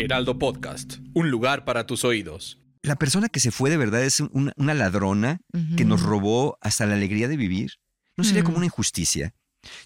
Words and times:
Heraldo 0.00 0.38
Podcast, 0.38 0.96
un 1.12 1.30
lugar 1.30 1.66
para 1.66 1.86
tus 1.86 2.04
oídos. 2.04 2.58
La 2.82 2.96
persona 2.96 3.28
que 3.28 3.38
se 3.38 3.50
fue 3.50 3.68
de 3.68 3.76
verdad 3.76 4.02
es 4.02 4.20
una, 4.20 4.54
una 4.56 4.72
ladrona 4.72 5.40
que 5.76 5.84
nos 5.84 6.02
robó 6.02 6.56
hasta 6.62 6.86
la 6.86 6.94
alegría 6.94 7.28
de 7.28 7.36
vivir. 7.36 7.72
¿No 8.16 8.24
sería 8.24 8.42
como 8.42 8.56
una 8.56 8.66
injusticia? 8.66 9.34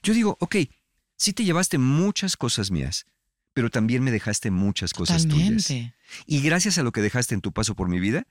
Yo 0.03 0.15
digo, 0.15 0.37
ok, 0.41 0.57
sí 1.17 1.33
te 1.33 1.45
llevaste 1.45 1.79
muchas 1.79 2.37
cosas 2.37 2.71
mías, 2.71 3.07
pero 3.53 3.71
también 3.71 4.05
me 4.05 4.13
dejaste 4.13 4.53
muchas 4.53 4.93
cosas 4.93 5.27
tuyas. 5.27 5.69
Y 6.27 6.41
gracias 6.43 6.79
a 6.79 6.85
lo 6.85 6.93
que 6.93 7.03
dejaste 7.03 7.35
en 7.35 7.41
tu 7.41 7.53
paso 7.53 7.75
por 7.75 7.89
mi 7.89 7.99
vida, 7.99 8.29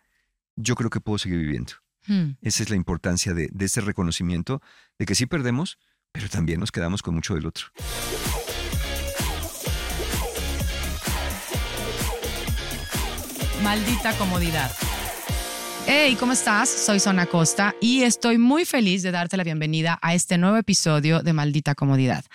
yo 0.56 0.76
creo 0.76 0.90
que 0.90 1.02
puedo 1.02 1.18
seguir 1.18 1.40
viviendo. 1.40 1.74
Hmm. 2.08 2.32
Esa 2.42 2.64
es 2.64 2.70
la 2.70 2.78
importancia 2.78 3.34
de, 3.34 3.50
de 3.52 3.66
este 3.66 3.82
reconocimiento, 3.82 4.62
de 4.98 5.06
que 5.06 5.16
sí 5.16 5.26
perdemos, 5.26 5.78
pero 6.14 6.30
también 6.30 6.62
nos 6.62 6.72
quedamos 6.72 7.02
con 7.02 7.14
mucho 7.16 7.36
del 7.36 7.46
otro. 7.46 7.68
Maldita 13.64 14.12
comodidad. 14.18 14.70
Hey, 15.88 16.18
¿cómo 16.20 16.34
estás? 16.34 16.68
Soy 16.68 17.00
Zona 17.00 17.28
Costa 17.28 17.74
y 17.80 18.04
estoy 18.04 18.38
muy 18.38 18.66
feliz 18.66 19.04
de 19.04 19.12
darte 19.12 19.38
la 19.38 19.46
bienvenida 19.46 19.98
a 20.02 20.14
este 20.14 20.38
nuevo 20.38 20.58
episodio 20.58 21.22
de 21.24 21.32
Maldita 21.32 21.74
Comodidad. 21.74 22.26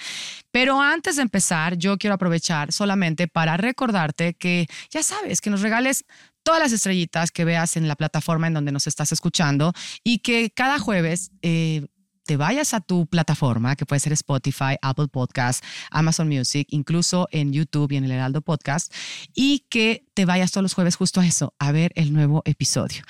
Pero 0.51 0.81
antes 0.81 1.17
de 1.17 1.23
empezar, 1.23 1.77
yo 1.77 1.99
quiero 1.99 2.15
aprovechar 2.15 2.73
solamente 2.73 3.29
para 3.29 3.59
recordarte 3.59 4.35
que 4.35 4.69
ya 4.91 5.03
sabes, 5.03 5.43
que 5.43 5.51
nos 5.51 5.61
regales 5.61 6.07
todas 6.43 6.61
las 6.61 6.73
estrellitas 6.73 7.31
que 7.31 7.45
veas 7.45 7.77
en 7.77 7.89
la 7.89 7.97
plataforma 7.97 8.47
en 8.47 8.55
donde 8.55 8.73
nos 8.73 8.87
estás 8.87 9.13
escuchando 9.13 9.75
y 10.03 10.21
que 10.21 10.49
cada 10.49 10.79
jueves 10.79 11.31
eh, 11.43 11.87
te 12.29 12.37
vayas 12.37 12.75
a 12.75 12.81
tu 12.83 13.07
plataforma, 13.07 13.75
que 13.75 13.87
puede 13.87 14.01
ser 14.01 14.13
Spotify, 14.13 14.77
Apple 14.83 15.09
Podcast, 15.09 15.65
Amazon 15.91 16.29
Music, 16.29 16.69
incluso 16.73 17.27
en 17.33 17.55
YouTube 17.55 17.91
y 17.93 17.97
en 17.97 18.05
el 18.05 18.11
Heraldo 18.11 18.43
Podcast, 18.43 18.93
y 19.35 19.61
que 19.71 20.05
te 20.13 20.27
vayas 20.27 20.53
todos 20.53 20.63
los 20.63 20.75
jueves 20.75 20.97
justo 20.97 21.23
a 21.23 21.27
eso, 21.27 21.55
a 21.59 21.73
ver 21.73 21.91
el 21.95 22.13
nuevo 22.13 22.43
episodio. 22.45 23.03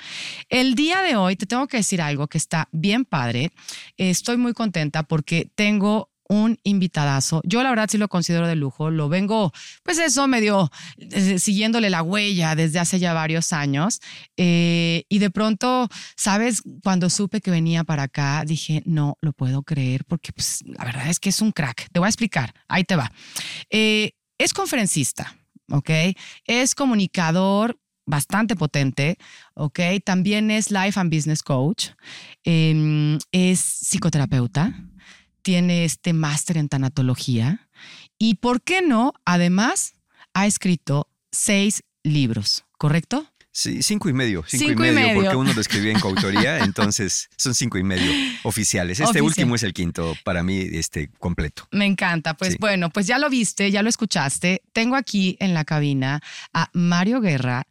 El 0.47 0.73
día 0.73 1.01
de 1.01 1.17
hoy 1.17 1.35
te 1.35 1.45
tengo 1.45 1.67
que 1.67 1.75
decir 1.75 2.01
algo 2.01 2.27
que 2.27 2.37
está 2.37 2.69
bien 2.71 3.03
padre. 3.03 3.51
Estoy 3.97 4.37
muy 4.37 4.53
contenta 4.53 5.03
porque 5.03 5.51
tengo 5.53 6.09
un 6.29 6.59
invitadazo. 6.63 7.41
Yo 7.43 7.63
la 7.63 7.71
verdad 7.71 7.89
sí 7.89 7.97
lo 7.97 8.07
considero 8.07 8.47
de 8.47 8.55
lujo, 8.55 8.91
lo 8.91 9.09
vengo, 9.09 9.51
pues 9.83 9.97
eso, 9.97 10.27
medio 10.27 10.71
eh, 10.97 11.39
siguiéndole 11.39 11.89
la 11.89 12.03
huella 12.03 12.55
desde 12.55 12.79
hace 12.79 12.99
ya 12.99 13.13
varios 13.13 13.51
años. 13.51 13.99
Eh, 14.37 15.03
y 15.09 15.19
de 15.19 15.31
pronto, 15.31 15.89
¿sabes? 16.15 16.61
Cuando 16.83 17.09
supe 17.09 17.41
que 17.41 17.51
venía 17.51 17.83
para 17.83 18.03
acá, 18.03 18.43
dije, 18.45 18.83
no 18.85 19.17
lo 19.21 19.33
puedo 19.33 19.63
creer 19.63 20.05
porque 20.05 20.31
pues, 20.31 20.63
la 20.65 20.85
verdad 20.85 21.09
es 21.09 21.19
que 21.19 21.29
es 21.29 21.41
un 21.41 21.51
crack. 21.51 21.89
Te 21.91 21.99
voy 21.99 22.05
a 22.05 22.09
explicar, 22.09 22.53
ahí 22.67 22.83
te 22.83 22.95
va. 22.95 23.11
Eh, 23.71 24.11
es 24.37 24.53
conferencista, 24.53 25.35
¿ok? 25.71 25.89
Es 26.45 26.75
comunicador 26.75 27.77
bastante 28.05 28.55
potente, 28.55 29.17
¿ok? 29.55 29.79
También 30.03 30.51
es 30.51 30.71
Life 30.71 30.99
and 30.99 31.13
Business 31.13 31.43
Coach, 31.43 31.89
em, 32.43 33.17
es 33.31 33.59
psicoterapeuta, 33.59 34.73
tiene 35.49 35.83
este 35.83 36.13
máster 36.13 36.57
en 36.57 36.69
tanatología 36.69 37.67
y, 38.19 38.35
¿por 38.35 38.61
qué 38.61 38.83
no? 38.83 39.13
Además, 39.25 39.95
ha 40.35 40.45
escrito 40.45 41.09
seis 41.31 41.81
libros, 42.03 42.65
¿correcto? 42.77 43.25
Sí, 43.51 43.81
cinco 43.81 44.09
y 44.09 44.13
medio. 44.13 44.43
Cinco, 44.45 44.85
y, 44.85 44.91
medio, 44.91 45.15
porque 45.15 45.35
uno 45.35 45.51
lo 45.51 45.59
escribía 45.59 45.91
en 45.91 45.99
coautoría, 45.99 46.59
entonces 46.63 47.29
son 47.35 47.55
cinco 47.55 47.79
y 47.79 47.83
medio 47.83 48.11
oficiales. 48.43 48.99
Este 48.99 49.05
Oficial. 49.09 49.23
último 49.23 49.55
es 49.55 49.63
el 49.63 49.73
quinto, 49.73 50.15
para 50.23 50.43
mí, 50.43 50.59
este, 50.59 51.09
completo. 51.17 51.67
Me 51.71 51.87
encanta. 51.87 52.35
Pues 52.35 52.51
Sí. 52.51 52.57
bueno, 52.59 52.91
pues 52.91 53.07
ya 53.07 53.17
lo 53.17 53.27
viste, 53.27 53.71
ya 53.71 53.81
lo 53.81 53.89
escuchaste. 53.89 54.61
Tengo 54.71 54.95
aquí 54.95 55.35
en 55.39 55.55
la 55.55 55.65
cabina 55.65 56.21
a 56.53 56.69
Mario 56.73 57.21
Guerra. 57.21 57.63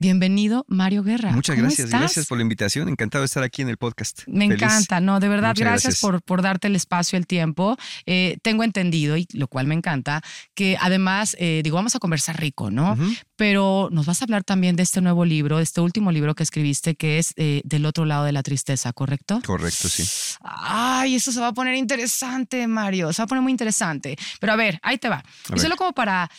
Bienvenido, 0.00 0.64
Mario 0.68 1.02
Guerra. 1.04 1.30
Muchas 1.30 1.54
¿Cómo 1.54 1.66
gracias, 1.68 1.86
estás? 1.86 2.00
gracias 2.00 2.26
por 2.26 2.36
la 2.36 2.42
invitación. 2.42 2.88
Encantado 2.88 3.22
de 3.22 3.26
estar 3.26 3.42
aquí 3.44 3.62
en 3.62 3.68
el 3.68 3.76
podcast. 3.78 4.22
Me 4.26 4.48
Feliz. 4.48 4.62
encanta, 4.62 5.00
no, 5.00 5.20
de 5.20 5.28
verdad, 5.28 5.54
gracias, 5.56 5.84
gracias. 5.84 6.00
Por, 6.00 6.20
por 6.20 6.42
darte 6.42 6.66
el 6.66 6.76
espacio, 6.76 7.16
el 7.16 7.26
tiempo. 7.26 7.76
Eh, 8.04 8.36
tengo 8.42 8.64
entendido, 8.64 9.16
y 9.16 9.26
lo 9.32 9.46
cual 9.46 9.66
me 9.66 9.74
encanta, 9.74 10.20
que 10.54 10.76
además, 10.80 11.36
eh, 11.38 11.60
digo, 11.62 11.76
vamos 11.76 11.94
a 11.94 12.00
conversar 12.00 12.38
rico, 12.40 12.70
¿no? 12.70 12.98
Pero 13.36 13.88
nos 13.92 14.04
vas 14.04 14.20
a 14.20 14.24
hablar 14.24 14.42
también 14.44 14.74
de 14.76 14.82
este 14.82 15.00
nuevo 15.00 15.24
libro, 15.24 15.58
de 15.58 15.62
este 15.62 15.80
último 15.80 16.10
libro 16.12 16.34
que 16.34 16.42
escribiste, 16.42 16.96
que 16.96 17.18
es 17.18 17.32
eh, 17.36 17.62
Del 17.64 17.86
otro 17.86 18.04
lado 18.04 18.24
de 18.24 18.32
la 18.32 18.42
tristeza, 18.42 18.92
¿correcto? 18.92 19.40
Correcto, 19.46 19.88
sí. 19.88 20.04
Ay, 20.42 21.14
eso 21.14 21.30
se 21.32 21.40
va 21.40 21.48
a 21.48 21.52
poner 21.54 21.76
interesante, 21.76 22.66
Mario. 22.66 23.12
Se 23.12 23.22
va 23.22 23.24
a 23.24 23.28
poner 23.28 23.42
muy 23.42 23.52
interesante. 23.52 24.16
Pero 24.40 24.52
a 24.52 24.56
ver, 24.56 24.80
ahí 24.82 24.98
te 24.98 25.08
va. 25.08 25.22
Y 25.48 25.52
ver. 25.52 25.60
solo 25.60 25.76
como 25.76 25.92
para, 25.92 26.30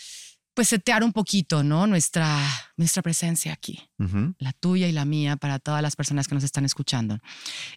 pues, 0.55 0.69
setear 0.69 1.03
un 1.03 1.13
poquito, 1.13 1.63
¿no? 1.63 1.85
Nuestra, 1.85 2.39
nuestra 2.77 3.03
presencia 3.03 3.53
aquí 3.53 3.79
Ujú. 3.99 4.33
la 4.39 4.53
tuya 4.53 4.88
y 4.88 4.91
la 4.91 5.05
mía 5.05 5.35
para 5.38 5.59
todas 5.59 5.81
las 5.83 5.95
personas 5.95 6.27
que 6.27 6.33
nos 6.35 6.43
están 6.43 6.66
escuchando. 6.66 7.19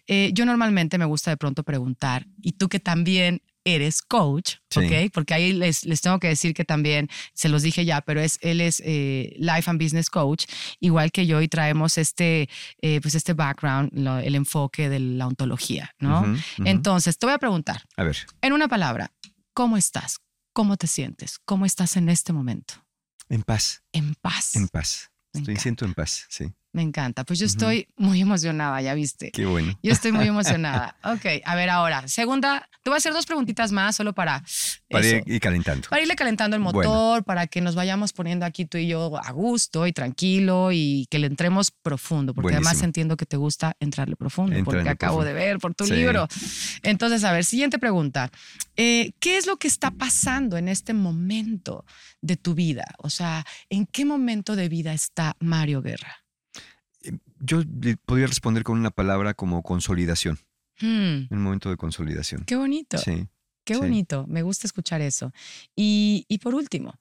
Eh, 0.07 0.31
yo 0.33 0.45
normalmente 0.45 0.97
me 0.97 1.05
gusta 1.05 1.29
de 1.29 1.37
pronto 1.37 1.63
preguntar, 1.63 2.25
y 2.41 2.53
tú 2.53 2.69
que 2.69 2.79
también 2.79 3.41
eres 3.65 4.01
coach, 4.01 4.55
Sí. 4.69 4.79
¿ok? 4.79 5.11
Porque 5.13 5.33
ahí 5.33 5.51
les, 5.53 5.85
les 5.85 6.01
tengo 6.01 6.17
que 6.19 6.27
decir 6.29 6.53
que 6.53 6.63
también, 6.65 7.09
se 7.33 7.49
los 7.49 7.61
dije 7.61 7.83
ya, 7.85 8.01
pero 8.01 8.21
es, 8.21 8.39
él 8.41 8.61
es 8.61 8.81
eh, 8.85 9.35
Life 9.37 9.69
and 9.69 9.79
Business 9.81 10.09
Coach, 10.09 10.45
igual 10.79 11.11
que 11.11 11.27
yo, 11.27 11.41
y 11.41 11.47
traemos 11.49 11.97
este, 11.97 12.49
eh, 12.81 12.99
pues 13.01 13.13
este 13.15 13.33
background, 13.33 13.91
lo- 13.93 14.17
el 14.19 14.35
enfoque 14.35 14.89
de 14.89 14.99
la 14.99 15.27
ontología, 15.27 15.91
¿no? 15.99 16.21
Ujú, 16.21 16.31
ujú. 16.31 16.63
Entonces, 16.65 17.17
te 17.19 17.25
voy 17.25 17.35
a 17.35 17.37
preguntar, 17.39 17.83
A 17.97 18.03
ver, 18.05 18.17
en 18.41 18.53
una 18.53 18.67
palabra, 18.69 19.11
¿cómo 19.53 19.75
estás? 19.77 20.19
¿Cómo 20.59 20.75
te 20.75 20.87
sientes? 20.87 21.39
¿Cómo 21.45 21.65
estás 21.65 21.95
en 21.95 22.09
este 22.09 22.33
momento? 22.33 22.73
en 23.29 23.43
paz, 23.43 23.81
En 23.93 24.13
paz. 24.15 24.57
en 24.57 24.67
paz. 24.67 25.09
Me 25.31 25.39
Estoy 25.39 25.53
encanta. 25.53 25.61
siento 25.63 25.85
en 25.85 25.93
paz, 25.93 26.25
sí. 26.27 26.53
Me 26.71 26.83
encanta. 26.83 27.23
Pues 27.23 27.39
yo 27.39 27.47
estoy 27.47 27.87
muy 27.97 28.21
emocionada, 28.21 28.79
ya 28.81 28.93
viste. 28.93 29.31
Qué 29.31 29.45
bueno. 29.47 29.77
Yo 29.81 29.91
estoy 29.91 30.11
muy 30.11 30.27
emocionada. 30.27 30.95
Ok, 31.03 31.25
a 31.43 31.55
ver 31.55 31.69
ahora. 31.71 32.07
Segunda, 32.07 32.69
te 32.83 32.91
voy 32.91 32.95
a 32.95 32.97
hacer 32.97 33.11
dos 33.11 33.25
preguntitas 33.25 33.71
más 33.71 33.95
solo 33.95 34.13
para, 34.13 34.43
Para 34.87 35.03
eso, 35.05 35.15
ir, 35.15 35.23
ir 35.25 35.39
calentando. 35.41 35.89
para 35.89 36.03
irle 36.03 36.15
calentando 36.15 36.55
el 36.55 36.61
motor, 36.61 36.83
Bueno. 36.85 37.23
para 37.23 37.47
que 37.47 37.61
nos 37.61 37.73
vayamos 37.73 38.13
poniendo 38.13 38.45
aquí 38.45 38.65
tú 38.65 38.77
y 38.77 38.87
yo 38.87 39.17
a 39.17 39.31
gusto 39.31 39.87
y 39.87 39.93
tranquilo 39.93 40.71
y 40.71 41.07
que 41.09 41.17
le 41.17 41.25
entremos 41.25 41.71
profundo, 41.71 42.35
porque 42.35 42.49
además 42.53 42.73
Buenísimo. 42.73 42.85
entiendo 42.85 43.17
que 43.17 43.25
te 43.25 43.37
gusta 43.37 43.75
entrarle 43.79 44.15
profundo, 44.15 44.51
porque 44.63 44.77
Entrarle 44.79 44.89
acabo 44.91 45.17
profundo. 45.17 45.39
de 45.39 45.45
ver 45.45 45.57
por 45.57 45.73
tu 45.73 45.85
Sí. 45.85 45.93
libro. 45.95 46.27
Entonces, 46.83 47.23
a 47.23 47.31
ver, 47.31 47.45
siguiente 47.45 47.79
pregunta. 47.79 48.29
Eh, 48.75 49.13
¿Qué 49.19 49.37
es 49.37 49.47
lo 49.47 49.57
que 49.57 49.67
está 49.67 49.89
pasando 49.89 50.55
en 50.57 50.67
este 50.67 50.93
momento 50.93 51.83
de 52.21 52.37
tu 52.37 52.53
vida? 52.53 52.85
O 52.99 53.09
sea, 53.09 53.43
¿en 53.69 53.87
qué 53.87 54.05
momento 54.05 54.55
de 54.55 54.69
vida 54.69 54.93
está 54.93 55.35
Mario 55.39 55.81
Guerra? 55.81 56.17
Yo 57.39 57.61
podría 58.05 58.27
responder 58.27 58.63
con 58.63 58.77
una 58.79 58.91
palabra 58.91 59.33
como 59.33 59.63
consolidación. 59.63 60.37
Hmm, 60.81 61.27
Un 61.29 61.41
momento 61.41 61.69
de 61.69 61.77
consolidación. 61.77 62.43
qué 62.45 62.55
bonito. 62.55 62.97
Sí. 62.97 63.27
Qué 63.65 63.73
Sí. 63.75 63.79
bonito, 63.79 64.25
me 64.27 64.41
gusta 64.41 64.65
escuchar 64.65 65.01
eso. 65.01 65.31
Y, 65.75 66.25
y 66.27 66.39
por 66.39 66.55
último, 66.55 66.95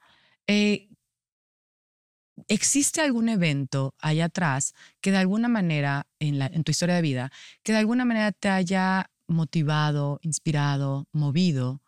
eh, 0.47 0.89
¿existe 2.49 3.01
algún 3.01 3.29
evento 3.29 3.95
allá 4.01 4.27
atrás 4.27 4.75
que 5.01 5.11
de 5.11 5.17
alguna 5.19 5.49
manera, 5.49 6.07
en, 6.19 6.39
la, 6.39 6.47
en 6.47 6.65
tu 6.65 6.71
historia 6.71 6.95
de 6.97 7.03
vida, 7.03 7.31
que 7.63 7.73
de 7.73 7.79
alguna 7.79 8.05
manera 8.05 8.33
te 8.33 8.49
haya 8.49 9.11
motivado, 9.27 10.19
inspirado, 10.23 11.07
movido 11.13 11.83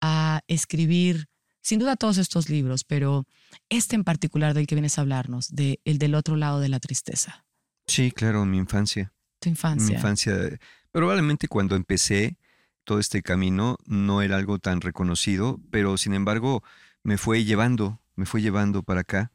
a 0.00 0.42
escribir, 0.48 1.26
sin 1.62 1.78
duda 1.78 1.96
todos 1.96 2.18
estos 2.18 2.48
libros, 2.48 2.84
pero 2.84 3.26
este 3.68 3.96
en 3.96 4.04
particular 4.04 4.52
del 4.54 4.66
que 4.66 4.74
vienes 4.74 4.98
a 4.98 5.02
hablarnos, 5.02 5.54
de 5.54 5.80
el 5.84 5.98
del 5.98 6.14
otro 6.14 6.36
lado 6.36 6.60
de 6.60 6.68
la 6.68 6.80
tristeza, 6.80 7.46
Sí, 7.86 8.10
claro, 8.12 8.44
mi 8.44 8.58
infancia. 8.58 9.12
tu 9.40 9.48
infancia? 9.48 9.88
Mi 9.88 9.94
infancia. 9.94 10.58
Probablemente 10.90 11.48
cuando 11.48 11.76
empecé 11.76 12.38
todo 12.84 12.98
este 12.98 13.22
camino 13.22 13.78
no 13.86 14.22
era 14.22 14.36
algo 14.36 14.58
tan 14.58 14.80
reconocido, 14.80 15.60
pero 15.70 15.96
sin 15.96 16.14
embargo 16.14 16.62
me 17.02 17.18
fue 17.18 17.44
llevando, 17.44 18.00
me 18.14 18.26
fue 18.26 18.42
llevando 18.42 18.82
para 18.82 19.00
acá. 19.00 19.32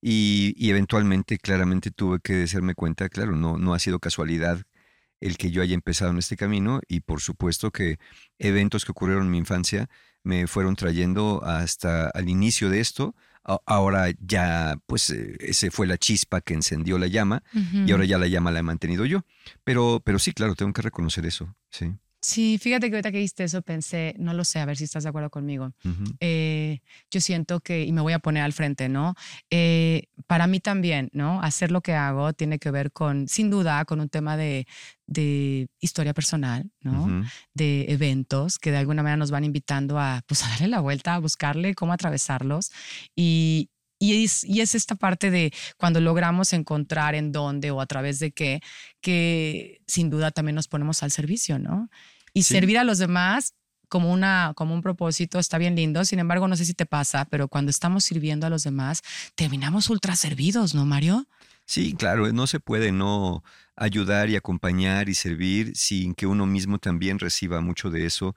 Y, 0.00 0.54
y 0.56 0.70
eventualmente, 0.70 1.38
claramente, 1.38 1.90
tuve 1.90 2.18
que 2.20 2.42
hacerme 2.42 2.74
cuenta, 2.74 3.08
claro, 3.08 3.36
no, 3.36 3.56
no 3.56 3.72
ha 3.72 3.78
sido 3.78 4.00
casualidad 4.00 4.62
el 5.20 5.36
que 5.36 5.52
yo 5.52 5.62
haya 5.62 5.74
empezado 5.74 6.10
en 6.10 6.18
este 6.18 6.36
camino 6.36 6.80
y 6.88 7.00
por 7.00 7.20
supuesto 7.20 7.70
que 7.70 7.98
eventos 8.40 8.84
que 8.84 8.90
ocurrieron 8.90 9.26
en 9.26 9.30
mi 9.30 9.38
infancia 9.38 9.88
me 10.24 10.48
fueron 10.48 10.74
trayendo 10.74 11.42
hasta 11.44 12.08
al 12.08 12.28
inicio 12.28 12.68
de 12.68 12.80
esto. 12.80 13.14
Ahora 13.44 14.08
ya, 14.20 14.78
pues, 14.86 15.10
eh, 15.10 15.36
ese 15.40 15.70
fue 15.70 15.86
la 15.86 15.98
chispa 15.98 16.40
que 16.40 16.54
encendió 16.54 16.96
la 16.98 17.08
llama 17.08 17.42
y 17.52 17.90
ahora 17.90 18.04
ya 18.04 18.18
la 18.18 18.28
llama 18.28 18.52
la 18.52 18.60
he 18.60 18.62
mantenido 18.62 19.04
yo. 19.04 19.24
Pero, 19.64 20.00
pero 20.04 20.18
sí, 20.18 20.32
claro, 20.32 20.54
tengo 20.54 20.72
que 20.72 20.82
reconocer 20.82 21.26
eso. 21.26 21.54
Sí. 21.70 21.92
Sí, 22.22 22.56
fíjate 22.56 22.88
que 22.88 22.94
ahorita 22.94 23.10
que 23.10 23.18
viste 23.18 23.42
eso 23.42 23.62
pensé, 23.62 24.14
no 24.16 24.32
lo 24.32 24.44
sé, 24.44 24.60
a 24.60 24.64
ver 24.64 24.76
si 24.76 24.84
estás 24.84 25.02
de 25.02 25.08
acuerdo 25.08 25.28
conmigo. 25.28 25.72
Ujú. 25.84 26.04
Eh, 26.20 26.80
yo 27.10 27.20
siento 27.20 27.58
que, 27.58 27.84
y 27.84 27.90
me 27.90 28.00
voy 28.00 28.12
a 28.12 28.20
poner 28.20 28.44
al 28.44 28.52
frente, 28.52 28.88
¿no? 28.88 29.16
Eh, 29.50 30.04
para 30.28 30.46
mí 30.46 30.60
también, 30.60 31.10
¿no? 31.12 31.42
Hacer 31.42 31.72
lo 31.72 31.80
que 31.80 31.94
hago 31.94 32.32
tiene 32.32 32.60
que 32.60 32.70
ver 32.70 32.92
con, 32.92 33.26
sin 33.26 33.50
duda, 33.50 33.84
con 33.86 33.98
un 33.98 34.08
tema 34.08 34.36
de, 34.36 34.68
de 35.08 35.66
historia 35.80 36.14
personal, 36.14 36.70
¿no? 36.80 37.02
Ujú. 37.02 37.24
De 37.54 37.86
eventos 37.88 38.60
que 38.60 38.70
de 38.70 38.78
alguna 38.78 39.02
manera 39.02 39.16
nos 39.16 39.32
van 39.32 39.42
invitando 39.42 39.98
a, 39.98 40.22
pues, 40.28 40.44
a 40.44 40.48
darle 40.50 40.68
la 40.68 40.78
vuelta, 40.78 41.14
a 41.14 41.18
buscarle 41.18 41.74
cómo 41.74 41.92
atravesarlos. 41.92 42.70
Y, 43.16 43.68
y 43.98 44.24
es, 44.24 44.44
y 44.44 44.60
es 44.60 44.76
esta 44.76 44.94
parte 44.94 45.32
de 45.32 45.52
cuando 45.76 46.00
logramos 46.00 46.52
encontrar 46.52 47.16
en 47.16 47.32
dónde 47.32 47.72
o 47.72 47.80
a 47.80 47.86
través 47.86 48.20
de 48.20 48.30
qué, 48.30 48.60
que 49.00 49.80
sin 49.88 50.08
duda 50.08 50.30
también 50.30 50.54
nos 50.54 50.68
ponemos 50.68 51.02
al 51.02 51.10
servicio, 51.10 51.58
¿no? 51.58 51.90
Y 52.34 52.42
Sí. 52.44 52.54
servir 52.54 52.78
a 52.78 52.84
los 52.84 52.98
demás 52.98 53.54
como, 53.88 54.10
una, 54.10 54.52
como 54.56 54.74
un 54.74 54.80
propósito 54.82 55.38
está 55.38 55.58
bien 55.58 55.76
lindo. 55.76 56.04
Sin 56.04 56.18
embargo, 56.18 56.48
no 56.48 56.56
sé 56.56 56.64
si 56.64 56.72
te 56.74 56.86
pasa, 56.86 57.26
pero 57.26 57.48
cuando 57.48 57.70
estamos 57.70 58.04
sirviendo 58.04 58.46
a 58.46 58.50
los 58.50 58.62
demás, 58.64 59.02
terminamos 59.34 59.90
ultra 59.90 60.16
servidos, 60.16 60.74
¿no, 60.74 60.86
Mario? 60.86 61.26
Sí, 61.66 61.94
claro, 61.94 62.32
no 62.32 62.46
se 62.46 62.58
puede 62.58 62.90
no 62.90 63.44
ayudar 63.76 64.30
y 64.30 64.36
acompañar 64.36 65.08
y 65.08 65.14
servir 65.14 65.72
sin 65.76 66.14
que 66.14 66.26
uno 66.26 66.46
mismo 66.46 66.78
también 66.78 67.18
reciba 67.18 67.60
mucho 67.60 67.90
de 67.90 68.06
eso. 68.06 68.34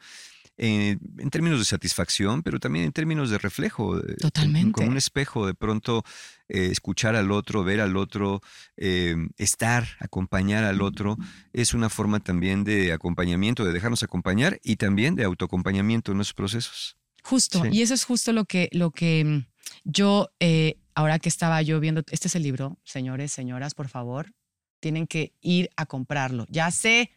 Eh, 0.57 0.97
en 1.17 1.29
términos 1.29 1.59
de 1.59 1.65
satisfacción, 1.65 2.41
pero 2.43 2.59
también 2.59 2.85
en 2.85 2.91
términos 2.91 3.29
de 3.29 3.37
reflejo. 3.37 3.97
eh, 3.99 4.15
Totalmente. 4.19 4.71
Como 4.71 4.87
un 4.89 4.97
espejo, 4.97 5.45
de 5.47 5.53
pronto 5.53 6.03
eh, 6.47 6.67
escuchar 6.71 7.15
al 7.15 7.31
otro, 7.31 7.63
ver 7.63 7.81
al 7.81 7.97
otro, 7.97 8.41
eh, 8.77 9.15
estar, 9.37 9.85
acompañar 9.99 10.63
al 10.63 10.81
otro, 10.81 11.17
es 11.53 11.73
una 11.73 11.89
forma 11.89 12.19
también 12.19 12.63
de 12.63 12.93
acompañamiento, 12.93 13.65
de 13.65 13.73
dejarnos 13.73 14.03
acompañar 14.03 14.59
y 14.63 14.77
también 14.77 15.15
de 15.15 15.23
autoacompañamiento 15.25 16.11
en 16.11 16.21
esos 16.21 16.33
procesos. 16.33 16.97
Justo, 17.23 17.61
Sí. 17.63 17.69
y 17.71 17.81
eso 17.81 17.93
es 17.93 18.03
justo 18.05 18.31
lo 18.33 18.45
que, 18.45 18.69
lo 18.71 18.91
que 18.91 19.23
mm, 19.25 19.45
yo, 19.83 20.29
ahora 20.93 21.19
que 21.19 21.27
estaba 21.29 21.61
yo 21.63 21.79
viendo, 21.79 22.03
este 22.11 22.27
es 22.27 22.35
el 22.35 22.43
libro, 22.43 22.77
señores, 22.83 23.31
señoras, 23.31 23.73
por 23.73 23.89
favor, 23.89 24.31
tienen 24.79 25.07
que 25.07 25.33
ir 25.41 25.69
a 25.75 25.85
comprarlo. 25.87 26.45
Ya 26.49 26.69
sé 26.69 27.11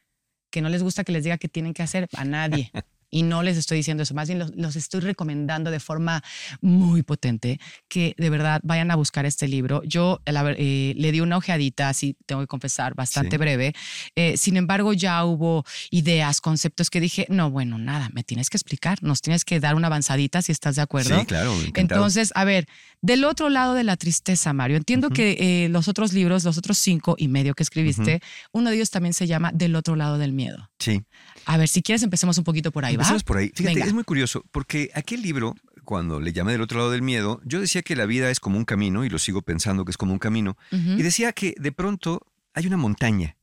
que 0.50 0.62
no 0.62 0.70
les 0.70 0.82
gusta 0.82 1.04
que 1.04 1.12
les 1.12 1.24
diga 1.24 1.36
qué 1.36 1.48
tienen 1.48 1.74
que 1.74 1.82
hacer 1.82 2.08
a 2.16 2.24
nadie. 2.24 2.72
Y 3.10 3.22
no 3.22 3.42
les 3.42 3.56
estoy 3.56 3.78
diciendo 3.78 4.02
eso, 4.02 4.14
más 4.14 4.28
bien 4.28 4.38
los, 4.38 4.54
los 4.54 4.76
estoy 4.76 5.00
recomendando 5.00 5.70
de 5.70 5.80
forma 5.80 6.22
muy 6.60 7.02
potente 7.02 7.58
que 7.88 8.14
de 8.18 8.30
verdad 8.30 8.60
vayan 8.64 8.90
a 8.90 8.96
buscar 8.96 9.24
este 9.26 9.48
libro. 9.48 9.82
Yo 9.84 10.20
la 10.26 10.54
eh, 10.56 10.94
le 10.96 11.12
di 11.12 11.20
una 11.20 11.36
ojeadita, 11.38 11.88
así 11.88 12.16
tengo 12.26 12.40
que 12.42 12.46
confesar, 12.46 12.94
bastante 12.94 13.36
Sí. 13.36 13.38
breve. 13.38 13.72
Eh, 14.16 14.36
sin 14.36 14.56
embargo, 14.56 14.92
ya 14.92 15.24
hubo 15.24 15.64
ideas, 15.90 16.40
conceptos 16.40 16.90
que 16.90 17.00
dije, 17.00 17.26
no, 17.28 17.50
bueno, 17.50 17.78
nada, 17.78 18.10
me 18.12 18.24
tienes 18.24 18.50
que 18.50 18.56
explicar, 18.56 19.02
nos 19.02 19.20
tienes 19.22 19.44
que 19.44 19.60
dar 19.60 19.74
una 19.74 19.86
avanzadita 19.88 20.42
si 20.42 20.52
estás 20.52 20.76
de 20.76 20.82
acuerdo. 20.82 21.18
Sí, 21.20 21.26
claro. 21.26 21.52
encantado. 21.52 22.00
Entonces, 22.00 22.32
a 22.34 22.44
ver, 22.44 22.66
del 23.00 23.24
otro 23.24 23.48
lado 23.48 23.74
de 23.74 23.84
la 23.84 23.96
tristeza, 23.96 24.52
Mario, 24.52 24.76
entiendo 24.76 25.10
que 25.10 25.64
eh, 25.64 25.68
los 25.68 25.88
otros 25.88 26.12
libros, 26.12 26.44
los 26.44 26.58
otros 26.58 26.78
cinco 26.78 27.14
y 27.18 27.28
medio 27.28 27.54
que 27.54 27.62
escribiste, 27.62 28.20
uno 28.52 28.70
de 28.70 28.76
ellos 28.76 28.90
también 28.90 29.12
se 29.14 29.26
llama 29.26 29.50
Del 29.54 29.76
otro 29.76 29.96
lado 29.96 30.18
del 30.18 30.32
miedo. 30.32 30.70
sí. 30.78 31.02
A 31.46 31.56
ver, 31.56 31.68
si 31.68 31.80
quieres 31.80 32.02
empecemos 32.02 32.36
un 32.36 32.44
poquito 32.44 32.70
por 32.72 32.84
ahí, 32.84 32.96
¿va? 32.96 33.02
Empecemos 33.04 33.24
por 33.24 33.38
ahí. 33.38 33.50
Fíjate, 33.54 33.76
Venga. 33.76 33.86
es 33.86 33.94
muy 33.94 34.04
curioso, 34.04 34.44
porque 34.50 34.90
aquel 34.92 35.22
libro, 35.22 35.54
cuando 35.82 36.20
le 36.20 36.34
llamé 36.34 36.52
del 36.52 36.60
otro 36.60 36.76
lado 36.76 36.90
del 36.90 37.00
miedo, 37.00 37.40
yo 37.46 37.58
decía 37.58 37.80
que 37.80 37.96
la 37.96 38.04
vida 38.04 38.30
es 38.30 38.38
como 38.38 38.58
un 38.58 38.66
camino, 38.66 39.02
y 39.06 39.08
lo 39.08 39.18
sigo 39.18 39.40
pensando 39.40 39.86
que 39.86 39.90
es 39.90 39.96
como 39.96 40.12
un 40.12 40.18
camino, 40.18 40.58
y 40.70 41.02
decía 41.02 41.32
que 41.32 41.54
de 41.58 41.72
pronto 41.72 42.20
hay 42.52 42.66
una 42.66 42.76
montaña 42.76 43.37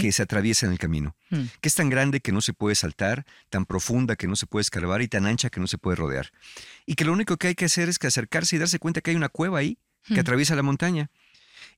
Que 0.00 0.10
se 0.12 0.22
atraviesa 0.22 0.66
en 0.66 0.72
el 0.72 0.78
camino, 0.78 1.14
Hmm. 1.30 1.44
que 1.60 1.68
es 1.68 1.74
tan 1.74 1.88
grande 1.90 2.20
que 2.20 2.32
no 2.32 2.40
se 2.40 2.52
puede 2.52 2.74
saltar, 2.74 3.24
tan 3.50 3.64
profunda 3.66 4.16
que 4.16 4.26
no 4.26 4.36
se 4.36 4.46
puede 4.46 4.62
escarbar 4.62 5.00
y 5.02 5.08
tan 5.08 5.26
ancha 5.26 5.48
que 5.50 5.60
no 5.60 5.66
se 5.66 5.78
puede 5.78 5.96
rodear. 5.96 6.30
Y 6.86 6.94
que 6.94 7.04
lo 7.04 7.12
único 7.12 7.36
que 7.36 7.48
hay 7.48 7.54
que 7.54 7.66
hacer 7.66 7.88
es 7.88 7.98
que 7.98 8.06
acercarse 8.08 8.56
y 8.56 8.58
darse 8.58 8.78
cuenta 8.78 9.00
que 9.00 9.10
hay 9.10 9.16
una 9.16 9.28
cueva 9.28 9.58
ahí 9.60 9.78
que 10.06 10.14
Hmm. 10.14 10.20
atraviesa 10.20 10.56
la 10.56 10.62
montaña. 10.62 11.10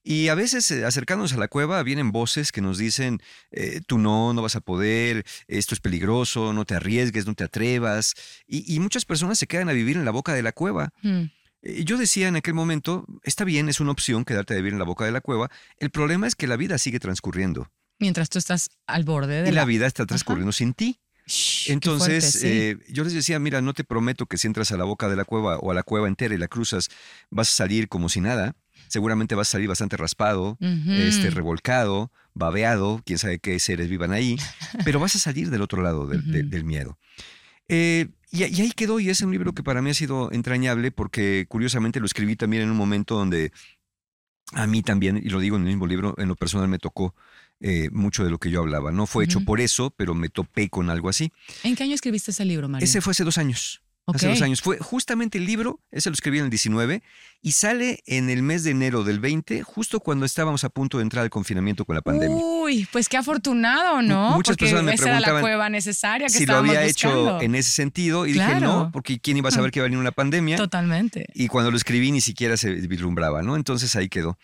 Y 0.05 0.27
a 0.29 0.35
veces 0.35 0.69
eh, 0.71 0.85
acercándonos 0.85 1.33
a 1.33 1.37
la 1.37 1.47
cueva 1.47 1.81
vienen 1.83 2.11
voces 2.11 2.51
que 2.51 2.61
nos 2.61 2.77
dicen, 2.77 3.21
eh, 3.51 3.81
tú 3.85 3.97
no, 3.97 4.33
no 4.33 4.41
vas 4.41 4.55
a 4.55 4.61
poder, 4.61 5.25
esto 5.47 5.75
es 5.75 5.79
peligroso, 5.81 6.51
no 6.53 6.65
te 6.65 6.75
arriesgues, 6.75 7.25
no 7.25 7.35
te 7.35 7.43
atrevas. 7.45 8.13
Y, 8.47 8.73
y 8.73 8.79
muchas 8.79 9.05
personas 9.05 9.37
se 9.39 9.47
quedan 9.47 9.69
a 9.69 9.73
vivir 9.73 9.95
en 9.97 10.05
la 10.05 10.11
boca 10.11 10.33
de 10.33 10.41
la 10.43 10.51
cueva. 10.51 10.91
Hmm. 11.03 11.25
Eh, 11.61 11.83
Yo 11.85 11.97
decía 11.97 12.27
en 12.27 12.35
aquel 12.35 12.53
momento, 12.53 13.05
está 13.23 13.45
bien, 13.45 13.69
es 13.69 13.79
una 13.79 13.91
opción 13.91 14.25
quedarte 14.25 14.53
a 14.53 14.57
vivir 14.57 14.73
en 14.73 14.79
la 14.79 14.85
boca 14.85 15.05
de 15.05 15.11
la 15.11 15.21
cueva. 15.21 15.49
El 15.77 15.89
problema 15.89 16.27
es 16.27 16.35
que 16.35 16.47
la 16.47 16.57
vida 16.57 16.77
sigue 16.77 16.99
transcurriendo 16.99 17.69
Mientras 18.03 18.29
tú 18.29 18.37
estás 18.37 18.69
al 18.85 19.05
borde 19.05 19.43
de 19.43 19.49
y 19.49 19.53
la 19.53 19.63
vida 19.63 19.87
está 19.87 20.05
transcurriendo 20.05 20.51
sin 20.51 20.73
ti. 20.73 20.99
Shh, 21.25 21.71
Entonces, 21.71 22.23
fuerte, 22.33 22.37
sí. 22.37 22.47
eh, 22.47 22.77
yo 22.89 23.05
les 23.05 23.13
decía, 23.13 23.39
mira, 23.39 23.61
no 23.61 23.73
te 23.73 23.85
prometo 23.85 24.25
que 24.25 24.37
si 24.37 24.45
entras 24.47 24.73
a 24.73 24.77
la 24.77 24.83
boca 24.83 25.07
de 25.07 25.15
la 25.15 25.23
cueva 25.23 25.57
o 25.59 25.71
a 25.71 25.73
la 25.73 25.83
cueva 25.83 26.09
entera 26.09 26.35
y 26.35 26.37
la 26.37 26.49
cruzas, 26.49 26.89
vas 27.29 27.49
a 27.49 27.53
salir 27.53 27.87
como 27.87 28.09
si 28.09 28.19
nada. 28.19 28.57
Seguramente 28.89 29.33
vas 29.33 29.47
a 29.47 29.51
salir 29.53 29.69
bastante 29.69 29.95
raspado, 29.95 30.57
Ujú. 30.59 30.91
este, 30.91 31.29
revolcado, 31.29 32.11
babeado, 32.33 33.01
quién 33.05 33.17
sabe 33.19 33.39
qué 33.39 33.57
seres 33.59 33.87
vivan 33.89 34.11
ahí, 34.11 34.35
pero 34.83 34.99
vas 34.99 35.15
a 35.15 35.19
salir 35.19 35.49
del 35.49 35.61
otro 35.61 35.81
lado 35.81 36.07
del, 36.07 36.29
de- 36.29 36.41
Ujú. 36.41 36.49
del 36.49 36.63
miedo. 36.65 36.99
Eh, 37.69 38.09
y, 38.31 38.43
y 38.43 38.61
ahí 38.61 38.71
quedó, 38.73 38.99
y 38.99 39.09
es 39.09 39.21
un 39.21 39.31
libro 39.31 39.53
que 39.53 39.63
para 39.63 39.81
mí 39.81 39.91
ha 39.91 39.93
sido 39.93 40.29
entrañable 40.33 40.91
porque 40.91 41.45
curiosamente 41.47 42.01
lo 42.01 42.05
escribí 42.05 42.35
también 42.35 42.63
en 42.63 42.69
un 42.71 42.77
momento 42.77 43.15
donde 43.15 43.53
a 44.51 44.67
mí 44.67 44.83
también, 44.83 45.17
y 45.17 45.29
lo 45.29 45.39
digo 45.39 45.55
en 45.55 45.63
el 45.63 45.69
mismo 45.69 45.87
libro, 45.87 46.13
en 46.17 46.27
lo 46.27 46.35
personal 46.35 46.67
me 46.67 46.77
tocó 46.77 47.15
eh, 47.65 47.89
mucho 47.91 48.25
de 48.25 48.29
lo 48.29 48.39
que 48.39 48.51
yo 48.51 48.59
hablaba. 48.59 48.91
No 48.91 49.07
fue 49.07 49.23
hecho 49.23 49.39
por 49.39 49.61
eso, 49.61 49.89
pero 49.95 50.13
me 50.13 50.27
topé 50.27 50.69
con 50.69 50.89
algo 50.89 51.07
así. 51.07 51.31
¿En 51.63 51.75
qué 51.77 51.83
año 51.83 51.95
escribiste 51.95 52.31
ese 52.31 52.43
libro, 52.43 52.67
Mario? 52.67 52.83
Ese 52.83 52.99
fue 52.99 53.11
hace 53.11 53.23
dos 53.23 53.37
años. 53.37 53.81
Hace 54.05 54.27
dos 54.27 54.41
años. 54.41 54.61
Fue 54.61 54.77
justamente 54.79 55.37
el 55.37 55.45
libro, 55.45 55.79
ese 55.89 56.09
lo 56.09 56.13
escribí 56.13 56.37
en 56.37 56.45
el 56.45 56.49
19, 56.49 57.01
y 57.41 57.51
sale 57.53 58.03
en 58.05 58.29
el 58.29 58.43
mes 58.43 58.63
de 58.63 58.71
enero 58.71 59.03
del 59.03 59.19
20, 59.21 59.63
justo 59.63 60.01
cuando 60.01 60.25
estábamos 60.25 60.65
a 60.65 60.69
punto 60.69 60.97
de 60.97 61.03
entrar 61.03 61.23
al 61.23 61.29
confinamiento 61.29 61.85
con 61.85 61.95
la 61.95 62.01
pandemia. 62.01 62.37
Uy, 62.37 62.87
pues 62.91 63.07
qué 63.07 63.15
afortunado, 63.15 64.01
¿no? 64.01 64.31
Muchas 64.31 64.57
Porque 64.57 64.65
personas 64.65 64.85
me 64.85 64.93
esa 64.95 65.03
era 65.05 65.13
la 65.13 65.25
preguntaban 65.25 65.41
cueva 65.41 65.69
necesaria 65.69 66.27
que 66.27 66.33
si 66.33 66.45
lo 66.45 66.57
había 66.57 66.83
buscando. 66.83 67.37
hecho 67.37 67.41
en 67.41 67.55
ese 67.55 67.71
sentido, 67.71 68.25
y 68.25 68.33
dije 68.33 68.59
no, 68.59 68.89
porque 68.91 69.19
¿quién 69.19 69.37
iba 69.37 69.49
a 69.49 69.51
saber 69.51 69.71
que 69.71 69.79
iba 69.79 69.85
a 69.85 69.87
venir 69.87 69.99
una 69.99 70.11
pandemia? 70.11 70.57
Totalmente. 70.57 71.27
Y 71.33 71.47
cuando 71.47 71.71
lo 71.71 71.77
escribí 71.77 72.11
ni 72.11 72.21
siquiera 72.21 72.57
se 72.57 72.71
vislumbraba, 72.73 73.41
¿no? 73.41 73.55
Entonces 73.55 73.95
ahí 73.95 74.09
quedó. 74.09 74.37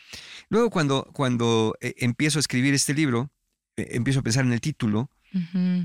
Luego 0.48 0.70
cuando, 0.70 1.10
cuando 1.14 1.76
eh, 1.82 1.96
empiezo 1.98 2.40
a 2.40 2.42
escribir 2.42 2.74
este 2.74 2.94
libro, 2.94 3.30
eh, 3.76 3.90
empiezo 3.92 4.22
a 4.22 4.24
pensar 4.24 4.46
en 4.46 4.54
el 4.54 4.62
título 4.62 5.10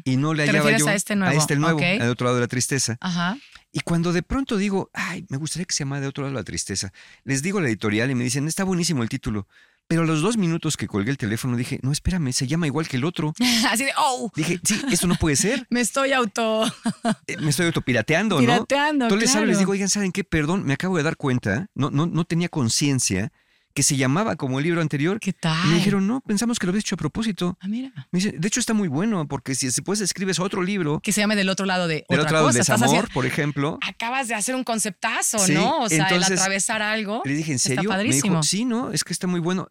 y 0.04 0.16
no 0.16 0.32
le 0.32 0.44
¿Te 0.44 0.52
hallaba 0.52 0.76
yo 0.76 0.88
a 0.88 0.94
este 0.94 1.16
nuevo? 1.16 1.76
Ok. 1.76 1.82
al 2.00 2.08
otro 2.08 2.24
lado 2.24 2.36
de 2.36 2.40
la 2.42 2.48
tristeza. 2.48 2.96
Ajá. 3.00 3.36
Y 3.76 3.80
cuando 3.80 4.12
de 4.12 4.22
pronto 4.22 4.56
digo, 4.56 4.88
ay, 4.94 5.26
me 5.30 5.36
gustaría 5.36 5.64
que 5.66 5.74
se 5.74 5.80
llamara 5.80 6.00
de 6.02 6.06
otro 6.06 6.22
lado 6.22 6.32
la 6.32 6.44
tristeza, 6.44 6.92
les 7.24 7.42
digo 7.42 7.60
la 7.60 7.66
editorial 7.66 8.08
y 8.08 8.14
me 8.14 8.22
dicen, 8.22 8.46
está 8.46 8.62
buenísimo 8.62 9.02
el 9.02 9.08
título. 9.08 9.48
Pero 9.88 10.02
a 10.02 10.06
los 10.06 10.22
dos 10.22 10.36
minutos 10.36 10.76
que 10.76 10.86
colgué 10.86 11.10
el 11.10 11.18
teléfono 11.18 11.56
dije, 11.56 11.80
no, 11.82 11.90
espérame, 11.90 12.32
se 12.32 12.46
llama 12.46 12.68
igual 12.68 12.86
que 12.86 12.98
el 12.98 13.04
otro. 13.04 13.34
Así 13.68 13.84
de, 13.84 13.90
oh, 13.98 14.30
Dije, 14.36 14.60
sí, 14.62 14.80
esto 14.92 15.08
no 15.08 15.16
puede 15.16 15.34
ser. 15.34 15.66
me 15.70 15.80
estoy 15.80 16.12
auto 16.12 16.64
Eh, 17.26 17.36
Me 17.38 17.50
estoy 17.50 17.66
autopirateando, 17.66 18.36
¿no? 18.36 18.40
pirateando. 18.42 19.06
Entonces 19.06 19.28
les 19.28 19.34
hablo 19.36 19.48
y 19.48 19.50
les 19.50 19.58
digo, 19.58 19.72
oigan, 19.72 19.88
¿saben 19.88 20.12
qué? 20.12 20.22
Perdón, 20.22 20.64
me 20.64 20.74
acabo 20.74 20.96
de 20.96 21.02
dar 21.02 21.16
cuenta, 21.16 21.66
no, 21.74 21.90
no, 21.90 22.06
no 22.06 22.24
tenía 22.24 22.48
conciencia 22.48 23.32
que 23.74 23.82
se 23.82 23.96
llamaba 23.96 24.36
como 24.36 24.58
el 24.60 24.64
libro 24.64 24.80
anterior. 24.80 25.18
¿Qué 25.20 25.32
tal? 25.32 25.66
Y 25.66 25.68
me 25.70 25.74
dijeron, 25.76 26.06
no, 26.06 26.20
pensamos 26.20 26.58
que 26.58 26.66
lo 26.66 26.70
habías 26.70 26.84
hecho 26.84 26.94
a 26.94 26.98
propósito. 26.98 27.58
Ah, 27.60 27.66
mira. 27.68 27.92
Me 28.12 28.18
dice, 28.20 28.32
de 28.38 28.48
hecho 28.48 28.60
está 28.60 28.72
muy 28.72 28.86
bueno, 28.88 29.26
porque 29.26 29.54
si 29.56 29.66
después 29.66 30.00
escribes 30.00 30.38
otro 30.38 30.62
libro, 30.62 31.00
Que 31.00 31.10
se 31.12 31.20
llame 31.20 31.34
del 31.36 31.48
otro 31.48 31.66
lado 31.66 31.88
de 31.88 32.04
del 32.08 32.20
otra 32.20 32.22
otro 32.22 32.36
lado, 32.36 32.48
Estás 32.50 32.66
desamor, 32.68 32.86
haciendo- 32.86 33.12
por 33.12 33.26
ejemplo, 33.26 33.78
Acabas 33.82 34.28
de 34.28 34.34
hacer 34.34 34.54
un 34.54 34.62
conceptazo, 34.64 35.38
Sí, 35.40 35.54
¿no? 35.54 35.80
O 35.82 35.88
sea, 35.88 36.04
entonces, 36.04 36.30
el 36.30 36.38
atravesar 36.38 36.82
algo. 36.82 37.22
Le 37.24 37.34
dije, 37.34 37.50
¿en 37.52 37.56
Está 37.56 37.68
serio? 37.70 37.90
Me 37.90 37.96
padrísimo. 37.96 38.32
dijo, 38.34 38.42
sí, 38.44 38.64
no, 38.64 38.92
es 38.92 39.02
que 39.04 39.12
está 39.12 39.26
muy 39.26 39.40
bueno. 39.40 39.68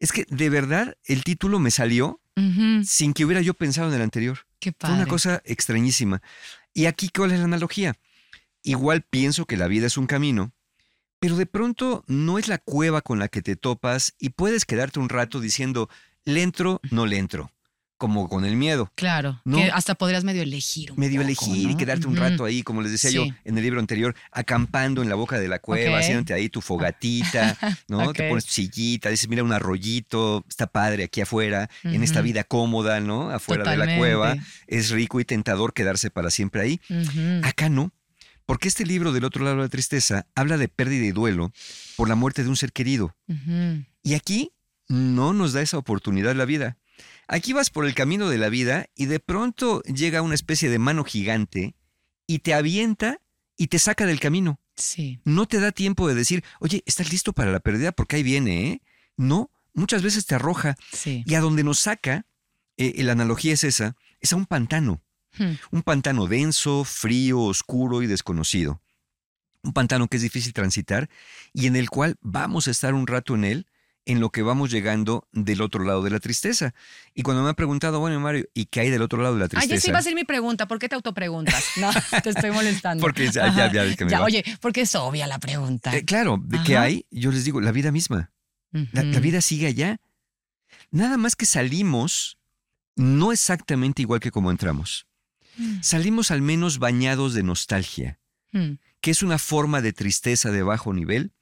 Es 0.00 0.10
que 0.12 0.26
de 0.28 0.50
verdad 0.50 0.96
el 1.04 1.22
título 1.24 1.58
me 1.58 1.70
salió 1.70 2.20
sin 2.84 3.14
que 3.14 3.24
hubiera 3.24 3.40
yo 3.40 3.54
pensado 3.54 3.88
en 3.88 3.94
el 3.94 4.02
anterior. 4.02 4.40
Qué 4.58 4.70
Fue 4.72 4.78
padre. 4.80 4.96
una 4.96 5.06
cosa 5.06 5.40
extrañísima. 5.44 6.20
Y 6.74 6.84
aquí, 6.86 7.08
¿cuál 7.08 7.30
es 7.32 7.38
la 7.38 7.44
analogía? 7.46 7.94
Igual 8.62 9.02
pienso 9.02 9.46
que 9.46 9.56
la 9.56 9.68
vida 9.68 9.86
es 9.86 9.96
un 9.96 10.06
camino, 10.06 10.52
pero 11.26 11.38
de 11.38 11.46
pronto 11.46 12.04
no 12.06 12.38
es 12.38 12.46
la 12.46 12.58
cueva 12.58 13.00
con 13.00 13.18
la 13.18 13.26
que 13.26 13.42
te 13.42 13.56
topas 13.56 14.14
y 14.20 14.28
puedes 14.30 14.64
quedarte 14.64 15.00
un 15.00 15.08
rato 15.08 15.40
diciendo, 15.40 15.90
le 16.24 16.40
entro, 16.40 16.80
no 16.92 17.04
le 17.04 17.18
entro, 17.18 17.50
como 17.96 18.28
con 18.28 18.44
el 18.44 18.54
miedo. 18.54 18.92
Claro. 18.94 19.40
No. 19.44 19.56
Que 19.56 19.64
hasta 19.72 19.96
podrías 19.96 20.22
medio 20.22 20.42
elegir. 20.42 20.92
un 20.92 21.00
Medio 21.00 21.20
poco, 21.20 21.26
elegir 21.26 21.70
y 21.70 21.76
quedarte 21.76 22.06
un 22.06 22.14
rato 22.14 22.44
ahí, 22.44 22.62
como 22.62 22.80
les 22.80 22.92
decía 22.92 23.10
yo 23.10 23.24
en 23.42 23.58
el 23.58 23.64
libro 23.64 23.80
anterior, 23.80 24.14
acampando 24.30 25.02
en 25.02 25.08
la 25.08 25.16
boca 25.16 25.40
de 25.40 25.48
la 25.48 25.58
cueva, 25.58 25.98
haciéndote 25.98 26.32
ahí 26.32 26.48
tu 26.48 26.60
fogatita, 26.60 27.58
¿no? 27.88 28.12
Te 28.12 28.28
pones 28.28 28.44
tu 28.44 28.52
sillita, 28.52 29.08
dices, 29.08 29.28
mira 29.28 29.42
un 29.42 29.52
arroyito, 29.52 30.44
está 30.48 30.68
padre 30.68 31.02
aquí 31.02 31.22
afuera, 31.22 31.68
en 31.82 32.04
esta 32.04 32.20
vida 32.20 32.44
cómoda, 32.44 33.00
¿no? 33.00 33.30
Afuera 33.30 33.68
de 33.68 33.78
la 33.78 33.96
cueva. 33.98 34.36
Es 34.68 34.90
rico 34.90 35.18
y 35.18 35.24
tentador 35.24 35.74
quedarse 35.74 36.08
para 36.08 36.30
siempre 36.30 36.60
ahí. 36.60 36.80
Acá 37.42 37.68
no, 37.68 37.90
porque 38.46 38.68
este 38.68 38.86
libro 38.86 39.12
del 39.12 39.24
otro 39.24 39.44
lado 39.44 39.56
de 39.56 39.62
la 39.62 39.68
tristeza 39.68 40.26
habla 40.34 40.56
de 40.56 40.68
pérdida 40.68 41.04
y 41.04 41.12
duelo 41.12 41.52
por 41.96 42.08
la 42.08 42.14
muerte 42.14 42.42
de 42.42 42.48
un 42.48 42.56
ser 42.56 42.72
querido. 42.72 43.14
Y 44.02 44.14
aquí 44.14 44.52
no 44.88 45.32
nos 45.32 45.52
da 45.52 45.62
esa 45.62 45.78
oportunidad 45.78 46.34
la 46.34 46.44
vida. 46.44 46.78
Aquí 47.28 47.52
vas 47.52 47.70
por 47.70 47.86
el 47.86 47.94
camino 47.94 48.28
de 48.28 48.38
la 48.38 48.48
vida 48.48 48.86
y 48.94 49.06
de 49.06 49.18
pronto 49.18 49.82
llega 49.82 50.22
una 50.22 50.36
especie 50.36 50.70
de 50.70 50.78
mano 50.78 51.04
gigante 51.04 51.74
y 52.26 52.38
te 52.38 52.54
avienta 52.54 53.20
y 53.56 53.66
te 53.66 53.78
saca 53.78 54.06
del 54.06 54.20
camino. 54.20 54.60
Sí. 54.76 55.20
No 55.24 55.46
te 55.46 55.58
da 55.58 55.72
tiempo 55.72 56.06
de 56.06 56.14
decir, 56.14 56.44
oye, 56.60 56.82
¿estás 56.86 57.10
listo 57.10 57.32
para 57.32 57.50
la 57.50 57.60
pérdida? 57.60 57.92
Porque 57.92 58.16
ahí 58.16 58.22
viene, 58.22 58.70
¿eh? 58.70 58.82
No, 59.16 59.50
muchas 59.74 60.02
veces 60.02 60.26
te 60.26 60.34
arroja. 60.34 60.76
Sí. 60.92 61.24
Y 61.26 61.34
a 61.34 61.40
donde 61.40 61.64
nos 61.64 61.80
saca, 61.80 62.26
eh, 62.76 63.02
la 63.02 63.12
analogía 63.12 63.54
es 63.54 63.64
esa, 63.64 63.96
es 64.20 64.32
a 64.32 64.36
un 64.36 64.46
pantano. 64.46 65.02
Hmm. 65.38 65.54
Un 65.70 65.82
pantano 65.82 66.26
denso, 66.26 66.84
frío, 66.84 67.40
oscuro 67.40 68.02
y 68.02 68.06
desconocido. 68.06 68.80
un 69.62 69.72
pantano 69.72 70.06
que 70.06 70.16
es 70.16 70.22
difícil 70.22 70.52
transitar 70.52 71.08
y 71.52 71.66
en 71.66 71.74
el 71.74 71.90
cual 71.90 72.14
vamos 72.20 72.68
a 72.68 72.70
estar 72.70 72.94
un 72.94 73.06
rato 73.08 73.34
en 73.34 73.44
él 73.44 73.66
en 74.04 74.20
lo 74.20 74.30
que 74.30 74.42
vamos 74.42 74.70
llegando 74.70 75.26
del 75.32 75.60
otro 75.60 75.82
lado 75.82 76.04
de 76.04 76.10
la 76.10 76.20
tristeza. 76.20 76.72
Y 77.12 77.22
cuando 77.24 77.42
me 77.42 77.48
han 77.48 77.56
preguntado, 77.56 77.98
bueno, 77.98 78.20
Mario, 78.20 78.46
¿y 78.54 78.66
qué 78.66 78.78
hay 78.82 78.90
del 78.90 79.02
otro 79.02 79.20
lado 79.20 79.34
de 79.34 79.40
la 79.40 79.48
tristeza? 79.48 79.72
Ay, 79.74 79.78
esa 79.78 79.88
iba 79.90 79.98
a 79.98 80.02
ser 80.02 80.14
mi 80.14 80.22
pregunta. 80.22 80.68
¿Por 80.68 80.78
qué 80.78 80.88
te 80.88 80.94
autopreguntas? 80.94 81.64
No, 81.78 81.90
te 82.22 82.30
estoy 82.30 82.52
molestando. 82.52 83.00
Porque 83.02 83.28
ya, 83.32 83.52
ya, 83.56 83.72
ya, 83.72 83.82
ves 83.82 83.96
que 83.96 84.04
me 84.04 84.12
Ya, 84.12 84.20
va. 84.20 84.26
oye, 84.26 84.44
porque 84.60 84.82
es 84.82 84.94
obvia 84.94 85.26
la 85.26 85.40
pregunta. 85.40 85.92
Eh, 85.96 86.04
claro, 86.04 86.38
¿de 86.40 86.62
qué 86.62 86.76
hay? 86.76 87.04
Yo 87.10 87.32
les 87.32 87.44
digo, 87.44 87.60
la 87.60 87.72
vida 87.72 87.90
misma. 87.90 88.30
La, 88.70 89.02
la 89.02 89.18
vida 89.18 89.40
sigue 89.40 89.66
allá. 89.66 89.98
Nada 90.92 91.16
más 91.16 91.34
que 91.34 91.44
salimos 91.46 92.38
no 92.94 93.32
exactamente 93.32 94.02
igual 94.02 94.20
que 94.20 94.30
como 94.30 94.52
entramos. 94.52 95.08
Mm. 95.56 95.82
Salimos 95.82 96.30
al 96.30 96.42
menos 96.42 96.78
bañados 96.78 97.34
de 97.34 97.42
nostalgia, 97.42 98.18
Mm. 98.52 98.74
que 99.00 99.10
es 99.10 99.22
una 99.22 99.38
forma 99.38 99.80
de 99.82 99.92
tristeza 99.92 100.50
de 100.50 100.62
bajo 100.62 100.92
nivel 100.94 101.32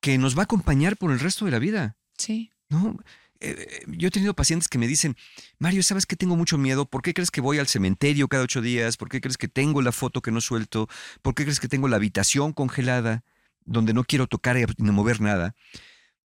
que 0.00 0.18
nos 0.18 0.36
va 0.36 0.40
a 0.40 0.44
acompañar 0.44 0.96
por 0.96 1.12
el 1.12 1.20
resto 1.20 1.44
de 1.44 1.50
la 1.50 1.58
vida. 1.58 1.96
Sí. 2.18 2.50
¿no? 2.68 2.96
Eh, 3.40 3.84
yo 3.88 4.08
he 4.08 4.10
tenido 4.10 4.34
pacientes 4.34 4.68
que 4.68 4.78
me 4.78 4.86
dicen, 4.86 5.16
Mario, 5.58 5.82
¿sabes 5.82 6.06
que 6.06 6.16
tengo 6.16 6.36
mucho 6.36 6.56
miedo? 6.58 6.86
¿Por 6.86 7.02
qué 7.02 7.12
crees 7.12 7.30
que 7.30 7.40
voy 7.40 7.58
al 7.58 7.66
cementerio 7.66 8.28
cada 8.28 8.44
ocho 8.44 8.62
días? 8.62 8.96
¿Por 8.96 9.08
qué 9.08 9.20
crees 9.20 9.36
que 9.36 9.48
tengo 9.48 9.82
la 9.82 9.92
foto 9.92 10.22
que 10.22 10.30
no 10.30 10.40
suelto? 10.40 10.88
¿Por 11.22 11.34
qué 11.34 11.42
crees 11.42 11.60
que 11.60 11.68
tengo 11.68 11.88
la 11.88 11.96
habitación 11.96 12.52
congelada 12.52 13.24
donde 13.64 13.92
no 13.94 14.04
quiero 14.04 14.26
tocar 14.26 14.56
y 14.56 14.64
ni 14.78 14.90
mover 14.92 15.20
nada? 15.20 15.54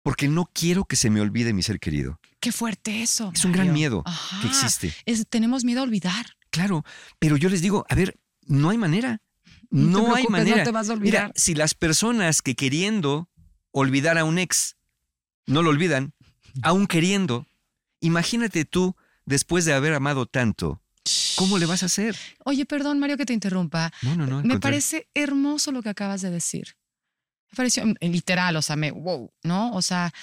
Porque 0.04 0.28
no 0.28 0.50
quiero 0.54 0.86
que 0.86 0.96
se 0.98 1.10
me 1.10 1.20
olvide 1.22 1.52
mi 1.54 1.64
ser 1.64 1.80
querido. 1.80 2.20
Qué 2.40 2.52
fuerte 2.52 3.02
eso. 3.02 3.32
Es 3.34 3.44
un 3.44 3.54
gran 3.54 3.74
miedo 3.74 4.04
Ajá. 4.06 4.42
que 4.42 4.48
existe. 4.48 4.94
Es- 5.06 5.26
tenemos 5.28 5.64
miedo 5.64 5.80
a 5.80 5.84
olvidar. 5.84 6.26
Claro, 6.56 6.86
pero 7.20 7.36
yo 7.36 7.50
les 7.50 7.62
digo, 7.62 7.86
a 7.90 7.96
ver, 7.96 8.18
no 8.48 8.70
hay 8.70 8.78
manera. 8.78 9.20
No 9.70 10.16
hay 10.16 10.26
manera. 10.30 10.60
no 10.60 10.64
te 10.64 10.72
vas 10.72 10.90
a 10.90 10.94
olvidar. 10.94 11.24
Mira, 11.24 11.32
si 11.36 11.54
las 11.54 11.74
personas 11.74 12.42
que 12.42 12.56
queriendo 12.56 13.28
olvidar 13.72 14.18
a 14.18 14.24
un 14.24 14.40
ex 14.40 14.78
no 15.48 15.62
lo 15.62 15.70
olvidan, 15.72 16.14
aún 16.62 16.88
queriendo, 16.88 17.46
imagínate 18.00 18.64
tú, 18.64 18.96
después 19.26 19.66
de 19.66 19.74
haber 19.74 19.96
amado 19.96 20.28
tanto, 20.28 20.82
¿cómo 21.36 21.58
le 21.58 21.66
vas 21.66 21.84
a 21.84 21.88
hacer? 21.88 22.16
Oye, 22.46 22.66
perdón, 22.66 23.00
Mario, 23.00 23.18
que 23.18 23.26
te 23.26 23.34
interrumpa. 23.34 23.92
No, 24.02 24.16
no, 24.16 24.26
no. 24.26 24.42
Me 24.44 24.58
parece 24.58 25.10
hermoso 25.14 25.74
lo 25.74 25.84
que 25.84 25.90
acabas 25.90 26.22
de 26.22 26.32
decir. 26.32 26.78
Me 27.52 27.58
pareció 27.58 27.84
literal, 28.00 28.56
o 28.56 28.62
sea, 28.62 28.78
me, 28.78 28.92
wow, 28.92 29.30
¿no? 29.44 29.74
O 29.74 29.82
sea, 29.82 30.14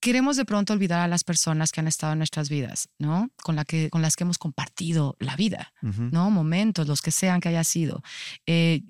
queremos 0.00 0.36
de 0.36 0.44
pronto 0.44 0.72
olvidar 0.72 1.00
a 1.00 1.08
las 1.08 1.24
personas 1.24 1.72
que 1.72 1.80
han 1.80 1.86
estado 1.86 2.14
en 2.14 2.18
nuestras 2.18 2.48
vidas, 2.48 2.88
¿no? 2.98 3.30
Con, 3.42 3.54
la 3.54 3.64
que, 3.64 3.90
con 3.90 4.02
las 4.02 4.16
que 4.16 4.24
hemos 4.24 4.38
compartido 4.38 5.16
la 5.20 5.36
vida. 5.36 5.72
¿no? 5.82 6.30
Momentos, 6.30 6.88
los 6.88 7.02
que 7.02 7.10
sean 7.10 7.40
que 7.40 7.50
haya 7.50 7.64
sido. 7.64 8.02
Eh, 8.46 8.82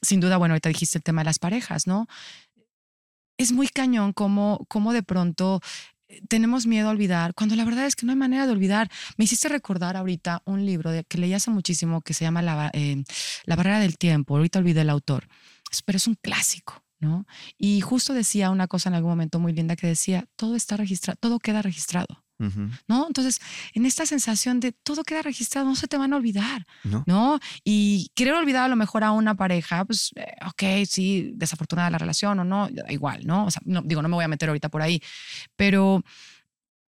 sin 0.00 0.20
duda, 0.20 0.36
bueno, 0.36 0.52
ahorita 0.54 0.68
dijiste 0.68 0.98
el 0.98 1.04
tema 1.04 1.22
de 1.22 1.26
las 1.26 1.38
parejas, 1.38 1.86
¿no? 1.86 2.06
Es 3.36 3.52
muy 3.52 3.68
cañón 3.68 4.12
como, 4.12 4.64
como 4.68 4.92
de 4.92 5.02
pronto 5.02 5.60
eh, 6.08 6.20
tenemos 6.28 6.66
miedo 6.66 6.88
a 6.88 6.92
olvidar, 6.92 7.34
cuando 7.34 7.56
la 7.56 7.64
verdad 7.64 7.86
es 7.86 7.96
que 7.96 8.06
no 8.06 8.12
hay 8.12 8.18
manera 8.18 8.46
de 8.46 8.52
olvidar. 8.52 8.90
Me 9.16 9.24
hiciste 9.24 9.48
recordar 9.48 9.96
ahorita 9.96 10.42
un 10.44 10.64
libro 10.64 10.90
de, 10.90 11.02
que 11.04 11.18
leí 11.18 11.34
hace 11.34 11.50
muchísimo 11.50 12.00
que 12.00 12.14
se 12.14 12.24
llama 12.24 12.42
La, 12.42 12.70
eh, 12.74 13.02
La 13.44 13.56
barrera 13.56 13.80
del 13.80 13.98
tiempo, 13.98 14.36
ahorita 14.36 14.60
olvidé 14.60 14.82
el 14.82 14.90
autor, 14.90 15.26
pero 15.84 15.96
es 15.96 16.06
un 16.06 16.14
clásico, 16.14 16.83
¿no? 17.04 17.26
Y 17.58 17.82
justo 17.82 18.14
decía 18.14 18.50
una 18.50 18.66
cosa 18.66 18.88
en 18.88 18.96
algún 18.96 19.10
momento 19.10 19.38
muy 19.38 19.52
linda 19.52 19.76
que 19.76 19.86
decía, 19.86 20.26
todo 20.36 20.56
está 20.56 20.76
registrado, 20.76 21.18
todo 21.20 21.38
queda 21.38 21.62
registrado. 21.62 22.24
¿No? 22.88 23.06
Entonces, 23.06 23.40
en 23.72 23.86
esta 23.86 24.04
sensación 24.04 24.60
de 24.60 24.72
todo 24.72 25.04
queda 25.04 25.22
registrado, 25.22 25.66
no 25.66 25.76
se 25.76 25.86
te 25.86 25.96
van 25.96 26.12
a 26.12 26.16
olvidar, 26.16 26.66
¿No? 26.82 27.04
¿no? 27.06 27.38
Y 27.62 28.10
querer 28.14 28.34
olvidar 28.34 28.64
a 28.64 28.68
lo 28.68 28.76
mejor 28.76 29.02
a 29.04 29.12
una 29.12 29.34
pareja, 29.34 29.84
pues, 29.84 30.10
eh, 30.16 30.34
ok, 30.46 30.86
sí, 30.86 31.30
desafortunada 31.36 31.90
la 31.90 31.98
relación 31.98 32.38
o 32.40 32.44
no, 32.44 32.68
da 32.70 32.92
igual, 32.92 33.24
¿no? 33.24 33.46
O 33.46 33.50
sea, 33.50 33.62
no, 33.64 33.80
digo, 33.82 34.02
no 34.02 34.08
me 34.08 34.16
voy 34.16 34.24
a 34.24 34.28
meter 34.28 34.48
ahorita 34.50 34.68
por 34.68 34.82
ahí, 34.82 35.00
pero 35.56 36.02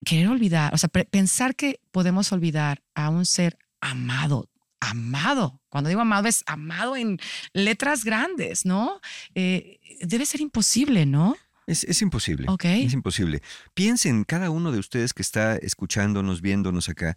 querer 0.06 0.28
olvidar, 0.28 0.74
o 0.74 0.78
sea, 0.78 0.90
pensar 0.90 1.56
que 1.56 1.82
podemos 1.92 2.32
olvidar 2.32 2.84
a 2.96 3.10
un 3.10 3.26
ser 3.26 3.58
amado, 3.82 4.48
amado, 4.82 5.62
cuando 5.70 5.88
digo 5.88 6.02
amado 6.02 6.28
es 6.28 6.44
amado 6.46 6.98
en 6.98 7.20
letras 7.54 8.04
grandes, 8.04 8.66
¿no? 8.66 9.00
Eh, 9.36 9.80
debe 10.02 10.26
ser 10.26 10.42
imposible, 10.42 11.06
¿no? 11.06 11.38
Es, 11.68 11.86
es 11.86 12.02
imposible. 12.02 12.48
Ok. 12.50 12.66
Es 12.66 12.94
imposible. 12.94 13.42
Piensen, 13.74 14.26
cada 14.26 14.50
uno 14.50 14.74
de 14.74 14.80
ustedes 14.80 15.14
que 15.14 15.22
está 15.22 15.56
escuchándonos, 15.56 16.42
viéndonos 16.42 16.90
acá, 16.90 17.16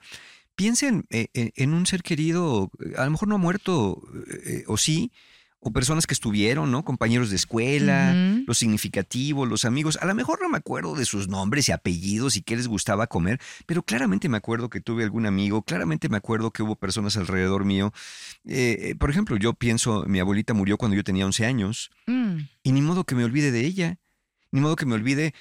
piensen 0.55 1.07
eh, 1.11 1.29
eh, 1.35 1.53
en 1.57 1.75
un 1.75 1.87
ser 1.87 2.03
querido, 2.03 2.71
a 2.97 3.05
lo 3.05 3.11
mejor 3.11 3.29
no 3.29 3.35
ha 3.37 3.39
muerto, 3.39 4.03
eh, 4.47 4.65
o 4.67 4.77
sí, 4.77 5.13
o 5.65 5.73
personas 5.73 6.07
que 6.07 6.13
estuvieron, 6.15 6.71
¿no? 6.71 6.85
Compañeros 6.85 7.31
de 7.31 7.37
escuela, 7.37 8.15
los 8.47 8.59
significativos, 8.59 9.49
los 9.49 9.65
amigos. 9.65 9.99
A 10.03 10.07
lo 10.07 10.15
mejor 10.15 10.39
no 10.43 10.49
me 10.51 10.59
acuerdo 10.59 10.95
de 10.95 11.07
sus 11.07 11.27
nombres 11.27 11.69
y 11.69 11.73
apellidos 11.73 12.37
y 12.37 12.43
qué 12.43 12.55
les 12.55 12.69
gustaba 12.69 13.07
comer, 13.07 13.41
pero 13.67 13.83
claramente 13.83 14.29
me 14.29 14.37
acuerdo 14.37 14.69
que 14.69 14.81
tuve 14.83 15.03
algún 15.05 15.25
amigo, 15.27 15.63
claramente 15.63 16.09
me 16.11 16.19
acuerdo 16.19 16.51
que 16.51 16.63
hubo 16.63 16.77
personas 16.77 17.17
alrededor 17.17 17.65
mío. 17.65 17.93
Eh, 18.47 18.91
eh, 18.91 18.95
por 18.95 19.09
ejemplo, 19.11 19.37
yo 19.39 19.55
pienso, 19.55 20.05
mi 20.07 20.21
abuelita 20.21 20.53
murió 20.53 20.77
cuando 20.77 20.97
yo 20.97 21.03
tenía 21.03 21.25
11 21.25 21.47
años 21.47 21.91
Mm. 22.07 22.41
y 22.63 22.73
ni 22.73 22.83
modo 22.83 23.05
que 23.05 23.15
me 23.15 23.25
olvide 23.25 23.51
de 23.51 23.61
ella. 23.65 23.99
Ni 24.53 24.61
modo 24.61 24.77
que 24.77 24.87
me 24.87 24.95
olvide, 24.95 25.35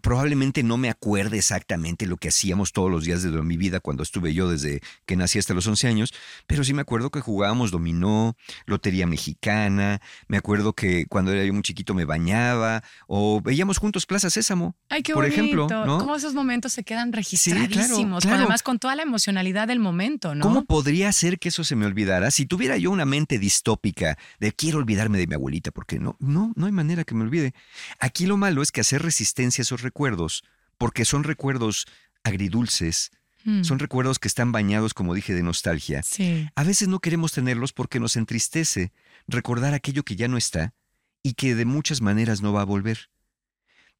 probablemente 0.00 0.62
no 0.62 0.76
me 0.76 0.90
acuerde 0.90 1.38
exactamente 1.38 2.06
lo 2.06 2.16
que 2.16 2.28
hacíamos 2.28 2.72
todos 2.72 2.90
los 2.90 3.04
días 3.04 3.22
de 3.22 3.30
mi 3.42 3.56
vida 3.56 3.80
cuando 3.80 4.02
estuve 4.02 4.34
yo 4.34 4.48
desde 4.48 4.80
que 5.06 5.16
nací 5.16 5.38
hasta 5.38 5.54
los 5.54 5.66
11 5.66 5.88
años, 5.88 6.14
pero 6.46 6.64
sí 6.64 6.74
me 6.74 6.82
acuerdo 6.82 7.10
que 7.10 7.20
jugábamos 7.20 7.70
dominó, 7.70 8.36
lotería 8.66 9.06
mexicana, 9.06 10.00
me 10.28 10.36
acuerdo 10.36 10.72
que 10.72 11.06
cuando 11.06 11.32
era 11.32 11.44
yo 11.44 11.52
muy 11.52 11.62
chiquito 11.62 11.94
me 11.94 12.04
bañaba 12.04 12.82
o 13.06 13.40
veíamos 13.40 13.78
juntos 13.78 14.06
Plaza 14.06 14.30
Sésamo. 14.30 14.76
Ay, 14.88 15.02
qué 15.02 15.12
por 15.12 15.24
bonito. 15.24 15.42
ejemplo, 15.42 15.68
¿no? 15.86 15.98
Cómo 15.98 16.16
esos 16.16 16.34
momentos 16.34 16.72
se 16.72 16.84
quedan 16.84 17.12
registradísimos. 17.12 18.22
claro. 18.24 18.38
Además, 18.38 18.62
con 18.62 18.78
toda 18.78 18.96
la 18.96 19.02
emocionalidad 19.02 19.68
del 19.68 19.78
momento, 19.78 20.34
¿no? 20.34 20.42
¿Cómo 20.42 20.64
podría 20.64 21.12
ser 21.12 21.38
que 21.38 21.48
eso 21.48 21.64
se 21.64 21.76
me 21.76 21.86
olvidara 21.86 22.30
si 22.30 22.46
tuviera 22.46 22.76
yo 22.76 22.90
una 22.90 23.04
mente 23.04 23.38
distópica 23.38 24.18
de 24.38 24.52
quiero 24.52 24.78
olvidarme 24.78 25.18
de 25.18 25.26
mi 25.26 25.34
abuelita? 25.34 25.70
Porque 25.70 25.98
no, 25.98 26.16
no, 26.18 26.52
no 26.56 26.66
hay 26.66 26.72
manera 26.72 27.04
que 27.04 27.14
me 27.14 27.22
olvide. 27.22 27.54
Aquí 27.98 28.26
lo 28.26 28.36
malo 28.36 28.62
es 28.62 28.72
que 28.72 28.80
hacer 28.80 29.02
resistencia 29.02 29.62
a 29.62 29.64
esos 29.70 29.82
recuerdos, 29.82 30.42
porque 30.78 31.04
son 31.04 31.22
recuerdos 31.24 31.86
agridulces, 32.24 33.10
Mm. 33.42 33.62
son 33.64 33.78
recuerdos 33.78 34.18
que 34.18 34.28
están 34.28 34.52
bañados, 34.52 34.92
como 34.92 35.14
dije, 35.14 35.32
de 35.32 35.42
nostalgia. 35.42 36.02
Sí. 36.02 36.46
A 36.54 36.62
veces 36.62 36.88
no 36.88 36.98
queremos 36.98 37.32
tenerlos 37.32 37.72
porque 37.72 37.98
nos 37.98 38.16
entristece 38.16 38.92
recordar 39.26 39.72
aquello 39.72 40.02
que 40.02 40.14
ya 40.14 40.28
no 40.28 40.36
está 40.36 40.74
y 41.22 41.32
que 41.32 41.54
de 41.54 41.64
muchas 41.64 42.02
maneras 42.02 42.42
no 42.42 42.52
va 42.52 42.60
a 42.60 42.66
volver. 42.66 43.08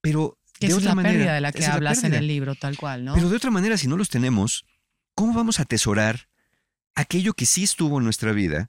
Pero 0.03 0.37
Que 0.59 0.67
de 0.67 0.73
esa 0.73 0.77
es 0.77 0.83
otra 0.83 0.91
la 0.91 0.95
manera, 0.97 1.15
pérdida 1.15 1.35
de 1.37 1.41
la 1.41 1.53
que 1.53 1.61
es 1.61 1.69
la 1.69 1.75
hablas 1.75 2.05
en 2.05 2.13
el 2.13 2.27
libro, 2.27 2.55
tal 2.55 2.77
cual, 2.77 3.03
¿no? 3.07 3.15
Pero 3.15 3.31
de 3.31 3.37
otra 3.37 3.51
manera, 3.51 3.79
si 3.79 3.87
no 3.89 3.97
los 3.97 4.11
tenemos, 4.11 4.67
¿cómo 5.15 5.33
vamos 5.33 5.59
a 5.59 5.63
atesorar 5.63 6.29
aquello 6.95 7.33
que 7.33 7.47
sí 7.47 7.63
estuvo 7.63 7.97
en 7.97 8.05
nuestra 8.05 8.33
vida 8.33 8.69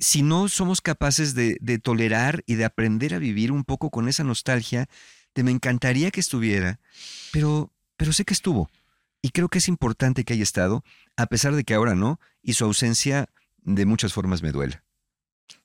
si 0.00 0.22
no 0.22 0.48
somos 0.48 0.80
capaces 0.80 1.34
de, 1.34 1.58
de 1.60 1.78
tolerar 1.78 2.42
y 2.46 2.54
de 2.56 2.64
aprender 2.64 3.14
a 3.14 3.18
vivir 3.20 3.52
un 3.52 3.62
poco 3.62 3.90
con 3.90 4.08
esa 4.08 4.24
nostalgia 4.24 4.88
de 5.36 5.44
me 5.44 5.52
encantaría 5.52 6.10
que 6.10 6.18
estuviera, 6.20 6.80
pero, 7.32 7.70
pero 7.96 8.12
sé 8.12 8.24
que 8.24 8.34
estuvo. 8.34 8.68
Y 9.22 9.30
creo 9.30 9.48
que 9.48 9.58
es 9.58 9.68
importante 9.68 10.24
que 10.24 10.32
haya 10.32 10.42
estado, 10.42 10.82
a 11.16 11.26
pesar 11.26 11.54
de 11.54 11.62
que 11.64 11.74
ahora 11.74 11.94
no, 11.94 12.18
y 12.42 12.54
su 12.54 12.64
ausencia 12.64 13.28
de 13.62 13.86
muchas 13.86 14.12
formas 14.12 14.42
me 14.42 14.50
duela. 14.52 14.82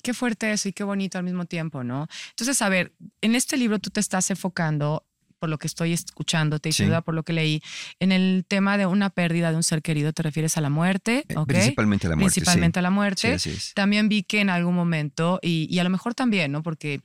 Qué 0.03 0.13
fuerte 0.13 0.51
eso 0.51 0.69
y 0.69 0.73
qué 0.73 0.83
bonito 0.83 1.17
al 1.17 1.23
mismo 1.23 1.45
tiempo, 1.45 1.83
¿no? 1.83 2.07
Entonces, 2.31 2.61
a 2.61 2.69
ver, 2.69 2.91
en 3.21 3.35
este 3.35 3.57
libro 3.57 3.79
tú 3.79 3.89
te 3.89 3.99
estás 3.99 4.29
enfocando, 4.29 5.05
por 5.39 5.49
lo 5.49 5.57
que 5.57 5.65
estoy 5.67 5.91
escuchándote 5.93 6.69
y 6.69 6.71
Sí. 6.71 6.85
duda 6.85 7.01
por 7.01 7.15
lo 7.15 7.23
que 7.23 7.33
leí, 7.33 7.61
en 7.99 8.11
el 8.11 8.45
tema 8.47 8.77
de 8.77 8.85
una 8.85 9.09
pérdida 9.09 9.49
de 9.49 9.55
un 9.57 9.63
ser 9.63 9.81
querido, 9.81 10.13
te 10.13 10.21
refieres 10.21 10.55
a 10.57 10.61
la 10.61 10.69
muerte, 10.69 11.25
Eh. 11.27 11.35
Principalmente 11.47 12.05
a 12.07 12.11
la 12.11 12.15
muerte. 12.15 12.33
sí. 12.33 12.39
Principalmente 12.41 12.79
a 12.79 12.81
la 12.83 12.89
muerte. 12.91 13.33
así 13.33 13.49
es. 13.49 13.73
También 13.73 14.07
vi 14.09 14.21
que 14.23 14.39
en 14.41 14.49
algún 14.51 14.75
momento, 14.75 15.39
y, 15.41 15.67
y 15.69 15.79
a 15.79 15.83
lo 15.83 15.89
mejor 15.89 16.13
también, 16.13 16.51
¿no? 16.51 16.61
Porque 16.61 17.01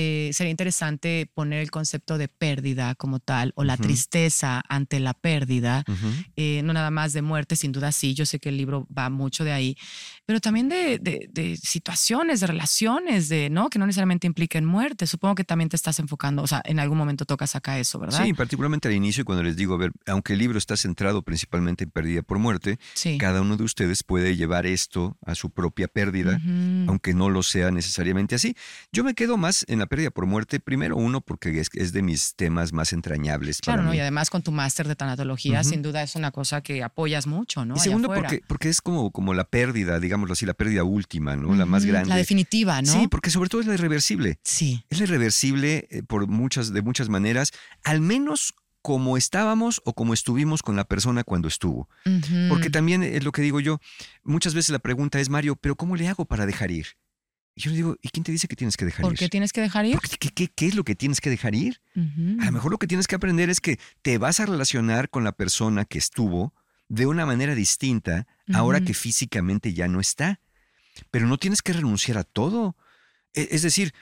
eh, 0.00 0.30
sería 0.32 0.52
interesante 0.52 1.28
poner 1.34 1.60
el 1.60 1.72
concepto 1.72 2.18
de 2.18 2.28
pérdida 2.28 2.94
como 2.94 3.18
tal, 3.18 3.52
o 3.56 3.64
la 3.64 3.76
tristeza 3.76 4.62
ante 4.68 5.00
la 5.00 5.12
pérdida, 5.12 5.84
eh, 6.36 6.62
no 6.62 6.72
nada 6.72 6.92
más 6.92 7.12
de 7.12 7.20
muerte, 7.22 7.56
sin 7.56 7.72
duda 7.72 7.90
sí, 7.90 8.14
yo 8.14 8.24
sé 8.24 8.38
que 8.38 8.48
el 8.50 8.56
libro 8.56 8.86
va 8.96 9.10
mucho 9.10 9.42
de 9.42 9.50
ahí, 9.52 9.76
pero 10.24 10.40
también 10.40 10.68
de, 10.68 10.98
de- 11.00 11.28
de 11.32 11.56
situaciones, 11.56 12.38
de 12.40 12.46
relaciones, 12.46 13.28
de, 13.28 13.50
¿no? 13.50 13.70
Que 13.70 13.78
no 13.80 13.86
necesariamente 13.86 14.26
impliquen 14.28 14.64
muerte. 14.64 15.06
Supongo 15.08 15.34
que 15.34 15.44
también 15.44 15.68
te 15.68 15.74
estás 15.76 15.98
enfocando, 15.98 16.42
o 16.42 16.46
sea, 16.46 16.62
en 16.64 16.78
algún 16.78 16.96
momento 16.98 17.24
tocas 17.24 17.56
acá 17.56 17.78
eso, 17.80 17.98
¿verdad? 17.98 18.24
Sí, 18.24 18.32
particularmente 18.34 18.86
al 18.88 18.94
inicio, 18.94 19.24
cuando 19.24 19.42
les 19.42 19.56
digo, 19.56 19.74
a 19.74 19.78
ver, 19.78 19.90
aunque 20.06 20.34
el 20.34 20.38
libro 20.38 20.58
está 20.58 20.76
centrado 20.76 21.22
principalmente 21.22 21.84
en 21.84 21.90
pérdida 21.90 22.22
por 22.22 22.38
muerte, 22.38 22.78
Sí. 22.94 23.18
cada 23.18 23.40
uno 23.40 23.56
de 23.56 23.64
ustedes 23.64 24.02
puede 24.04 24.36
llevar 24.36 24.64
esto 24.66 25.16
a 25.26 25.34
su 25.34 25.50
propia 25.50 25.88
pérdida, 25.88 26.40
aunque 26.86 27.14
no 27.14 27.30
lo 27.30 27.42
sea 27.42 27.70
necesariamente 27.72 28.34
así. 28.36 28.54
Yo 28.92 29.02
me 29.02 29.14
quedo 29.14 29.36
más 29.36 29.64
en 29.68 29.78
la 29.80 29.86
pérdida 29.88 30.10
por 30.10 30.26
muerte, 30.26 30.60
primero 30.60 30.96
uno, 30.96 31.20
porque 31.20 31.58
es, 31.58 31.68
es 31.74 31.92
de 31.92 32.02
mis 32.02 32.34
temas 32.36 32.72
más 32.72 32.92
entrañables. 32.92 33.60
Claro, 33.60 33.78
para 33.78 33.86
¿no? 33.86 33.90
mí. 33.90 33.96
Y 33.96 34.00
además 34.00 34.30
con 34.30 34.42
tu 34.42 34.52
máster 34.52 34.86
de 34.86 34.94
tanatología, 34.94 35.64
sin 35.64 35.82
duda 35.82 36.02
es 36.02 36.14
una 36.14 36.30
cosa 36.30 36.60
que 36.60 36.82
apoyas 36.82 37.26
mucho, 37.26 37.64
¿no? 37.64 37.74
Y 37.74 37.78
Allá 37.78 37.84
segundo, 37.84 38.08
afuera. 38.12 38.28
porque, 38.28 38.44
porque 38.46 38.68
es 38.68 38.80
como, 38.80 39.10
como 39.10 39.34
la 39.34 39.44
pérdida, 39.44 39.98
digámoslo 39.98 40.34
así, 40.34 40.46
la 40.46 40.54
pérdida 40.54 40.84
última, 40.84 41.34
¿no? 41.34 41.54
La 41.54 41.66
más 41.66 41.84
grande. 41.84 42.08
La 42.10 42.16
definitiva, 42.16 42.80
¿no? 42.82 42.92
Sí, 42.92 43.08
porque 43.08 43.30
sobre 43.30 43.48
todo 43.48 43.60
es 43.60 43.66
la 43.66 43.74
irreversible. 43.74 44.38
Sí. 44.44 44.84
Es 44.90 44.98
la 44.98 45.04
irreversible 45.04 45.88
eh, 45.90 46.02
por 46.02 46.28
muchas, 46.28 46.72
de 46.72 46.82
muchas 46.82 47.08
maneras, 47.08 47.52
al 47.82 48.00
menos 48.00 48.54
como 48.82 49.16
estábamos 49.16 49.82
o 49.84 49.92
como 49.92 50.14
estuvimos 50.14 50.62
con 50.62 50.76
la 50.76 50.84
persona 50.84 51.24
cuando 51.24 51.48
estuvo. 51.48 51.88
Porque 52.48 52.70
también 52.70 53.02
es 53.02 53.24
lo 53.24 53.32
que 53.32 53.42
digo 53.42 53.60
yo, 53.60 53.80
muchas 54.22 54.54
veces 54.54 54.70
la 54.70 54.78
pregunta 54.78 55.20
es, 55.20 55.28
Mario, 55.28 55.56
¿pero 55.56 55.76
cómo 55.76 55.96
le 55.96 56.08
hago 56.08 56.24
para 56.24 56.46
dejar 56.46 56.70
ir? 56.70 56.86
Y 57.58 57.62
yo 57.62 57.70
le 57.72 57.76
digo, 57.76 57.96
¿y 58.00 58.08
quién 58.10 58.22
te 58.22 58.30
dice 58.30 58.46
que 58.46 58.54
tienes 58.54 58.76
que 58.76 58.84
dejar 58.84 59.02
¿Por 59.02 59.14
ir? 59.14 59.18
qué 59.18 59.28
tienes 59.28 59.52
que 59.52 59.60
dejar 59.60 59.84
ir? 59.84 59.98
¿qué, 60.20 60.28
qué, 60.30 60.46
qué 60.46 60.66
es 60.68 60.76
lo 60.76 60.84
que 60.84 60.94
tienes 60.94 61.20
que 61.20 61.28
dejar 61.28 61.56
ir? 61.56 61.80
A 62.40 62.44
lo 62.46 62.52
mejor 62.52 62.70
lo 62.70 62.78
que 62.78 62.86
tienes 62.86 63.08
que 63.08 63.16
aprender 63.16 63.50
es 63.50 63.60
que 63.60 63.80
te 64.02 64.16
vas 64.16 64.38
a 64.38 64.46
relacionar 64.46 65.10
con 65.10 65.24
la 65.24 65.32
persona 65.32 65.84
que 65.84 65.98
estuvo 65.98 66.54
de 66.88 67.06
una 67.06 67.26
manera 67.26 67.56
distinta 67.56 68.28
ahora 68.54 68.80
que 68.80 68.94
físicamente 68.94 69.74
ya 69.74 69.88
no 69.88 69.98
está. 69.98 70.38
Pero 71.10 71.26
no 71.26 71.36
tienes 71.36 71.60
que 71.62 71.72
renunciar 71.72 72.16
a 72.18 72.22
todo. 72.24 72.76
E- 73.34 73.48
Es 73.50 73.62
decir, 73.62 73.92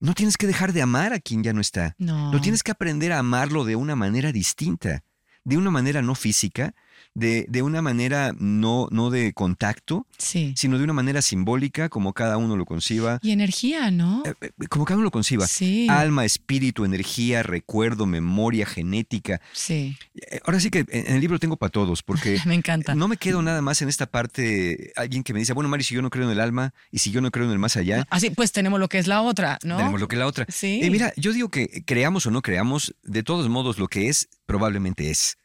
no 0.00 0.14
tienes 0.14 0.38
que 0.38 0.46
dejar 0.46 0.72
de 0.72 0.80
amar 0.80 1.12
a 1.12 1.20
quien 1.20 1.42
ya 1.42 1.52
no 1.52 1.60
está. 1.60 1.94
No. 1.98 2.32
No 2.32 2.40
tienes 2.40 2.62
que 2.62 2.70
aprender 2.72 3.12
a 3.12 3.18
amarlo 3.18 3.64
de 3.64 3.76
una 3.76 3.94
manera 3.94 4.32
distinta, 4.32 5.04
de 5.44 5.58
una 5.58 5.70
manera 5.70 6.00
no 6.00 6.14
física, 6.14 6.74
de, 7.14 7.46
de 7.48 7.62
una 7.62 7.82
manera 7.82 8.32
no, 8.38 8.88
no 8.90 9.10
de 9.10 9.32
contacto, 9.32 10.06
Sí. 10.18 10.54
sino 10.56 10.78
de 10.78 10.84
una 10.84 10.92
manera 10.92 11.20
simbólica, 11.22 11.88
como 11.88 12.12
cada 12.12 12.36
uno 12.38 12.56
lo 12.56 12.64
conciba, 12.64 13.18
Y 13.22 13.32
energía, 13.32 13.90
¿no? 13.90 14.22
eh, 14.24 14.34
eh, 14.40 14.50
como 14.68 14.84
cada 14.84 14.96
uno 14.96 15.04
lo 15.04 15.10
conciba. 15.10 15.46
Sí. 15.46 15.86
Alma, 15.90 16.24
espíritu, 16.24 16.84
energía, 16.84 17.42
recuerdo, 17.42 18.06
memoria, 18.06 18.64
genética. 18.66 19.40
Sí. 19.52 19.96
Eh, 20.14 20.40
Ahora 20.44 20.60
sí 20.60 20.70
que 20.70 20.84
en 20.88 21.14
el 21.14 21.20
libro 21.20 21.38
tengo 21.38 21.56
para 21.56 21.70
todos, 21.70 22.02
porque 22.02 22.38
Me 22.46 22.54
encanta. 22.54 22.94
no 22.94 23.08
me 23.08 23.16
quedo 23.16 23.42
nada 23.42 23.60
más 23.62 23.82
en 23.82 23.88
esta 23.88 24.06
parte, 24.06 24.92
alguien 24.96 25.22
que 25.22 25.32
me 25.32 25.40
dice, 25.40 25.52
bueno, 25.52 25.68
Mario, 25.68 25.84
si 25.84 25.94
yo 25.94 26.02
no 26.02 26.10
creo 26.10 26.24
en 26.24 26.30
el 26.30 26.40
alma 26.40 26.72
y 26.90 26.98
si 26.98 27.10
yo 27.10 27.20
no 27.20 27.30
creo 27.30 27.46
en 27.46 27.52
el 27.52 27.58
más 27.58 27.76
allá, 27.76 28.06
Así, 28.10 28.30
pues 28.30 28.52
tenemos 28.52 28.80
lo 28.80 28.88
que 28.88 28.98
es 28.98 29.06
la 29.06 29.22
otra, 29.22 29.58
¿no? 29.64 29.76
tenemos 29.76 30.00
lo 30.00 30.08
que 30.08 30.16
la 30.16 30.26
otra. 30.26 30.46
Sí. 30.48 30.80
Eh, 30.82 30.90
mira, 30.90 31.12
yo 31.16 31.32
digo 31.32 31.48
que 31.50 31.82
creamos 31.86 32.26
o 32.26 32.30
no 32.30 32.42
creamos, 32.42 32.94
de 33.02 33.22
todos 33.22 33.48
modos 33.48 33.78
lo 33.78 33.88
que 33.88 34.08
es, 34.08 34.28
probablemente 34.46 35.10
es, 35.10 35.36